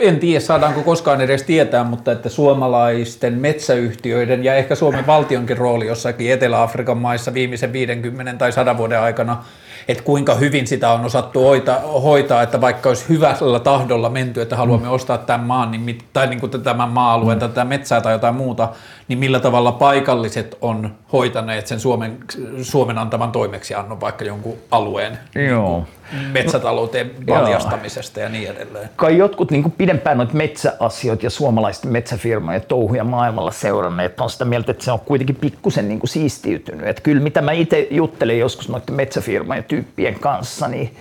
[0.00, 5.86] en tiedä saadaanko koskaan edes tietää, mutta että suomalaisten metsäyhtiöiden ja ehkä Suomen valtionkin rooli
[5.86, 9.44] jossakin Etelä-Afrikan maissa viimeisen 50 tai 100 vuoden aikana
[9.88, 14.56] että kuinka hyvin sitä on osattu hoitaa, hoitaa, että vaikka olisi hyvällä tahdolla menty, että
[14.56, 14.92] haluamme mm.
[14.92, 17.40] ostaa tämän maan, niin, tai niin kuin tämän maa-alueen, mm.
[17.40, 18.68] tätä metsää tai jotain muuta,
[19.08, 22.18] niin millä tavalla paikalliset on hoitaneet sen Suomen,
[22.62, 25.86] Suomen antaman toimeksiannon vaikka jonkun alueen Joo.
[26.32, 28.90] Metsätalouteen valjastamisesta ja niin edelleen.
[28.96, 34.44] Kai jotkut niin kuin pidempään noita metsäasioita ja suomalaisten metsäfirmojen touhuja maailmalla seuranneet on sitä
[34.44, 36.86] mieltä, että se on kuitenkin pikkusen niin kuin siistiytynyt.
[36.86, 40.96] Että kyllä mitä mä itse juttelen joskus noiden metsäfirmojen tyyppien kanssa, niin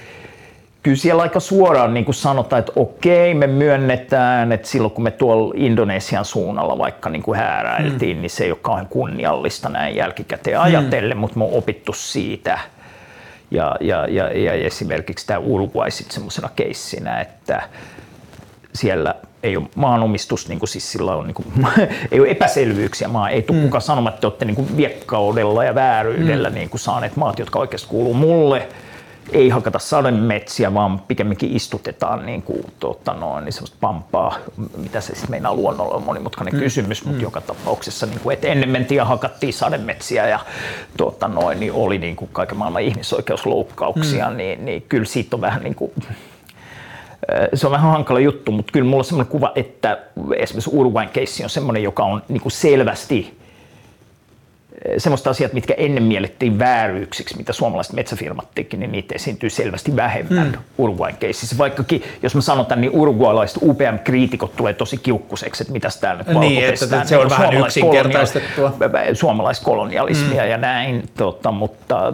[0.84, 5.12] kyllä siellä aika suoraan niin kuin sanotaan, että okei, me myönnetään, että silloin kun me
[5.12, 8.22] tuolla Indonesian suunnalla vaikka niin kuin hääräiltiin, mm.
[8.22, 10.64] niin se ei ole kauhean kunniallista näin jälkikäteen mm.
[10.64, 12.60] ajatellen, mutta me on opittu siitä.
[13.52, 17.62] Ja, ja, ja, ja esimerkiksi tämä Uruguay sitten semmoisena keissinä, että
[18.74, 21.48] siellä ei ole maanomistus, niin kuin siis sillä on, niin kuin,
[22.12, 23.64] ei ole epäselvyyksiä, maa ei tule mm.
[23.64, 26.56] kukaan sanomaan, että te olette niin kuin viekkaudella ja vääryydellä mm.
[26.56, 28.68] niin kuin saaneet maat, jotka oikeasti kuuluu mulle,
[29.32, 34.36] ei hakata sademetsiä, vaan pikemminkin istutetaan niin kuin, tuota, noin, niin semmoista pampaa,
[34.78, 36.60] mitä se sitten meinaa luonnolla on monimutkainen mm.
[36.60, 37.24] kysymys, mutta mm.
[37.24, 40.40] joka tapauksessa, niin kuin, että ennen mentiin ja hakattiin sademetsiä ja
[40.98, 44.38] tuota, noin, niin oli niin kuin kaiken maailman ihmisoikeusloukkauksia, mm.
[44.38, 45.92] niin, niin kyllä siitä on vähän niin kuin,
[47.54, 50.00] se on vähän hankala juttu, mutta kyllä mulla on sellainen kuva, että
[50.38, 53.39] esimerkiksi Uruguayn keissi on sellainen, joka on niin kuin selvästi
[54.98, 60.48] semmoista asiat, mitkä ennen miellettiin vääryyksiksi, mitä suomalaiset metsäfirmat teki, niin niitä esiintyy selvästi vähemmän
[60.48, 60.58] mm.
[60.78, 61.58] Uruguayn keississä.
[61.58, 66.66] Vaikkakin, jos mä sanotaan, niin uruguailaiset UPM-kriitikot tulee tosi kiukkuseksi, että mitäs täällä nyt niin,
[66.66, 68.74] että, että se on vähän yksinkertaistettua.
[69.14, 70.50] Suomalaiskolonialismia mm.
[70.50, 72.14] ja näin, tota, mutta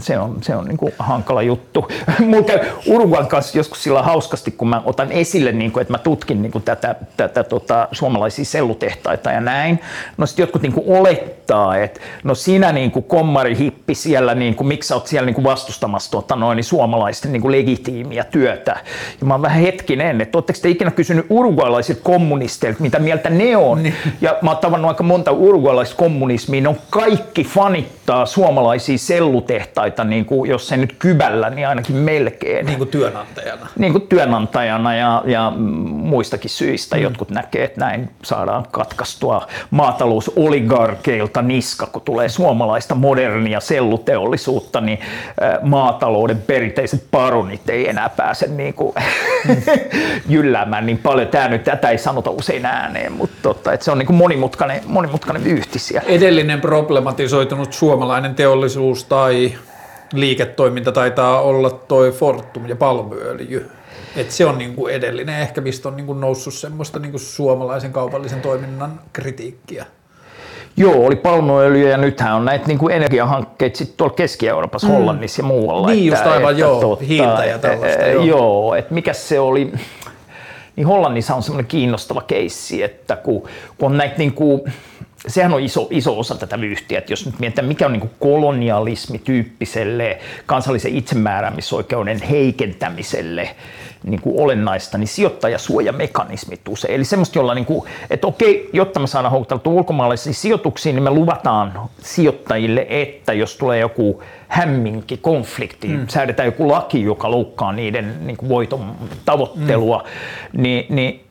[0.00, 1.88] se on, se on niin kuin hankala juttu.
[2.18, 5.98] Mulla käy Uruguayn kanssa joskus sillä hauskasti, kun mä otan esille, niin kuin, että mä
[5.98, 9.80] tutkin niin kuin tätä, tätä tota, suomalaisia sellutehtaita ja näin.
[10.16, 14.34] No sitten jotkut niin kuin olettaa, että että no sinä niin kuin kommari hippi siellä,
[14.34, 17.52] niin kuin, miksi sä oot siellä niin kuin vastustamassa tuota, noin, niin suomalaisten niin kuin
[17.52, 18.76] legitiimiä työtä.
[19.20, 23.56] Ja mä oon vähän hetkinen, että ootteko te ikinä kysynyt uruguailaisilta kommunisteilta, mitä mieltä ne
[23.56, 23.82] on?
[23.82, 23.94] Niin.
[24.20, 30.24] Ja mä oon tavannut aika monta uruguailaista kommunismia, ne on kaikki fanittaa suomalaisia sellutehtaita, niin
[30.24, 32.66] kuin, jos se nyt kybällä, niin ainakin melkein.
[32.66, 33.66] Niin kuin työnantajana.
[33.78, 37.02] Niin kuin työnantajana ja, ja muistakin syistä mm.
[37.02, 44.98] jotkut näkee, että näin saadaan katkaistua maatalousoligarkeilta niska, kun tulee suomalaista modernia selluteollisuutta, niin
[45.62, 48.94] maatalouden perinteiset paronit ei enää pääse niin kuin
[50.28, 51.28] jylläämään niin paljon.
[51.28, 54.82] Tämä nyt tätä ei sanota usein ääneen, mutta totta, että se on niin kuin monimutkainen,
[54.86, 56.08] monimutkainen vyyhti siellä.
[56.08, 59.52] Edellinen problematisoitunut suomalainen teollisuus tai
[60.12, 63.70] liiketoiminta taitaa olla toi Fortum ja palmuöljy.
[64.16, 69.00] Et se on niinku edellinen ehkä, mistä on niinku noussut semmoista niinku suomalaisen kaupallisen toiminnan
[69.12, 69.86] kritiikkiä.
[70.76, 74.94] Joo, oli palmuöljy ja nythän on näitä niinku energiahankkeita sitten tuolla Keski-Euroopassa, mm.
[74.94, 75.88] Hollannissa ja muualla.
[75.88, 78.06] Niin että, just aivan, että, joo, totta, hiiltä ja tällaista.
[78.06, 79.72] Joo, joo että mikä se oli,
[80.76, 84.68] niin Hollannissa on semmoinen kiinnostava keissi, että kun, kun on näitä niinku,
[85.26, 89.18] sehän on iso, iso osa tätä vyyhtiä, että jos nyt mietitään, mikä on niin kolonialismi
[89.18, 93.56] tyyppiselle kansallisen itsemääräämisoikeuden heikentämiselle
[94.04, 96.94] niin kuin olennaista, niin sijoittajasuojamekanismit usein.
[96.94, 101.10] Eli semmoista, jolla, niin kuin, että okei, jotta me saadaan houkuteltua ulkomaalaisiin sijoituksiin, niin me
[101.10, 106.06] luvataan sijoittajille, että jos tulee joku hämminki, konflikti, mm.
[106.08, 110.04] säädetään joku laki, joka loukkaa niiden niin kuin voiton tavoittelua,
[110.52, 110.62] mm.
[110.62, 111.24] niin, niin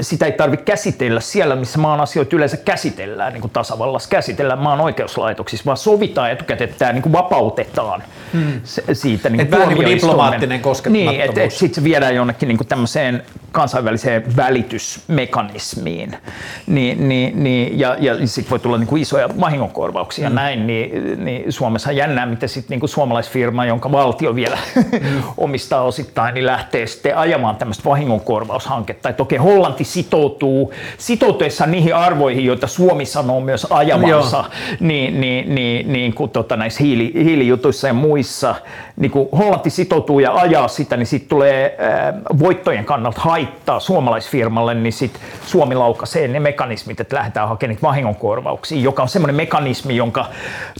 [0.00, 4.80] sitä ei tarvitse käsitellä siellä, missä maan asioita yleensä käsitellään, niin kuin tasavallassa käsitellään maan
[4.80, 8.02] oikeuslaitoksissa, vaan sovitaan etukäteen, että tämä niin kuin vapautetaan
[8.32, 8.60] hmm.
[8.92, 11.12] siitä niin kuin niin kuin diplomaattinen koskemattomuus.
[11.12, 13.22] Niin, että et sitten se viedään jonnekin niin kuin tämmöiseen
[13.52, 16.16] kansainväliseen välitysmekanismiin,
[16.66, 20.36] niin, niin, niin, ja, ja sitten voi tulla niin kuin isoja vahingonkorvauksia hmm.
[20.36, 25.22] näin, niin, niin Suomessa on jännää, miten sitten niin suomalaisfirma, jonka valtio vielä hmm.
[25.36, 32.44] omistaa osittain, niin lähtee sitten ajamaan tämmöistä vahingonkorvaushanketta, että okei, Hollanti sitoutuu, sitoutuessa niihin arvoihin,
[32.44, 34.44] joita Suomi sanoo myös ajavansa,
[34.80, 38.54] niin, niin, niin, niin kuin tota, näissä hiili, hiilijutuissa ja muissa,
[38.96, 41.78] niin kun Hollanti sitoutuu ja ajaa sitä, niin sitten tulee
[42.38, 49.02] voittojen kannalta haittaa suomalaisfirmalle, niin sitten Suomi laukaisee ne mekanismit, että lähdetään hakemaan vahingonkorvauksia, joka
[49.02, 50.26] on semmoinen mekanismi, jonka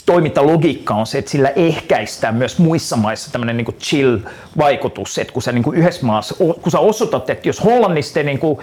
[0.06, 5.52] toimintalogiikka on se, että sillä ehkäistään myös muissa maissa tämmöinen niin chill-vaikutus, että kun sä
[5.52, 8.58] niin kuin yhdessä maassa, kun sä osoitat, että jos Hollannista niin kuin,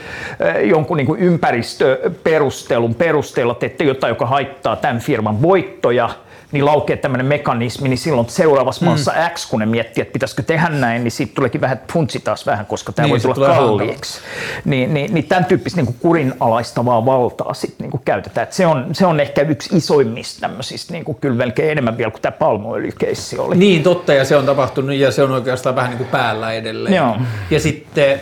[0.63, 6.09] jonkun niin kuin ympäristöperustelun perusteella teette jotain, joka haittaa tämän firman voittoja,
[6.51, 8.89] niin laukee tämmöinen mekanismi, niin silloin seuraavassa mm.
[8.89, 12.45] maassa X, kun ne miettii, että pitäisikö tehdä näin, niin siitä tuleekin vähän puntsi taas
[12.45, 14.21] vähän, koska tämä niin, voi tulla kalliiksi.
[14.65, 18.47] Niin, niin, niin tämän tyyppistä niin kurinalaistavaa valtaa sitten niin käytetään.
[18.47, 22.11] Et se, on, se on ehkä yksi isoimmista tämmöisistä, niin kuin kyllä melkein enemmän vielä
[22.11, 23.55] kuin tämä palmuöljykeissi oli.
[23.55, 26.95] Niin, totta, ja se on tapahtunut ja se on oikeastaan vähän niin kuin päällä edelleen.
[26.95, 27.17] Joo.
[27.51, 28.21] Ja sitten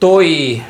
[0.00, 0.62] toi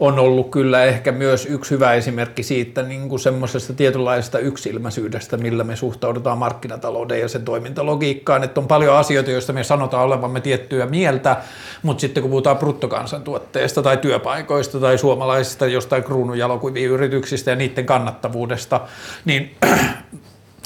[0.00, 5.64] on ollut kyllä ehkä myös yksi hyvä esimerkki siitä niin kuin semmoisesta tietynlaisesta yksilmäisyydestä, millä
[5.64, 10.86] me suhtaudutaan markkinatalouden ja sen toimintalogiikkaan, että on paljon asioita, joista me sanotaan olevamme tiettyä
[10.86, 11.36] mieltä,
[11.82, 18.80] mutta sitten kun puhutaan bruttokansantuotteesta tai työpaikoista tai suomalaisista jostain kruununjalokuviyrityksistä ja niiden kannattavuudesta,
[19.24, 19.56] niin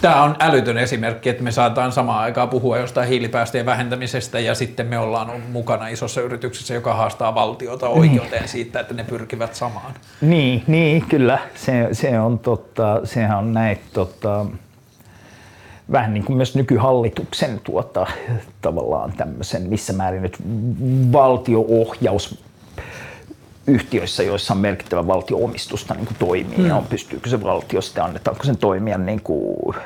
[0.01, 4.87] Tämä on älytön esimerkki, että me saataan samaan aikaan puhua jostain hiilipäästöjen vähentämisestä ja sitten
[4.87, 7.99] me ollaan mukana isossa yrityksessä, joka haastaa valtiota niin.
[7.99, 8.49] oikeuteen niin.
[8.49, 9.95] siitä, että ne pyrkivät samaan.
[10.21, 11.39] Niin, niin kyllä.
[11.55, 14.47] Se, se on totta, sehän on näin totta,
[15.93, 18.07] vähän niin kuin myös nykyhallituksen tuota,
[18.61, 20.37] tavallaan tämmöisen, missä määrin nyt
[21.13, 22.45] valtioohjaus
[23.71, 26.77] yhtiöissä, joissa on merkittävä valtioomistusta niin kuin toimii, mm.
[26.77, 29.77] on, pystyykö se valtio sitten, annetaanko sen toimia niin kuin,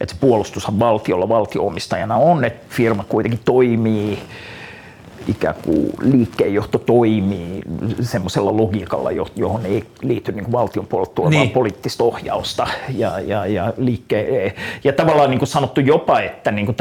[0.00, 4.18] että se puolustushan valtiolla valtioomistajana on, että firma kuitenkin toimii
[5.28, 7.62] ikään kuin liikkeenjohto toimii
[8.00, 11.50] semmoisella logiikalla, johon ei liity niin kuin valtion puolelta tulevaa niin.
[11.50, 12.66] poliittista ohjausta.
[12.94, 16.76] Ja, ja, ja, liikke, ja tavallaan niin kuin sanottu jopa, että niin kuin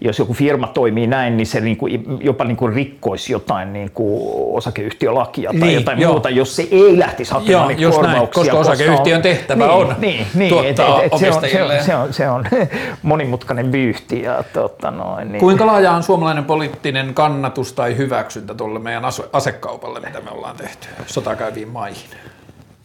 [0.00, 3.90] jos joku firma toimii näin, niin se niin kuin, jopa niin kuin rikkoisi jotain niin
[3.94, 4.22] kuin
[4.56, 6.12] osakeyhtiölakia tai niin, jotain joo.
[6.12, 8.20] muuta, jos se ei lähtisi hakemaan joo, korvauksia.
[8.20, 11.84] Näin, koska osakeyhtiön tehtävä niin, on niin, niin, et, et, et se, on, se, on,
[11.84, 12.44] se, on, se on
[13.02, 14.22] monimutkainen vyyhti.
[14.22, 15.40] Ja, tota noin, niin.
[15.40, 19.02] Kuinka laaja on suomalainen poliittinen kan kannatus tai hyväksyntä tuolle meidän
[19.32, 22.10] asekaupalle, mitä me ollaan tehty sotakäyviin maihin?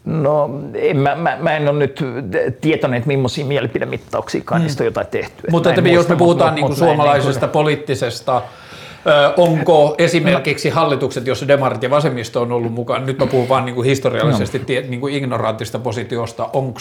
[0.05, 2.03] No, en, mä, mä, mä en ole nyt
[2.61, 4.61] tietoinen, että millaisia mielipidemittauksia mm.
[4.61, 5.43] niistä on jotain tehty.
[5.51, 7.51] Mutta että jos me puhutaan niin kuin suomalaisesta niin kuin...
[7.51, 8.41] poliittisesta
[9.37, 13.75] onko esimerkiksi hallitukset, joissa demarit ja vasemmisto on ollut mukana, nyt mä puhun vaan niin
[13.75, 14.65] kuin historiallisesti no.
[14.89, 16.79] niin kuin ignoranttista positiosta, onko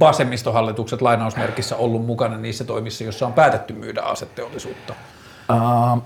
[0.00, 4.94] vasemmistohallitukset lainausmerkissä ollut mukana niissä toimissa, joissa on päätetty myydä aseteollisuutta?
[5.50, 6.02] Uh,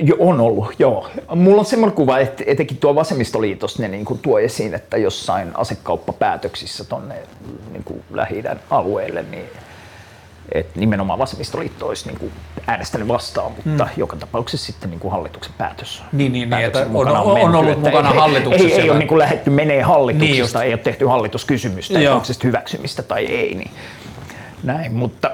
[0.00, 1.08] jo, on ollut, joo.
[1.34, 5.50] Mulla on semmoinen kuva, että etenkin tuo vasemmistoliitos ne niin kuin tuo esiin, että jossain
[5.54, 7.14] asekauppapäätöksissä tuonne
[7.72, 9.44] niin lähi alueelle, niin
[10.52, 12.32] että nimenomaan vasemmistoliitto olisi niin kuin
[12.66, 13.94] äänestänyt vastaan, mutta hmm.
[13.96, 16.02] joka tapauksessa sitten niin kuin hallituksen päätös.
[16.12, 18.76] Niin, niin, niin että on, on, on, on ollut että mukana ei, hallituksessa.
[18.76, 23.02] Ei, ei ole niin kuin lähdetty menee hallituksesta, niin ei ole tehty hallituskysymystä, onko hyväksymistä
[23.02, 23.54] tai ei.
[23.54, 23.70] Niin.
[24.62, 25.30] Näin, mutta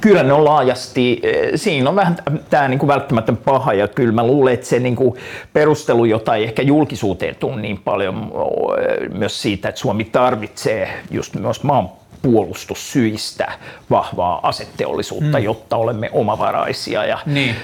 [0.00, 2.16] kyllä ne on laajasti, eh, siinä on vähän
[2.50, 5.14] tämä niin kuin välttämätön paha ja kyllä mä luulen, että se niin kuin
[5.52, 8.32] perustelu, jota ei ehkä julkisuuteen tule niin paljon
[8.78, 11.88] eh, myös siitä, että Suomi tarvitsee just myös maan
[12.22, 13.52] puolustussyistä
[13.90, 15.44] vahvaa aseteollisuutta, mm.
[15.44, 17.54] jotta olemme omavaraisia ja niin.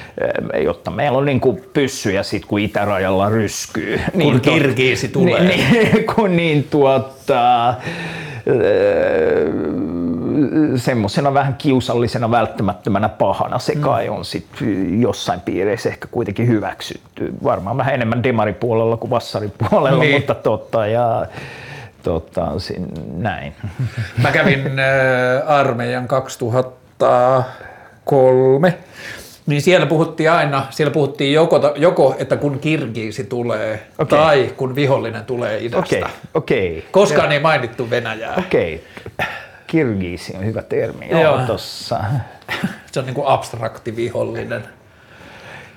[0.55, 4.01] Eh, jotta meillä on niin kuin pyssyjä sit, kun itärajalla ryskyy.
[4.13, 5.45] Kun niin kirkiisi tulee.
[5.45, 7.75] Niin, niin, kun niin tuota,
[10.77, 13.81] semmoisena vähän kiusallisena välttämättömänä pahana se mm.
[13.81, 14.47] kai on sit
[14.99, 17.35] jossain piireissä ehkä kuitenkin hyväksytty.
[17.45, 20.15] Varmaan vähän enemmän demaripuolella kuin vassaripuolella, niin.
[20.15, 20.87] mutta totta.
[20.87, 21.27] Ja,
[22.03, 23.55] tota, sin, näin.
[24.23, 24.73] Mä kävin
[25.47, 28.75] armeijan 2003
[29.47, 34.19] niin siellä puhuttiin aina, siellä puhuttiin joko, joko että kun kirgiisi tulee okay.
[34.19, 35.97] tai kun vihollinen tulee idästä.
[35.97, 36.11] Okay.
[36.35, 36.83] Okay.
[36.91, 37.33] Koskaan ja.
[37.33, 38.35] ei mainittu Venäjää.
[38.39, 38.85] Okei.
[39.17, 39.27] Okay.
[39.67, 41.09] Kirgiisi on hyvä termi.
[41.11, 41.39] Joo.
[41.47, 42.01] Tossa.
[42.93, 44.65] Se on niin kuin abstrakti vihollinen.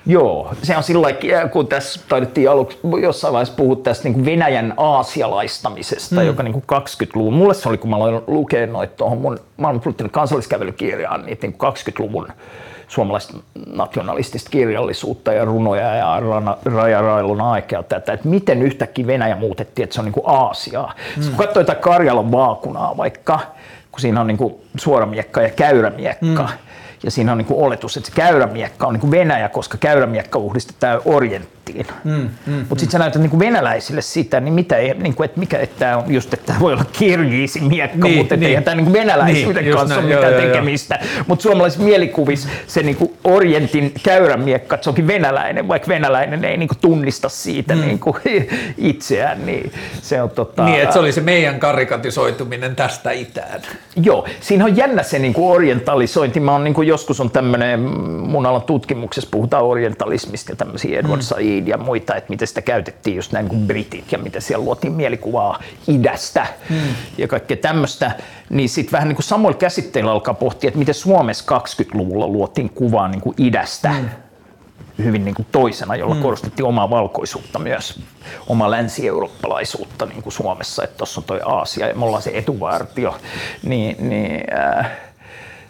[0.05, 1.07] Joo, se on sillä
[1.51, 6.27] kun tässä taidettiin aluksi jossain vaiheessa puhua tästä niin Venäjän aasialaistamisesta, mm.
[6.27, 11.25] joka niin 20-luvun, mulle se oli kun mä aloin lukea noita tuohon mun maailmanpoliittinen kansalliskävelykirjaan,
[11.25, 12.27] niin 20-luvun
[12.87, 13.37] suomalaista
[13.67, 16.21] nationalistista kirjallisuutta ja runoja ja
[16.65, 20.93] Raja Railun aikea tätä, että miten yhtäkkiä Venäjä muutettiin, että se on niin kuin Aasiaa.
[21.17, 21.23] Mm.
[21.23, 23.39] Kun katsoo Karjalan vaakunaa vaikka,
[23.91, 26.67] kun siinä on niin kuin suoramiekka ja käyrämiekka, mm
[27.03, 30.39] ja siinä on niin kuin oletus, että se käyrämiekka on niin kuin Venäjä, koska käyrämiekka
[30.39, 31.01] uhdistetaan
[31.67, 31.87] Orienttiin.
[32.03, 32.91] Mm, mm, Mutta sitten mm.
[32.91, 36.13] sä näytät niin venäläisille sitä, niin mitä ei, niin kuin, että mikä että tämä on
[36.13, 38.49] just, että tämä voi olla kirgiisi miekka, niin, mutta niin.
[38.49, 40.99] eihän tämä niin venäläisyyden niin, kanssa ole mitään joo, tekemistä.
[41.27, 46.57] Mutta suomalaisissa mielikuvissa se niin kuin Orientin käyrämiekka, että se onkin venäläinen, vaikka venäläinen ei
[46.57, 47.81] niin kuin tunnista siitä mm.
[47.81, 48.15] niin kuin
[48.77, 49.45] itseään.
[49.45, 49.71] Niin,
[50.01, 53.61] se on, tota, niin, että se oli se meidän karikatisoituminen tästä itään.
[53.95, 56.39] Joo, siinä on jännä se niin kuin orientalisointi.
[56.39, 61.21] Mä oon niin kuin joskus on tämmöinen, mun alan tutkimuksessa puhutaan orientalismista ja tämmöisiä Edward
[61.21, 61.21] mm.
[61.21, 64.93] Said ja muita, että miten sitä käytettiin just näin kuin britit ja miten siellä luotiin
[64.93, 66.77] mielikuvaa idästä mm.
[67.17, 68.11] ja kaikkea tämmöistä,
[68.49, 73.07] niin sitten vähän niin kuin samoilla käsitteillä alkaa pohtia, että miten Suomessa 20-luvulla luotiin kuvaa
[73.07, 73.89] niin kuin idästä.
[73.89, 74.09] Mm
[75.03, 76.21] hyvin niin kuin toisena, jolla mm.
[76.21, 77.99] korostettiin omaa valkoisuutta myös,
[78.47, 83.17] omaa länsi-eurooppalaisuutta niin kuin Suomessa, että tuossa on toi Aasia ja me ollaan se etuvartio,
[83.63, 84.43] niin, niin
[84.77, 84.91] äh,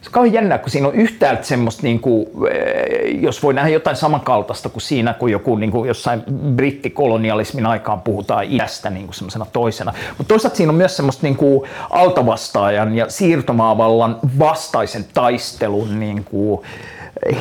[0.07, 3.69] se on kauhean jännä, kun siinä on yhtäältä semmoista, niin kuin, eh, jos voi nähdä
[3.69, 6.23] jotain samankaltaista kuin siinä, kun joku niin kuin jossain
[6.55, 9.93] brittikolonialismin aikaan puhutaan idästä niin kuin semmoisena toisena.
[10.17, 16.61] Mutta toisaalta siinä on myös semmoista niin kuin altavastaajan ja siirtomaavallan vastaisen taistelun niin kuin,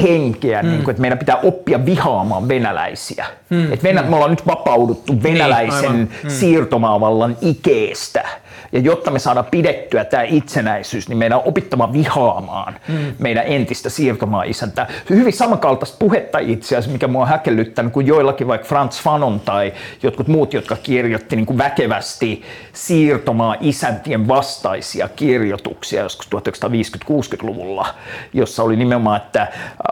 [0.03, 0.69] henkeä, mm.
[0.69, 3.27] niin kuin, että meidän pitää oppia vihaamaan venäläisiä.
[3.51, 3.73] Mm.
[3.73, 4.09] Et Venä- mm.
[4.09, 6.31] Me ollaan nyt vapauduttu venäläisen niin, mm.
[6.31, 8.29] siirtomaavallan ikeestä
[8.77, 13.15] ja jotta me saadaan pidettyä tämä itsenäisyys, niin meidän on opittava vihaamaan mm.
[13.19, 14.89] meidän entistä siirtomaa-isäntää.
[15.11, 19.73] Hyvin samankaltaista puhetta itse asiassa, mikä mua on häkellyttänyt, kuin joillakin vaikka Franz Fanon tai
[20.03, 22.43] jotkut muut, jotka kirjoitti niin kuin väkevästi
[22.73, 27.87] siirtomaa-isäntien vastaisia kirjoituksia joskus 1950-60-luvulla,
[28.33, 29.49] jossa oli nimenomaan, että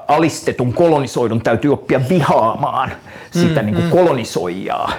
[0.09, 2.93] alistetun kolonisoidun täytyy oppia vihaamaan
[3.31, 3.90] sitä mm, niin kuin mm.
[3.90, 4.93] kolonisoijaa.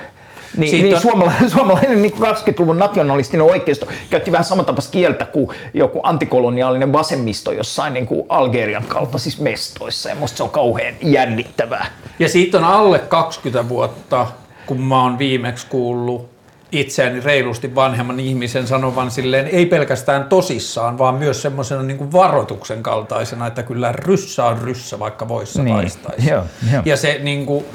[0.57, 1.01] Niin, niin on...
[1.01, 7.93] suomalainen, suomalainen niin 20-luvun nationalistinen oikeisto käytti vähän samantapaista kieltä kuin joku antikoloniaalinen vasemmisto jossain
[7.93, 10.09] niin kuin Algerian kaltaisissa mestoissa.
[10.09, 11.85] Ja musta se on kauhean jännittävää.
[12.19, 14.27] Ja siitä on alle 20 vuotta,
[14.65, 16.35] kun mä oon viimeksi kuullut
[16.71, 23.47] itseäni reilusti vanhemman ihmisen sanovan silleen, ei pelkästään tosissaan, vaan myös semmoisena niin varoituksen kaltaisena,
[23.47, 25.75] että kyllä ryssä on ryssä, vaikka voissa niin.
[25.75, 26.29] taistaisi.
[26.29, 26.81] Joo, jo.
[26.85, 27.65] Ja se niin kuin,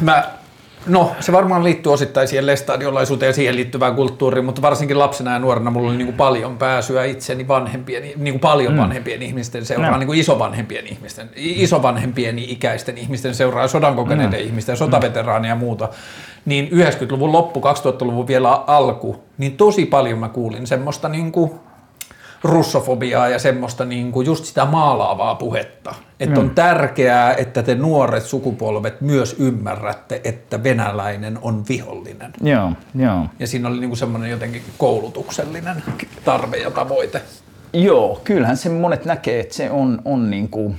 [0.00, 0.39] mä
[0.86, 5.38] No, se varmaan liittyy osittain siihen lestadiolaisuuteen ja siihen liittyvään kulttuuriin, mutta varsinkin lapsena ja
[5.38, 8.78] nuorena mulla oli niin kuin paljon pääsyä itseni vanhempien, niin kuin paljon mm.
[8.78, 9.98] vanhempien ihmisten seuraan, no.
[9.98, 14.46] niin kuin isovanhempien ihmisten, isovanhempien ikäisten ihmisten seuraa, sodan kokeneiden mm.
[14.46, 15.88] ihmisten, sotaveteraania ja muuta.
[16.44, 21.50] Niin 90-luvun loppu, 2000-luvun vielä alku, niin tosi paljon mä kuulin semmoista niin kuin
[22.42, 25.94] russofobiaa ja semmoista niin kuin just sitä maalaavaa puhetta.
[26.20, 32.32] Että on tärkeää, että te nuoret sukupolvet myös ymmärrätte, että venäläinen on vihollinen.
[32.42, 33.26] Joo, joo.
[33.38, 35.82] Ja siinä oli niin kuin semmoinen jotenkin koulutuksellinen
[36.24, 37.22] tarve ja tavoite.
[37.72, 40.78] Joo, kyllähän se monet näkee, että se on, on niin kuin,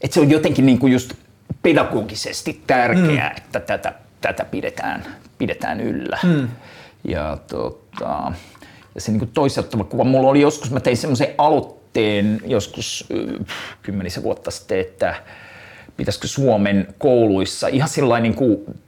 [0.00, 1.12] että se on jotenkin niin kuin just
[1.62, 3.36] pedagogisesti tärkeää, mm.
[3.36, 5.04] että tätä, tätä pidetään,
[5.38, 6.18] pidetään yllä.
[6.22, 6.48] Mm.
[7.04, 8.32] Ja, tota,
[8.94, 10.04] ja se niin toiseuttava kuva.
[10.04, 13.08] Mulla oli joskus, mä tein semmoisen aloitteen joskus
[13.82, 15.14] kymmenisen vuotta sitten, että
[15.96, 18.80] pitäisikö Suomen kouluissa ihan sellainen niin kuin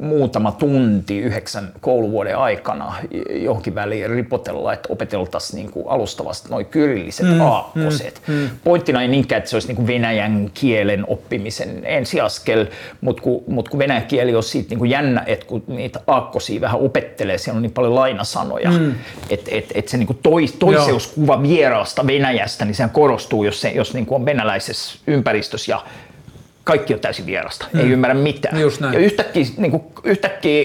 [0.00, 2.94] muutama tunti yhdeksän kouluvuoden aikana
[3.30, 8.22] johonkin väliin ripotella, että opeteltaisiin niin kuin alustavasti noin kyrilliset mm, aakkoset.
[8.26, 8.50] Mm, mm.
[8.64, 12.66] Pointtina ei niinkään, että se olisi niin kuin venäjän kielen oppimisen ensiaskel,
[13.00, 16.60] mutta kun, mut kun venäjän kieli on siitä niin kuin jännä, että kun niitä aakkosia
[16.60, 18.94] vähän opettelee, siellä on niin paljon lainasanoja, mm.
[19.30, 23.70] että et, et se niin kuin tois, toiseuskuva vieraasta Venäjästä, niin sehän korostuu, jos, se,
[23.70, 25.82] jos niin kuin on venäläisessä ympäristössä ja
[26.64, 27.80] kaikki on täysin vierasta, mm.
[27.80, 28.60] ei ymmärrä mitään.
[28.60, 28.94] Just näin.
[28.94, 30.64] Ja yhtäkkiä, niin kuin, yhtäkkiä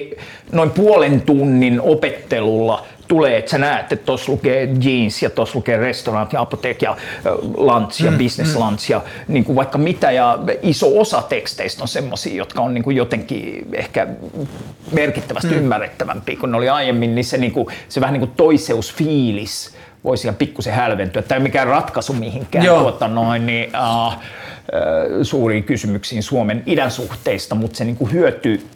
[0.52, 5.78] noin puolen tunnin opettelulla tulee, että sä näet, että tuossa lukee jeans ja tuossa lukee
[5.78, 6.98] restaurant ja apotek ja
[7.58, 8.60] lunch ja mm, business mm.
[8.60, 10.12] lunch ja niin kuin vaikka mitä.
[10.12, 14.08] Ja iso osa teksteistä on semmoisia, jotka on niin kuin jotenkin ehkä
[14.92, 15.58] merkittävästi mm.
[15.58, 19.76] ymmärrettävämpiä kuin ne oli aiemmin, niin se, niin kuin, se vähän niin kuin toiseusfiilis
[20.08, 21.22] voisi ihan pikkusen hälventyä.
[21.22, 23.72] Tämä ei mikään ratkaisu mihinkään tuota noin, niin,
[24.08, 24.14] uh,
[25.24, 28.68] suuriin kysymyksiin Suomen idän suhteista, mutta se niin kuin hyöty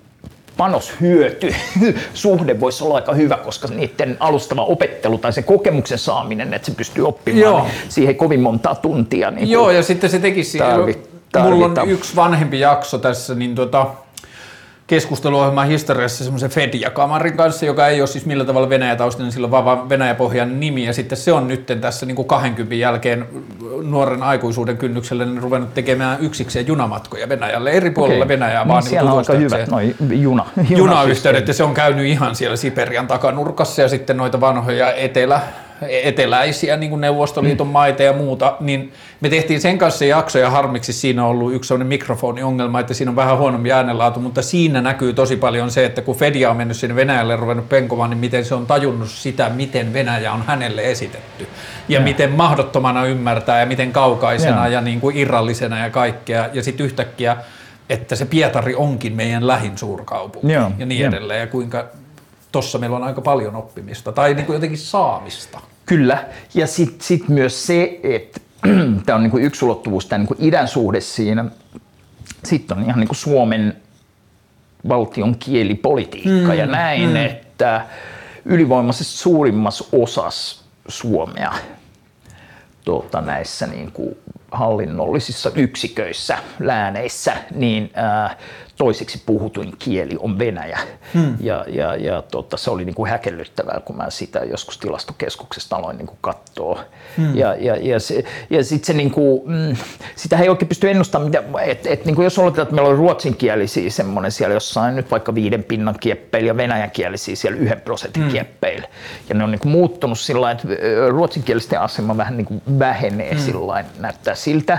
[0.57, 1.55] panoshyöty
[2.13, 6.77] suhde voisi olla aika hyvä, koska niiden alustava opettelu tai se kokemuksen saaminen, että se
[6.77, 7.63] pystyy oppimaan, Joo.
[7.63, 9.31] Niin siihen kovin montaa tuntia.
[9.31, 11.09] Niin Joo, ja sitten se tekisi, tarvit,
[11.43, 13.87] mulla on yksi vanhempi jakso tässä, niin tota,
[14.91, 19.89] keskusteluohjelman historiassa semmoisen Fed-jakamarin kanssa, joka ei ole siis millä tavalla Venäjä-taustainen, sillä on vaan
[19.89, 23.25] Venäjä-pohjan nimi, ja sitten se on nyt tässä niin kuin 20 jälkeen
[23.83, 28.27] nuoren aikuisuuden kynnykselle niin ruvennut tekemään yksikseen junamatkoja Venäjälle, eri puolilla okay.
[28.27, 32.35] Venäjää, vaan niin siellä on aika hyvät noi juna, junayhteydet, ja se on käynyt ihan
[32.35, 35.41] siellä Siperian takanurkassa, ja sitten noita vanhoja etelä,
[35.89, 37.73] eteläisiä niin kuin Neuvostoliiton mm.
[37.73, 40.93] maita ja muuta, niin me tehtiin sen kanssa jakso ja harmiksi.
[40.93, 45.13] Siinä on ollut yksi sellainen mikrofoniongelma, että siinä on vähän huonompi äänenlaatu, mutta siinä näkyy
[45.13, 48.55] tosi paljon se, että kun Fedia on mennyt sinne Venäjälle ruvennut penkomaan, niin miten se
[48.55, 51.47] on tajunnut sitä, miten Venäjä on hänelle esitetty.
[51.89, 52.03] Ja, ja.
[52.03, 56.49] miten mahdottomana ymmärtää ja miten kaukaisena ja, ja niin kuin irrallisena ja kaikkea.
[56.53, 57.37] Ja sitten yhtäkkiä
[57.91, 61.39] että se Pietari onkin meidän lähin suurkaupunki ja, ja niin edelleen.
[61.39, 61.85] Ja kuinka
[62.51, 65.59] tossa meillä on aika paljon oppimista tai niin kuin jotenkin saamista.
[65.91, 68.39] Kyllä, ja sitten sit myös se, että
[69.05, 71.45] tämä on niin kuin yksi ulottuvuus, tämä niin kuin idän suhde siinä.
[72.43, 73.77] Sitten on ihan niin kuin Suomen
[74.87, 77.15] valtion kielipolitiikka mm, ja näin, mm.
[77.15, 77.85] että
[78.45, 81.53] ylivoimaisesti suurimmassa osassa Suomea
[82.85, 84.17] tuota, näissä niin kuin
[84.51, 88.37] hallinnollisissa yksiköissä, lääneissä, niin ää,
[88.81, 90.79] toiseksi puhutuin kieli on venäjä.
[91.13, 91.35] Hmm.
[91.39, 95.97] Ja, ja, ja tota, se oli niin kuin häkellyttävää, kun mä sitä joskus tilastokeskuksesta aloin
[95.97, 96.83] niin kuin katsoa.
[97.17, 97.37] Hmm.
[97.37, 99.75] Ja, ja, ja, se, ja sit se, niin kuin, mm,
[100.15, 101.31] sitä ei oikein pysty ennustamaan,
[101.65, 105.35] että et, niin kuin jos oletetaan, että meillä on ruotsinkielisiä semmoinen siellä jossain nyt vaikka
[105.35, 108.31] viiden pinnan kieppeillä ja venäjänkielisiä siellä yhden prosentin hmm.
[108.31, 108.87] kieppeillä.
[109.29, 110.67] Ja ne on niin kuin muuttunut sillä että
[111.09, 113.41] ruotsinkielisten asema vähän niin kuin vähenee hmm.
[113.41, 114.77] sillä näyttää siltä.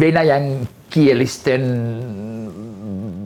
[0.00, 1.62] Venäjän kielisten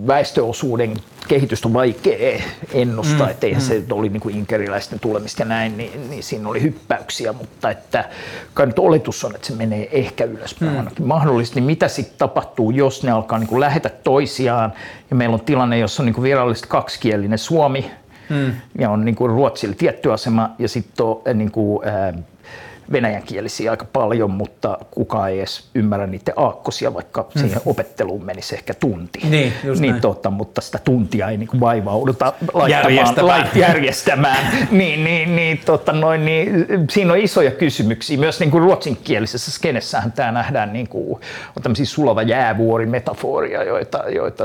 [0.06, 0.96] väestöosuuden
[1.28, 2.42] kehitystä on vaikea
[2.72, 3.66] ennustaa, mm, että eihän mm.
[3.66, 8.04] se oli niin kuin inkeriläisten tulemista ja näin, niin, niin siinä oli hyppäyksiä, mutta että
[8.54, 10.78] kai nyt oletus on, että se menee ehkä ylöspäin mm.
[10.78, 11.60] ainakin mahdollisesti.
[11.60, 14.72] Niin mitä sitten tapahtuu, jos ne alkaa niin kuin lähetä toisiaan
[15.10, 17.90] ja meillä on tilanne, jossa on niin kuin virallisesti kaksikielinen Suomi
[18.28, 18.52] mm.
[18.78, 21.88] ja on niin kuin Ruotsilla tietty asema ja sitten on niin kuin,
[22.92, 27.40] venäjänkielisiä aika paljon, mutta kukaan ei edes ymmärrä niiden aakkosia, vaikka mm.
[27.40, 29.20] siihen opetteluun menisi ehkä tunti.
[29.30, 34.68] Niin, niin totta, mutta sitä tuntia ei niin vaivauduta laittamaan, järjestämään.
[34.70, 38.18] niin, niin, niin, totta, noin, niin, siinä on isoja kysymyksiä.
[38.18, 41.20] Myös niin kuin ruotsinkielisessä skenessähän tämä nähdään niin kuin,
[41.56, 44.44] on tämmöisiä sulava jäävuori metaforia, joita, joita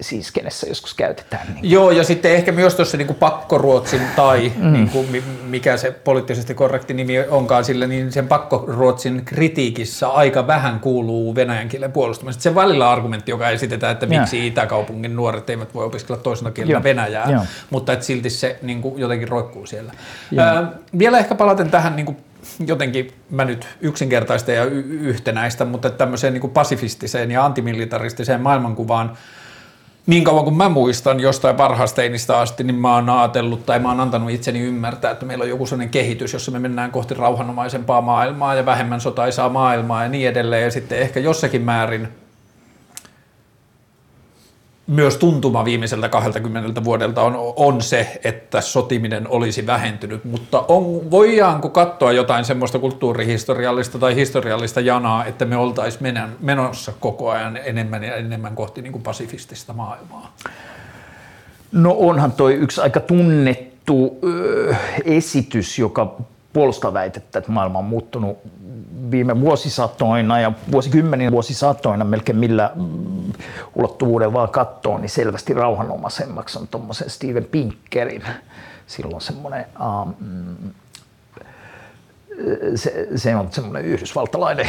[0.00, 1.46] siis skenessä joskus käytetään.
[1.54, 4.72] Niin Joo, ja sitten ehkä myös tuossa niin kuin pakkoruotsin tai mm.
[4.72, 10.80] niin kuin, mikä se poliittisesti korrekti nimi onkaan sille, niin sen pakkoruotsin kritiikissä aika vähän
[10.80, 12.42] kuuluu venäjän kielen puolustamista.
[12.42, 14.44] Se välillä argumentti, joka esitetään, että miksi ja.
[14.44, 17.40] Itäkaupungin nuoret eivät voi opiskella toisena kielenä venäjää, ja.
[17.70, 19.92] mutta että silti se niin kuin, jotenkin roikkuu siellä.
[20.38, 22.16] Ää, vielä ehkä palaten tähän niin kuin,
[22.66, 29.16] jotenkin mä nyt yksinkertaista ja y- yhtenäistä, mutta tämmöiseen niin kuin pasifistiseen ja antimilitaristiseen maailmankuvaan,
[30.06, 34.00] niin kauan kuin mä muistan jostain varhaisteinistä asti, niin mä oon ajatellut tai mä oon
[34.00, 38.54] antanut itseni ymmärtää, että meillä on joku sellainen kehitys, jossa me mennään kohti rauhanomaisempaa maailmaa
[38.54, 40.64] ja vähemmän sotaisaa maailmaa ja niin edelleen.
[40.64, 42.08] Ja sitten ehkä jossakin määrin
[44.86, 51.68] myös tuntuma viimeiseltä 20 vuodelta on, on se, että sotiminen olisi vähentynyt, mutta on, voidaanko
[51.68, 58.14] katsoa jotain semmoista kulttuurihistoriallista tai historiallista janaa, että me oltaisiin menossa koko ajan enemmän ja
[58.16, 60.32] enemmän kohti niin kuin pasifistista maailmaa?
[61.72, 66.16] No onhan toi yksi aika tunnettu ö, esitys, joka
[66.52, 68.38] puolustaa väitettä, että maailma on muuttunut
[69.10, 73.32] viime vuosisatoina ja vuosikymmenien vuosisatoina melkein millä mm,
[73.74, 78.22] ulottuvuuden vaan katsoo, niin selvästi rauhanomaisemmaksi on tuommoisen Steven Pinkerin
[78.86, 80.14] silloin semmoinen um,
[82.74, 84.68] se, se, on semmoinen yhdysvaltalainen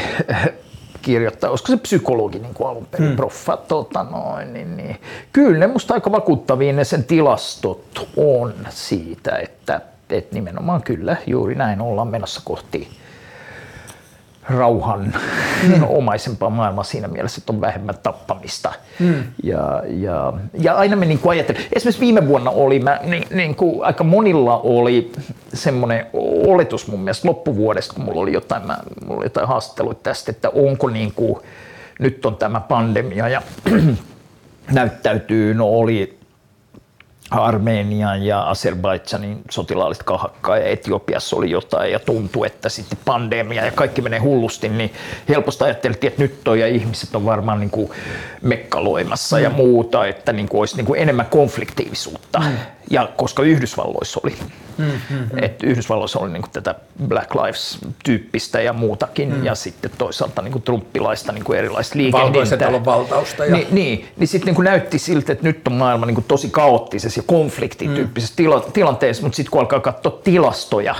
[1.01, 3.15] kirjoittaa, olisiko se psykologi niin kuin alun perin, hmm.
[3.15, 5.01] proffa, tota noin, niin, niin.
[5.34, 11.55] Kyllä ne musta aika vakuuttavia ne sen tilastot on siitä, että, että nimenomaan kyllä juuri
[11.55, 12.88] näin ollaan menossa kohti
[14.49, 15.03] rauhan
[15.68, 15.84] mm.
[15.88, 18.74] omaisempaa maailmaa siinä mielessä, että on vähemmän tappamista.
[18.99, 19.24] Mm.
[19.44, 23.86] Ja, ja, ja aina me niin ajattelemme, esimerkiksi viime vuonna oli, mä, niin, niin kuin
[23.86, 25.11] aika monilla oli
[25.53, 26.06] semmoinen
[26.48, 30.49] oletus mun mielestä loppuvuodesta, kun mulla oli jotain, mä, mulla oli jotain haastatteluita tästä, että
[30.49, 31.40] onko niin kuin,
[31.99, 33.41] nyt on tämä pandemia ja
[34.72, 36.16] näyttäytyy, no oli
[37.32, 43.72] Armenian ja Azerbaidžanin sotilaallista kahakkaa ja Etiopiassa oli jotain ja tuntui, että sitten pandemia ja
[43.72, 44.94] kaikki menee hullusti, niin
[45.30, 47.91] helposti ajatteltiin, että nyt toi ja ihmiset on varmaan niin kuin
[48.41, 49.44] mekkaloimassa mm.
[49.44, 52.40] ja muuta, että niin kuin olisi niin kuin enemmän konfliktiivisuutta.
[52.40, 52.58] Mm.
[52.89, 54.35] Ja koska Yhdysvalloissa oli,
[54.77, 55.27] mm-hmm.
[55.41, 56.76] että Yhdysvalloissa oli niin kuin tätä
[57.07, 59.45] Black Lives-tyyppistä ja muutakin, mm.
[59.45, 62.43] ja sitten toisaalta niin kuin trumpilaista niin kuin erilaista liikehdintää.
[62.43, 63.45] Valkoisen valtausta.
[63.45, 63.55] Ja...
[63.55, 66.49] Niin, niin, niin sitten niin kuin näytti siltä, että nyt on maailma niin kuin tosi
[66.49, 68.45] kaoottisessa ja konfliktityyppisessä mm.
[68.45, 70.95] tila- tilanteessa, mutta sitten kun alkaa katsoa tilastoja,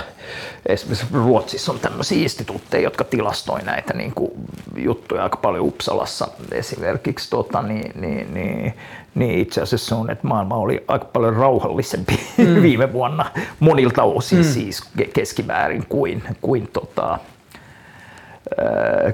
[0.66, 4.30] esimerkiksi Ruotsissa on tämmöisiä instituutteja, jotka tilastoi näitä niin kuin
[4.76, 8.74] juttuja aika paljon Uppsalassa esimerkiksi, tota, niin, niin, niin
[9.14, 12.62] niin itse asiassa on, että maailma oli aika paljon rauhallisempi mm.
[12.62, 13.30] viime vuonna
[13.60, 14.44] monilta osin mm.
[14.44, 14.82] siis
[15.12, 17.18] keskimäärin kuin, kuin tota,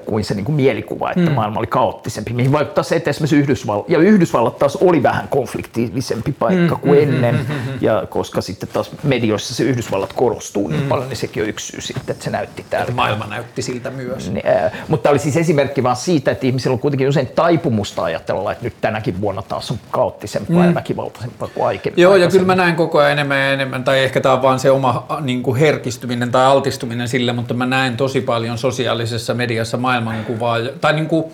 [0.07, 1.33] kuin se niin kuin mielikuva, että mm.
[1.33, 6.33] maailma oli kaoottisempi, mihin vaikuttaa se, että esimerkiksi Yhdysvallat, ja Yhdysvallat taas oli vähän konfliktiivisempi
[6.33, 7.79] paikka mm, kuin mm, ennen, mm, mm, mm.
[7.81, 10.89] ja koska sitten taas medioissa se Yhdysvallat korostuu niin mm.
[10.89, 12.95] paljon, niin sekin on yksi syy sitten, että se näytti täällä.
[12.95, 14.31] Maailma näytti siltä myös.
[14.31, 18.53] Niin, äh, mutta oli siis esimerkki vaan siitä, että ihmisillä on kuitenkin usein taipumusta ajatella,
[18.53, 20.69] että nyt tänäkin vuonna taas on kaoottisempaa mm.
[20.69, 22.03] ja väkivaltaisempaa kuin aikaisemmin.
[22.03, 24.61] Joo, ja kyllä mä näen koko ajan enemmän ja enemmän, tai ehkä tämä on vaan
[24.61, 29.35] se oma niin kuin herkistyminen tai altistuminen sille, mutta mä näen tosi paljon sosiaalisessa sosiaalisessa
[29.35, 31.25] mediassa maailmankuvaa, tai niin kuin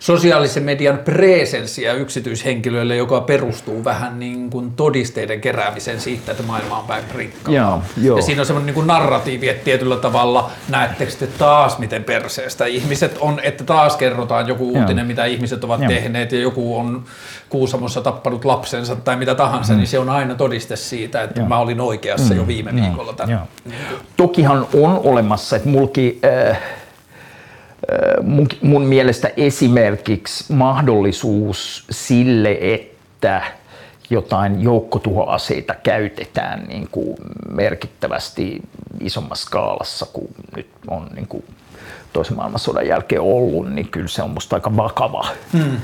[0.00, 6.86] sosiaalisen median presenssiä yksityishenkilöille, joka perustuu vähän niin kuin todisteiden keräämiseen siitä, että maailma on
[6.86, 7.54] päin rikkaa.
[7.54, 8.16] Joo, joo.
[8.16, 12.66] Ja siinä on semmoinen niin kuin narratiivi, että tietyllä tavalla näettekö te taas miten perseestä
[12.66, 15.06] ihmiset on, että taas kerrotaan joku uutinen, joo.
[15.06, 15.88] mitä ihmiset ovat joo.
[15.88, 17.04] tehneet ja joku on
[17.48, 19.78] Kuusamossa tappanut lapsensa tai mitä tahansa, mm.
[19.78, 21.48] niin se on aina todiste siitä, että joo.
[21.48, 22.40] mä olin oikeassa mm.
[22.40, 23.12] jo viime viikolla.
[23.12, 23.40] Tämän.
[24.16, 26.20] Tokihan on olemassa, että mulki...
[26.48, 26.58] Äh,
[28.22, 33.42] mun, mun mielestä esimerkiksi mahdollisuus sille, että
[34.10, 37.16] jotain joukkotuhoaseita käytetään niin kuin
[37.50, 38.62] merkittävästi
[39.00, 41.44] isommassa skaalassa kuin nyt on niin kuin
[42.12, 45.26] toisen maailmansodan jälkeen ollut, niin kyllä se on musta aika vakava.
[45.52, 45.76] Hmm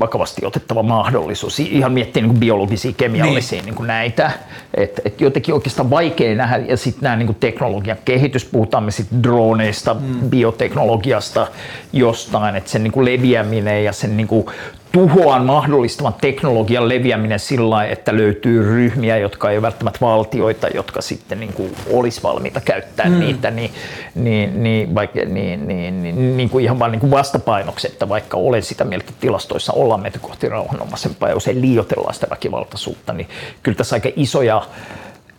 [0.00, 1.60] vakavasti otettava mahdollisuus.
[1.60, 3.64] Ihan miettiä niin biologisia, kemiallisia niin.
[3.64, 4.30] Niin kuin näitä.
[4.74, 6.56] Et, et jotenkin oikeastaan vaikea nähdä.
[6.56, 10.30] Ja sitten nämä niin teknologian kehitys, puhutaan me sitten droneista, mm.
[10.30, 11.46] bioteknologiasta,
[11.92, 14.46] jostain, että sen niin kuin leviäminen ja sen niin kuin
[14.92, 21.52] tuhoan mahdollistavan teknologian leviäminen sillä että löytyy ryhmiä, jotka ei välttämättä valtioita, jotka sitten niin
[21.52, 23.18] kuin olisi valmiita käyttää mm.
[23.18, 23.70] niitä, niin,
[24.14, 28.36] niin, niin, vaikka, niin, niin, niin, niin kuin ihan vain niin kuin vastapainoksi, että vaikka
[28.36, 33.28] olen sitä mieltä, että tilastoissa ollaan menty kohti rauhanomaisempaa ja usein liioitellaan sitä väkivaltaisuutta, niin
[33.62, 34.62] kyllä tässä aika isoja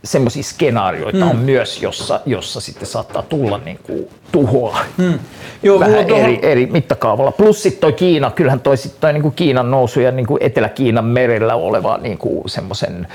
[0.03, 1.29] semmoisia skenaarioita mm.
[1.29, 5.19] on myös, jossa, jossa sitten saattaa tulla niin kuin tuhoa mm.
[5.63, 6.25] Joo, vähän tuohon...
[6.25, 7.31] eri, eri mittakaavalla.
[7.31, 10.43] Plus sitten toi Kiina, kyllähän toi, sit toi niin kuin Kiinan nousu ja niin kuin
[10.43, 13.07] Etelä-Kiinan merellä oleva niin kuin semmoisen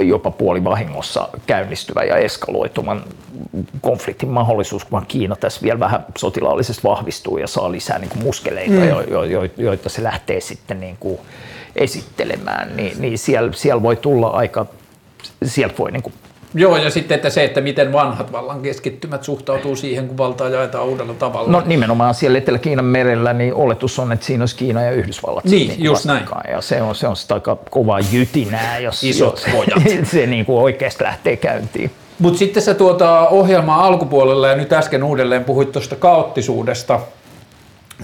[0.00, 3.02] jopa puolivahingossa käynnistyvä ja eskaloituman
[3.80, 8.72] konfliktin mahdollisuus, kun Kiina tässä vielä vähän sotilaallisesti vahvistuu ja saa lisää niin kuin muskeleita,
[8.72, 8.88] mm.
[8.88, 11.18] jo, jo, jo, joita se lähtee sitten niin kuin
[11.76, 14.66] esittelemään, niin, niin siellä, siellä voi tulla aika
[15.44, 16.14] sieltä voi niin kuin
[16.54, 20.86] Joo, ja sitten että se, että miten vanhat vallan keskittymät suhtautuu siihen, kun valtaa jaetaan
[20.86, 21.52] uudella tavalla.
[21.52, 25.44] No nimenomaan siellä Etelä-Kiinan merellä, niin oletus on, että siinä olisi Kiina ja Yhdysvallat.
[25.44, 26.20] Niin, sitten just näin.
[26.20, 26.52] vastakkain.
[26.52, 30.62] Ja se on, se on sitä aika kovaa jytinää, jos, Isot jos se niin kuin
[30.62, 31.90] oikeasti lähtee käyntiin.
[32.18, 37.00] Mutta sitten sä tuota ohjelmaa alkupuolella ja nyt äsken uudelleen puhuit tuosta kaoottisuudesta.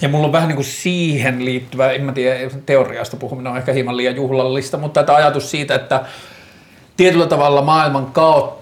[0.01, 3.73] Ja mulla on vähän niin kuin siihen liittyvä, en mä tiedä, teoriasta puhuminen on ehkä
[3.73, 6.05] hieman liian juhlallista, mutta tämä ajatus siitä, että
[6.97, 8.59] tietyllä tavalla maailman kao,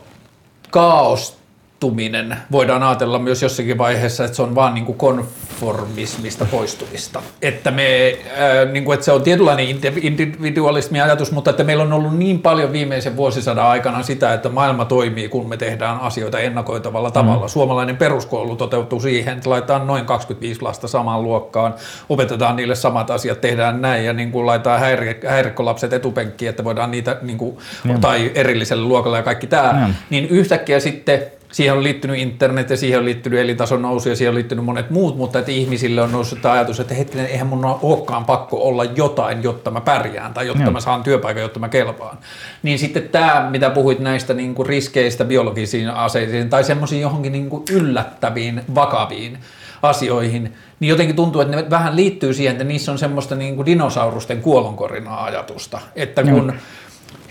[1.85, 7.23] kaostuminen voidaan ajatella myös jossakin vaiheessa, että se on vaan niin kuin konformismista poistumista.
[7.43, 11.83] Että, me, äh, niin kuin, että se on tietynlainen indi- individualismi ajatus, mutta että meillä
[11.85, 16.39] on ollut niin paljon viimeisen vuosisadan aikana sitä, että maailma toimii, kun me tehdään asioita
[16.39, 17.49] ennakoitavalla tavalla.
[17.49, 21.75] Suomalainen peruskoulu toteutuu siihen, että laitetaan noin 25 lasta samaan luokkaan,
[22.09, 26.91] opetetaan niille samat asiat, tehdään näin ja niin kuin laitetaan häiri- häirikkolapset etupenkkiin, että voidaan
[26.91, 27.59] niitä, niin kuin,
[28.01, 29.95] tai erilliselle luokalle ja kaikki tämä, Mm.
[30.11, 31.23] niin yhtäkkiä sitten
[31.55, 34.91] siihen on liittynyt internet ja siihen on liittynyt elintason nousu ja siihen on liittynyt monet
[34.91, 38.85] muut, mutta että ihmisille on noussut tämä ajatus, että hetkinen, eihän mun olekaan pakko olla
[38.85, 40.71] jotain, jotta mä pärjään tai jotta Joo.
[40.71, 42.19] mä saan työpaikan, jotta mä kelpaan.
[42.63, 47.51] Niin sitten tämä, mitä puhuit näistä niin kuin riskeistä biologisiin aseisiin tai semmoisiin johonkin niin
[47.51, 49.39] kuin yllättäviin, vakaviin
[49.83, 53.67] asioihin, niin jotenkin tuntuu, että ne vähän liittyy siihen, että niissä on semmoista niin kuin
[53.67, 56.53] dinosaurusten kuolonkorinaa ajatusta, että kun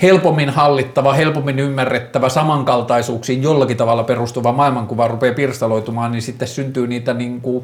[0.01, 7.13] helpommin hallittava, helpommin ymmärrettävä, samankaltaisuuksiin jollakin tavalla perustuva maailmankuva rupeaa pirstaloitumaan, niin sitten syntyy niitä
[7.13, 7.63] niin kuin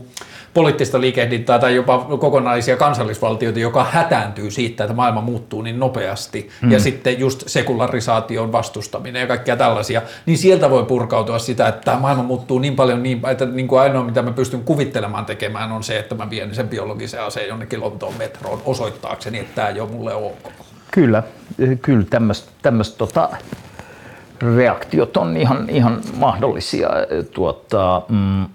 [0.53, 6.49] poliittista liikehdintää tai jopa kokonaisia kansallisvaltioita, joka hätääntyy siitä, että maailma muuttuu niin nopeasti.
[6.61, 6.71] Mm.
[6.71, 11.99] Ja sitten just sekularisaation vastustaminen ja kaikkia tällaisia, niin sieltä voi purkautua sitä, että tämä
[11.99, 15.83] maailma muuttuu niin paljon, niin, että niin kuin ainoa mitä mä pystyn kuvittelemaan tekemään on
[15.83, 19.89] se, että mä vien sen biologisen aseen jonnekin Lontoon metroon osoittaakseni, että tämä ei ole
[19.89, 20.51] mulle ok.
[20.91, 21.23] Kyllä,
[21.81, 22.05] kyllä
[22.61, 23.29] tämmöistä tota,
[24.55, 26.89] reaktiot on ihan, ihan mahdollisia.
[27.33, 28.45] Tuota, mm,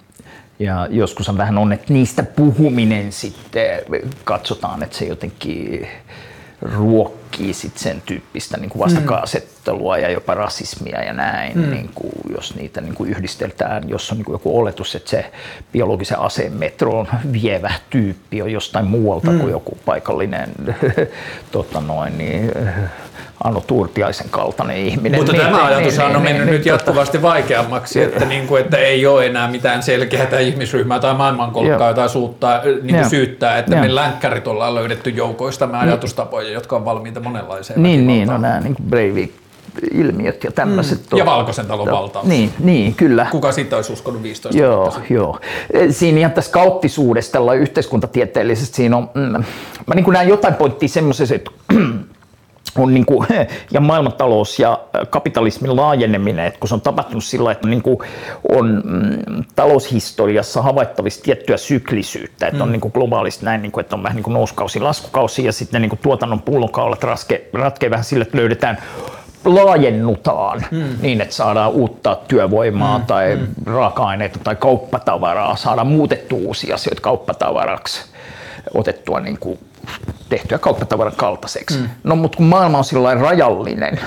[0.58, 3.80] ja joskus vähän on, että niistä puhuminen sitten
[4.24, 5.88] katsotaan, että se jotenkin
[6.64, 11.70] ruokkii sit sen tyyppistä niin kuin vastakkainasettelua ja jopa rasismia ja näin, mm.
[11.70, 15.32] niin kuin, jos niitä niin kuin yhdisteltään, jos on niin kuin joku oletus, että se
[15.72, 19.38] biologisen aseen metroon vievä tyyppi on jostain muualta mm.
[19.38, 20.50] kuin joku paikallinen
[21.52, 22.52] tota noin, niin,
[23.44, 25.20] Anno Turtiaisen kaltainen ihminen.
[25.20, 28.46] Mutta niin, tämä niin, ajatus niin, on niin, mennyt niin, nyt jatkuvasti vaikeammaksi, että, niin
[28.46, 33.58] kuin, että ei ole enää mitään selkeää ihmisryhmää tai maailmankolkkaa, jota suuttaa, niin kuin syyttää,
[33.58, 33.82] että Joo.
[33.82, 38.60] me länkkärit ollaan löydetty joukoista me ajatustapoja, jotka on valmiita monenlaiseen Niin, niin, no nämä
[38.60, 41.00] niin Breivik-ilmiöt ja tämmöiset.
[41.12, 41.18] Mm.
[41.18, 42.26] Ja Valkoisen talon valtaus.
[42.26, 43.26] Niin, niin, kyllä.
[43.30, 45.14] Kuka siitä olisi uskonut 15 Joo, vuotta sitten?
[45.14, 45.38] joo.
[45.72, 49.44] E, Siinä ihan tässä kauttisuudessa tällä yhteiskuntatieteellisesti siinä on, mm,
[49.86, 51.50] mä niin näen jotain pointtia semmoisessa, että
[52.78, 53.28] on niin kuin,
[53.72, 54.80] ja maailmantalous ja
[55.10, 57.98] kapitalismin laajeneminen, että kun se on tapahtunut sillä, että niin kuin
[58.48, 63.96] on mm, taloushistoriassa havaittavissa tiettyä syklisyyttä, että on niin kuin globaalisti näin, niin kuin, että
[63.96, 68.04] on vähän niin kuin nouskausi, laskukausi ja sitten niin kuin tuotannon pullonkaulat raske, ratkee vähän
[68.04, 68.78] sille, että löydetään
[69.44, 70.84] laajennutaan mm.
[71.00, 73.06] niin, että saadaan uutta työvoimaa mm.
[73.06, 73.46] tai mm.
[73.66, 78.04] raaka-aineita tai kauppatavaraa, saadaan muutettua uusia asioita kauppatavaraksi,
[78.74, 79.58] otettua niin kuin
[80.28, 81.78] tehtyä kauppatavaran kaltaiseksi.
[81.78, 81.88] Mm.
[82.04, 84.00] No mutta kun maailma on sillä rajallinen,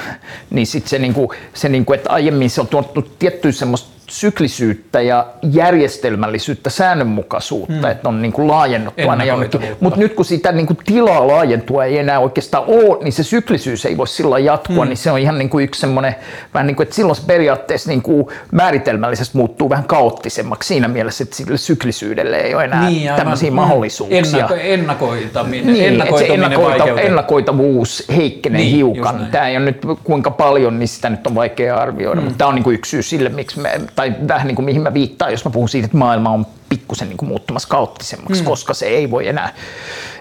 [0.49, 5.25] niin sitten se, niinku, se niinku, että aiemmin se on tuottanut tiettyä semmoista syklisyyttä ja
[5.51, 7.91] järjestelmällisyyttä, säännönmukaisuutta, mm.
[7.91, 9.61] että on niinku laajennuttu aina jonnekin.
[9.79, 13.97] Mutta nyt kun sitä niinku tilaa laajentua ei enää oikeastaan ole, niin se syklisyys ei
[13.97, 14.89] voi sillä jatkua, mm.
[14.89, 16.15] niin se on ihan niinku yksi semmoinen,
[16.53, 21.35] vähän niin kuin, että silloin se periaatteessa niinku määritelmällisesti muuttuu vähän kaoottisemmaksi siinä mielessä, että
[21.35, 23.55] sille syklisyydelle ei ole enää Niin, tämmöisiä Mm.
[23.55, 24.19] mahdollisuuksia.
[24.19, 29.27] Ennako, ennakoitaminen, Niin, ennakoituminen ennakoita, ennakoitavuus heikkenee Niin, niin, hiukan.
[29.31, 32.25] Tämä ei ole nyt kuinka paljon, niin sitä nyt on vaikea arvioida, mm.
[32.25, 34.81] mutta tämä on niin kuin yksi syy sille, miksi me, tai vähän niin kuin mihin
[34.81, 38.45] mä viittaan, jos mä puhun siitä, että maailma on pikkusen niin kuin muuttumassa kaoottisemmaksi, mm.
[38.45, 39.53] koska se ei voi enää.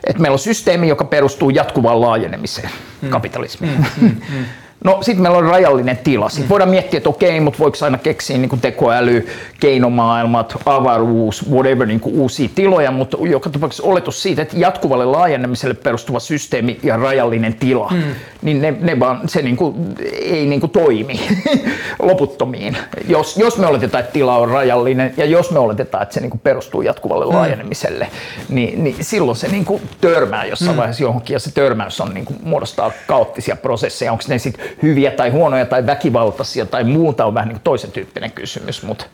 [0.07, 2.71] Että meillä on systeemi, joka perustuu jatkuvaan laajenemiseen,
[3.03, 3.09] mm.
[3.09, 3.87] kapitalismiin.
[4.01, 4.09] Mm.
[4.09, 4.45] Mm.
[4.87, 6.29] No sitten meillä on rajallinen tila.
[6.29, 9.27] Sitten voidaan miettiä, että okei, mutta voiko aina keksiä niin tekoäly,
[9.61, 16.21] keinomaailmat, avaruus, whatever, niin uusia tiloja, mutta joka tapauksessa oletus siitä, että jatkuvalle laajenemiselle perustuva
[16.21, 18.03] systeemi ja rajallinen tila, mm.
[18.43, 21.21] niin ne, ne vaan, se niin kuin, ei niin kuin toimi
[21.99, 22.77] loputtomiin.
[23.09, 26.31] Jos, jos me oletetaan, että tila on rajallinen ja jos me oletetaan, että se niin
[26.31, 27.33] kuin perustuu jatkuvalle mm.
[27.33, 28.09] laajenemiselle,
[28.49, 30.77] niin, niin silloin se niin kuin törmää jossain mm.
[30.77, 34.13] vaiheessa johonkin ja se törmäys on niin kuin, muodostaa kaoottisia prosesseja.
[34.13, 37.93] Onko ne sitten hyviä tai huonoja tai väkivaltaisia tai muuta on vähän niin kuin toisen
[37.93, 39.05] tyyppinen kysymys, mutta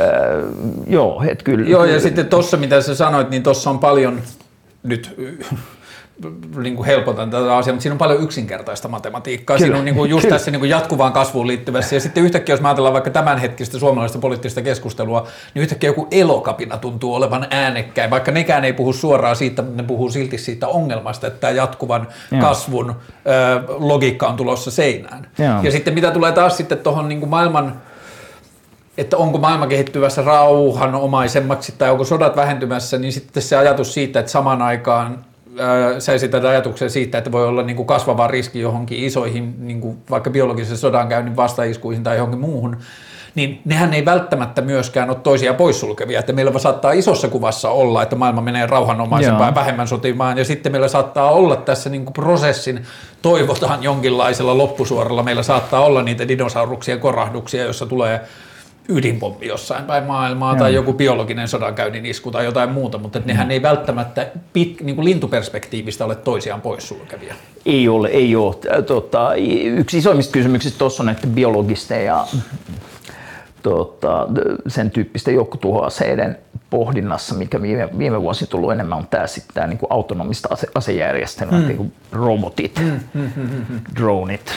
[0.00, 0.06] äh,
[0.86, 1.68] joo, et kyllä.
[1.68, 2.00] Joo, ja kyllä.
[2.00, 4.22] sitten tuossa, mitä sä sanoit, niin tuossa on paljon
[4.82, 5.14] nyt
[6.56, 9.56] niin kuin helpotan tätä asiaa, mutta siinä on paljon yksinkertaista matematiikkaa.
[9.56, 10.36] Kyllä, siinä on niin kuin just kyllä.
[10.36, 11.96] tässä niin kuin jatkuvaan kasvuun liittyvässä.
[11.96, 16.78] Ja sitten yhtäkkiä, jos mä ajatellaan vaikka tämänhetkistä suomalaista poliittista keskustelua, niin yhtäkkiä joku elokapina
[16.78, 21.26] tuntuu olevan äänekkäin, vaikka nekään ei puhu suoraan siitä, mutta ne puhuu silti siitä ongelmasta,
[21.26, 22.40] että tämä jatkuvan Joo.
[22.40, 22.94] kasvun ö,
[23.68, 25.30] logiikka on tulossa seinään.
[25.38, 25.62] Joo.
[25.62, 27.82] Ja sitten mitä tulee taas sitten tuohon niin maailman
[28.98, 34.32] että onko maailma kehittyvässä rauhanomaisemmaksi tai onko sodat vähentymässä, niin sitten se ajatus siitä, että
[34.32, 35.24] samaan aikaan
[35.98, 39.98] sä esität ajatuksen siitä, että voi olla niin kuin kasvava riski johonkin isoihin, niin kuin
[40.10, 42.76] vaikka biologisen sodankäynnin vastaiskuihin tai johonkin muuhun,
[43.34, 46.18] niin nehän ei välttämättä myöskään ole toisia poissulkevia.
[46.18, 50.72] Että meillä saattaa isossa kuvassa olla, että maailma menee rauhanomaisempaan ja vähemmän sotimaan, ja sitten
[50.72, 52.86] meillä saattaa olla tässä niin kuin prosessin,
[53.22, 58.20] toivotaan jonkinlaisella loppusuoralla, meillä saattaa olla niitä dinosauruksien korahduksia, jossa tulee
[58.88, 60.58] ydinpommi jossain päin maailmaa Joo.
[60.58, 63.26] tai joku biologinen sodankäynnin isku tai jotain muuta, mutta mm.
[63.26, 67.34] nehän ei välttämättä pit, niin kuin lintuperspektiivistä ole toisiaan poissulkevia.
[67.66, 68.82] Ei ole, ei ole.
[68.82, 69.34] Tota,
[69.64, 72.26] yksi isoimmista kysymyksistä tuossa on näiden biologisten ja
[73.62, 74.28] tota,
[74.68, 76.38] sen tyyppisten joukkotuhoaseiden
[76.70, 81.60] pohdinnassa, mikä viime, viime vuosi tullut enemmän, on tämä, sitten tämä niin autonomista ase, asejärjestelmät,
[81.60, 81.66] mm.
[81.66, 83.80] niin kuin robotit, mm, mm, mm, mm.
[83.96, 84.52] dronit,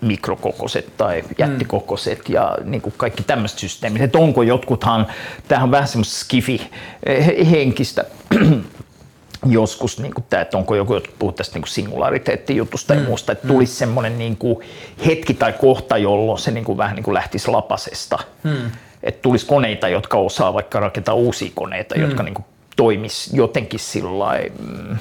[0.00, 2.34] mikrokokoiset tai jättikokoiset mm.
[2.34, 4.02] ja niin kuin kaikki tämmöiset systeemit.
[4.02, 5.06] Että onko jotkuthan,
[5.48, 8.04] tämähän on vähän semmoista skifi-henkistä
[9.46, 13.00] joskus, niin kuin tämä, että onko joku, jotkut puhuu tästä niin singulariteettijutusta mm.
[13.00, 13.76] ja muusta, että tulisi mm.
[13.76, 14.56] semmoinen niin kuin
[15.06, 18.18] hetki tai kohta, jolloin se niin kuin vähän niin kuin lähtisi lapasesta.
[18.42, 18.70] Mm.
[19.02, 22.00] Että tulisi koneita, jotka osaa vaikka rakentaa uusia koneita, mm.
[22.02, 22.44] jotka niin kuin
[22.76, 24.98] toimis jotenkin sillä mm,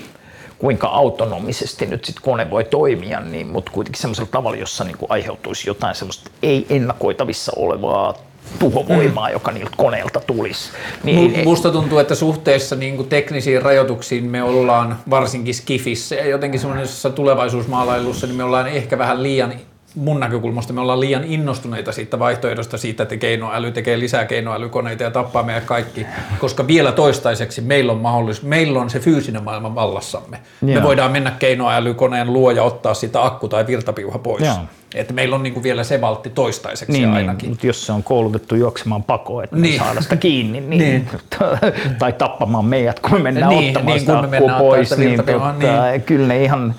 [0.59, 5.11] kuinka autonomisesti nyt sit kone voi toimia, niin, mutta kuitenkin semmoisella tavalla, jossa niin kuin
[5.11, 8.13] aiheutuisi jotain semmoista ei ennakoitavissa olevaa
[8.59, 9.33] tuhovoimaa, mm.
[9.33, 10.69] joka niiltä koneilta tulisi.
[11.03, 16.59] Niin Musta tuntuu, että suhteessa niin kuin teknisiin rajoituksiin me ollaan varsinkin Skifissä ja jotenkin
[16.59, 19.53] semmoisessa tulevaisuusmaalailussa, niin me ollaan ehkä vähän liian
[19.95, 25.11] mun näkökulmasta me ollaan liian innostuneita siitä vaihtoehdosta siitä, että keinoäly tekee lisää keinoälykoneita ja
[25.11, 26.05] tappaa meidät kaikki,
[26.39, 30.39] koska vielä toistaiseksi meillä on mahdollisuus, meillä on se fyysinen maailma vallassamme.
[30.61, 30.75] Joo.
[30.75, 34.45] Me voidaan mennä keinoälykoneen luo ja ottaa sitä akku tai virtapiuha pois.
[34.45, 34.57] Joo.
[34.95, 37.41] Että meillä on niinku vielä se valtti toistaiseksi niin, niin ainakin.
[37.41, 39.81] Niin, mutta jos se on koulutettu juoksemaan pakoon, että niin.
[39.81, 41.09] me saada sitä kiinni, niin, niin.
[41.99, 46.01] tai tappamaan meidät, kun me mennään niin, ottamaan niin, sitä akkua pois, niin, tota, niin.
[46.01, 46.75] kyllä ne ihan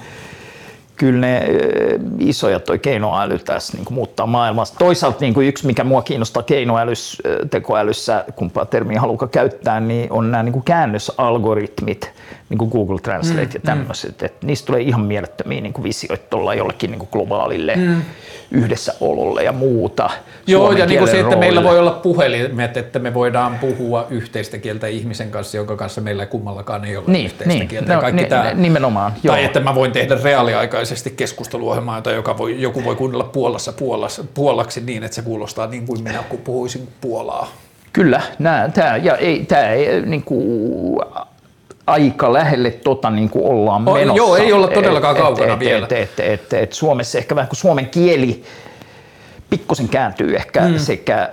[1.01, 1.43] kyllä ne
[2.19, 4.65] isoja toi keinoäly tässä niin muuttaa maailmaa.
[4.79, 10.31] Toisaalta niin kuin yksi, mikä mua kiinnostaa keinoälyssä, tekoälyssä, kumpaa termiä haluka käyttää, niin on
[10.31, 12.13] nämä niin kuin käännösalgoritmit,
[12.51, 14.21] niin kuin Google Translate mm, ja tämmöiset.
[14.21, 14.27] Mm.
[14.27, 18.03] Että niistä tulee ihan mielettömiä niin kuin visioita jollekin niin kuin globaalille mm.
[18.51, 20.11] yhdessäololle ja muuta.
[20.47, 24.59] Joo, ja niin kuin se, että meillä voi olla puhelimet, että me voidaan puhua yhteistä
[24.59, 27.95] kieltä ihmisen kanssa, jonka kanssa meillä kummallakaan ei ole niin, yhteistä niin, kieltä.
[27.95, 28.55] No, kaikki ni, tämä.
[28.55, 29.13] Nimenomaan.
[29.23, 29.35] Joo.
[29.35, 34.25] Tai että mä voin tehdä reaaliaikaisesti keskusteluohjelmaa, jota joka voi, joku voi kuunnella Puolassa, Puolassa
[34.35, 37.53] puolaksi niin, että se kuulostaa niin kuin minä puhuisin Puolaa.
[37.93, 41.01] Kyllä, nää, tää, ja ei, tää ei, niin kuin,
[41.91, 44.17] aika lähelle tota niin kuin ollaan menossa.
[44.17, 45.87] Joo, ei olla todellakaan et, kaukana et, vielä.
[45.87, 48.43] Et, et, et, et Suomessa ehkä vähän kuin suomen kieli
[49.51, 50.79] pikkusen kääntyy ehkä mm.
[50.79, 51.31] sekä,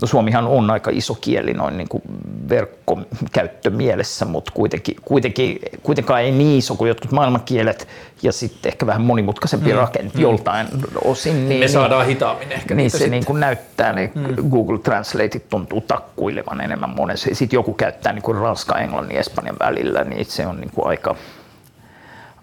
[0.00, 2.02] no Suomihan on aika iso kieli noin niin kuin
[2.48, 7.88] verkkokäyttömielessä, mutta kuitenkin, kuitenkin, kuitenkaan ei niin iso kuin jotkut maailmankielet
[8.22, 9.76] ja sitten ehkä vähän monimutkaisempi mm.
[9.76, 10.20] rakenne mm.
[10.20, 10.66] joltain
[11.04, 11.48] osin.
[11.48, 12.74] Niin, Me saadaan hitaammin ehkä.
[12.74, 14.50] Niin se niin kuin näyttää, niin mm.
[14.50, 17.28] Google Translate tuntuu takkuilevan enemmän monessa.
[17.32, 21.16] Sitten joku käyttää niin kuin ranska, englannin, espanjan välillä, niin se on niin kuin aika,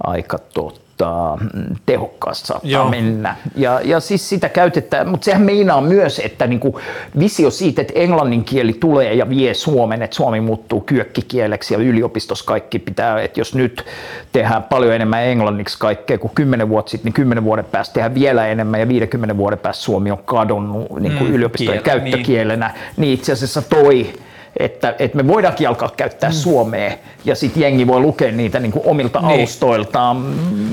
[0.04, 1.38] aika totta tota,
[1.86, 2.90] tehokkaasti saattaa Joo.
[2.90, 3.36] mennä.
[3.56, 6.80] Ja, ja siis sitä käytetään, mutta sehän meinaa myös, että niinku
[7.20, 12.46] visio siitä, että englannin kieli tulee ja vie Suomen, että Suomi muuttuu kyökkikieleksi ja yliopistossa
[12.46, 13.86] kaikki pitää, että jos nyt
[14.32, 18.48] tehdään paljon enemmän englanniksi kaikkea kuin 10 vuotta sitten, niin 10 vuoden päästä tehdään vielä
[18.48, 22.68] enemmän ja 50 vuoden päästä Suomi on kadonnut niin kuin mm, yliopistojen kielä, käyttökielenä.
[22.68, 22.82] Niin.
[22.98, 24.14] niin itse asiassa toi
[24.58, 26.34] että, että me voidaankin alkaa käyttää mm.
[26.34, 26.92] suomea
[27.26, 29.40] ja sitten jengi voi lukea niitä niin kuin omilta niin.
[29.40, 30.26] alustoiltaan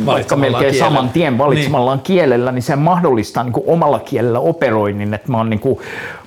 [0.06, 0.84] vaikka melkein kielellä.
[0.84, 2.04] saman tien valitsemallaan niin.
[2.04, 5.14] kielellä, niin se mahdollistaa niin kuin omalla kielellä operoinnin.
[5.14, 5.78] Että mä oon, niin kuin,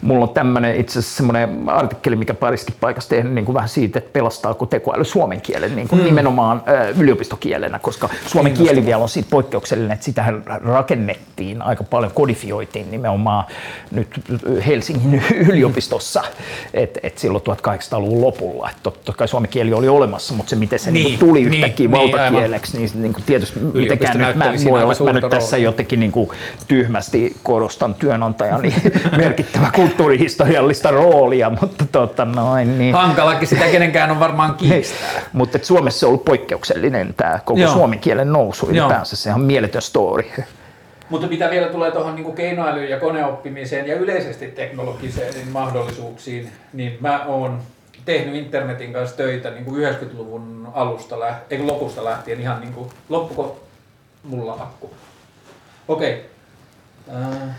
[0.02, 4.00] mulla on tämmöinen itse asiassa semmoinen artikkeli, mikä pariskin paikassa tehnyt niin kuin vähän siitä,
[4.00, 6.06] että pelastaako tekoäly suomen kielen niin kuin mm.
[6.06, 12.12] nimenomaan ö, yliopistokielenä, koska suomen kieli vielä on siitä poikkeuksellinen, että sitähän rakennettiin aika paljon,
[12.12, 13.46] kodifioitiin nimenomaan
[13.92, 14.08] nyt
[14.68, 16.24] Helsingin yliopistossa,
[16.74, 18.70] että et silloin silloin 1800-luvun lopulla.
[18.70, 21.54] Että totta kai suomen kieli oli olemassa, mutta se miten se niin, Niin, tuli niin,
[21.54, 25.58] yhtäkkiä niin, valtakieleksi, niin, niin kuin tietysti mitenkään nyt, mä voi olla, mä nyt tässä
[25.58, 26.30] jotenkin niin kuin
[26.68, 28.76] tyhmästi korostan työnantajani
[29.18, 35.22] merkittävä kulttuurihistoriallista roolia, mutta tota noin, niin, Hankalakin sitä kenenkään on varmaan kiistää.
[35.34, 37.74] mutta et Suomessa on ollut poikkeuksellinen tämä koko Joo.
[37.74, 40.24] suomen kielen nousu ylipäänsä, se on mieletön story.
[41.14, 47.26] Mutta mitä vielä tulee tuohon niin keinoälyyn ja koneoppimiseen ja yleisesti teknologiseen mahdollisuuksiin, niin mä
[47.26, 47.62] oon
[48.06, 51.16] tehnyt internetin kanssa töitä niin kuin 90-luvun alusta,
[51.50, 53.64] eikö lopusta lähtien ihan niin kuin, loppuko
[54.24, 54.94] mulla akku?
[55.88, 56.30] Okei.
[57.16, 57.56] Äh,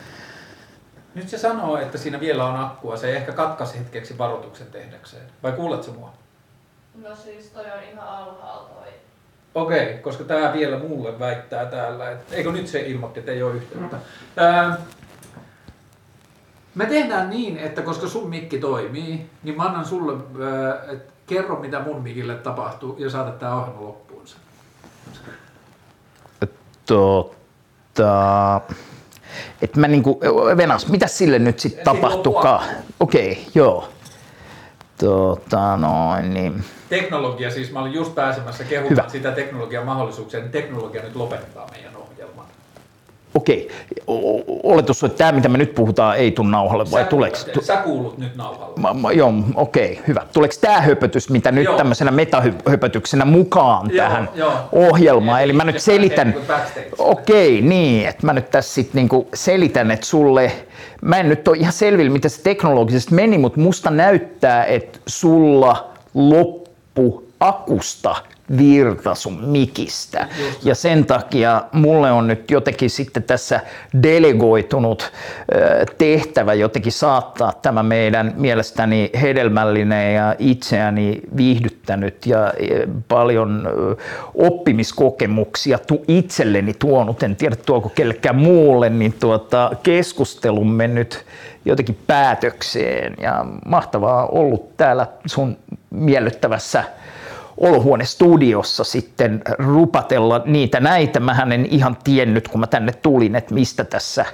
[1.14, 2.96] nyt se sanoo, että siinä vielä on akkua.
[2.96, 5.26] Se ehkä katkaisi hetkeksi varoituksen tehdäkseen.
[5.42, 6.12] Vai kuuletko mua?
[7.02, 8.92] No siis toi on ihan alhaalla toi.
[9.54, 13.54] Okei, koska tämä vielä mulle väittää täällä, että eikö nyt se ilmoitti, että ei ole
[13.54, 13.96] yhteyttä.
[14.36, 14.76] Ää,
[16.74, 21.60] me tehdään niin, että koska sun mikki toimii, niin mä annan sulle, ää, että kerro
[21.60, 24.36] mitä mun mikille tapahtuu ja saada tää ohjelma loppuunsa.
[26.86, 28.60] Tota,
[29.62, 30.20] et mä niinku,
[30.56, 32.64] Venas, mitä sille nyt sitten tapahtukaan?
[33.00, 33.88] Okei, okay, joo.
[34.98, 36.64] Tota noin, niin.
[37.00, 39.04] Teknologia, siis mä olin just pääsemässä kehumaan Hyvä.
[39.08, 42.44] sitä teknologian mahdollisuuksia, niin teknologia nyt lopettaa meidän ohjelman.
[43.34, 43.68] Okei,
[44.62, 47.36] oletus on, että tämä mitä me nyt puhutaan ei tule nauhalle vai Sä tuleeko?
[47.36, 48.74] kuulet- Sä kuulut nyt nauhalle.
[48.80, 50.22] Ma, ma, joo, okei, hyvä.
[50.32, 51.76] Tuleeko tämä höpötys, mitä nyt Joo.
[51.76, 54.52] tämmöisenä metahöpötyksenä mukaan Joo, tähän joo.
[54.72, 55.42] ohjelmaan?
[55.42, 56.52] Eli mä Se nyt selitän, niinku
[56.98, 60.52] okei, niin, että mä nyt tässä sitten niinku selitän, että sulle,
[61.02, 65.90] mä en nyt ole ihan selvillä, mitä se teknologisesti meni, mutta musta näyttää, että sulla
[66.14, 66.63] loppu
[67.40, 68.14] akusta
[68.58, 70.28] virta sun mikistä.
[70.46, 73.60] Just Ja sen takia mulle on nyt jotenkin sitten tässä
[74.02, 75.12] delegoitunut
[75.98, 83.68] tehtävä jotenkin saattaa tämä meidän mielestäni hedelmällinen ja itseäni viihdyttänyt ja ö, paljon
[84.34, 91.24] oppimiskokemuksia tu- itselleni tuonut, en tiedä tuoko kellekään muulle, niin tuota, keskustelumme nyt
[91.64, 93.14] jotenkin päätökseen.
[93.20, 95.56] Ja mahtavaa ollut täällä sun
[95.90, 96.84] miellyttävässä
[97.56, 101.20] olohuonestudiossa sitten rupatella niitä näitä.
[101.20, 104.24] Mähän en ihan tiennyt, kun mä tänne tulin, että mistä tässä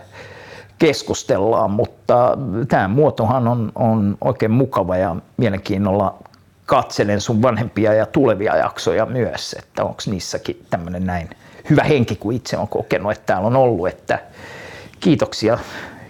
[0.78, 2.38] keskustellaan, mutta
[2.68, 6.18] tämä muotohan on, on oikein mukava ja mielenkiinnolla
[6.66, 11.30] katselen sun vanhempia ja tulevia jaksoja myös, että onko niissäkin tämmöinen näin
[11.70, 14.18] hyvä henki kuin itse on kokenut, että täällä on ollut, että
[15.00, 15.58] kiitoksia,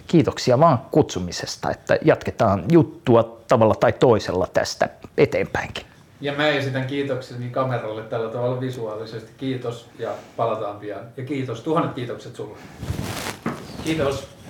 [0.07, 5.90] kiitoksia vaan kutsumisesta, että jatketaan juttua tavalla tai toisella tästä eteenpäinkin.
[6.21, 9.31] Ja mä esitän kiitokseni kameralle tällä tavalla visuaalisesti.
[9.37, 11.01] Kiitos ja palataan pian.
[11.17, 12.57] Ja kiitos, tuhannet kiitokset sulle.
[13.85, 14.40] Kiitos.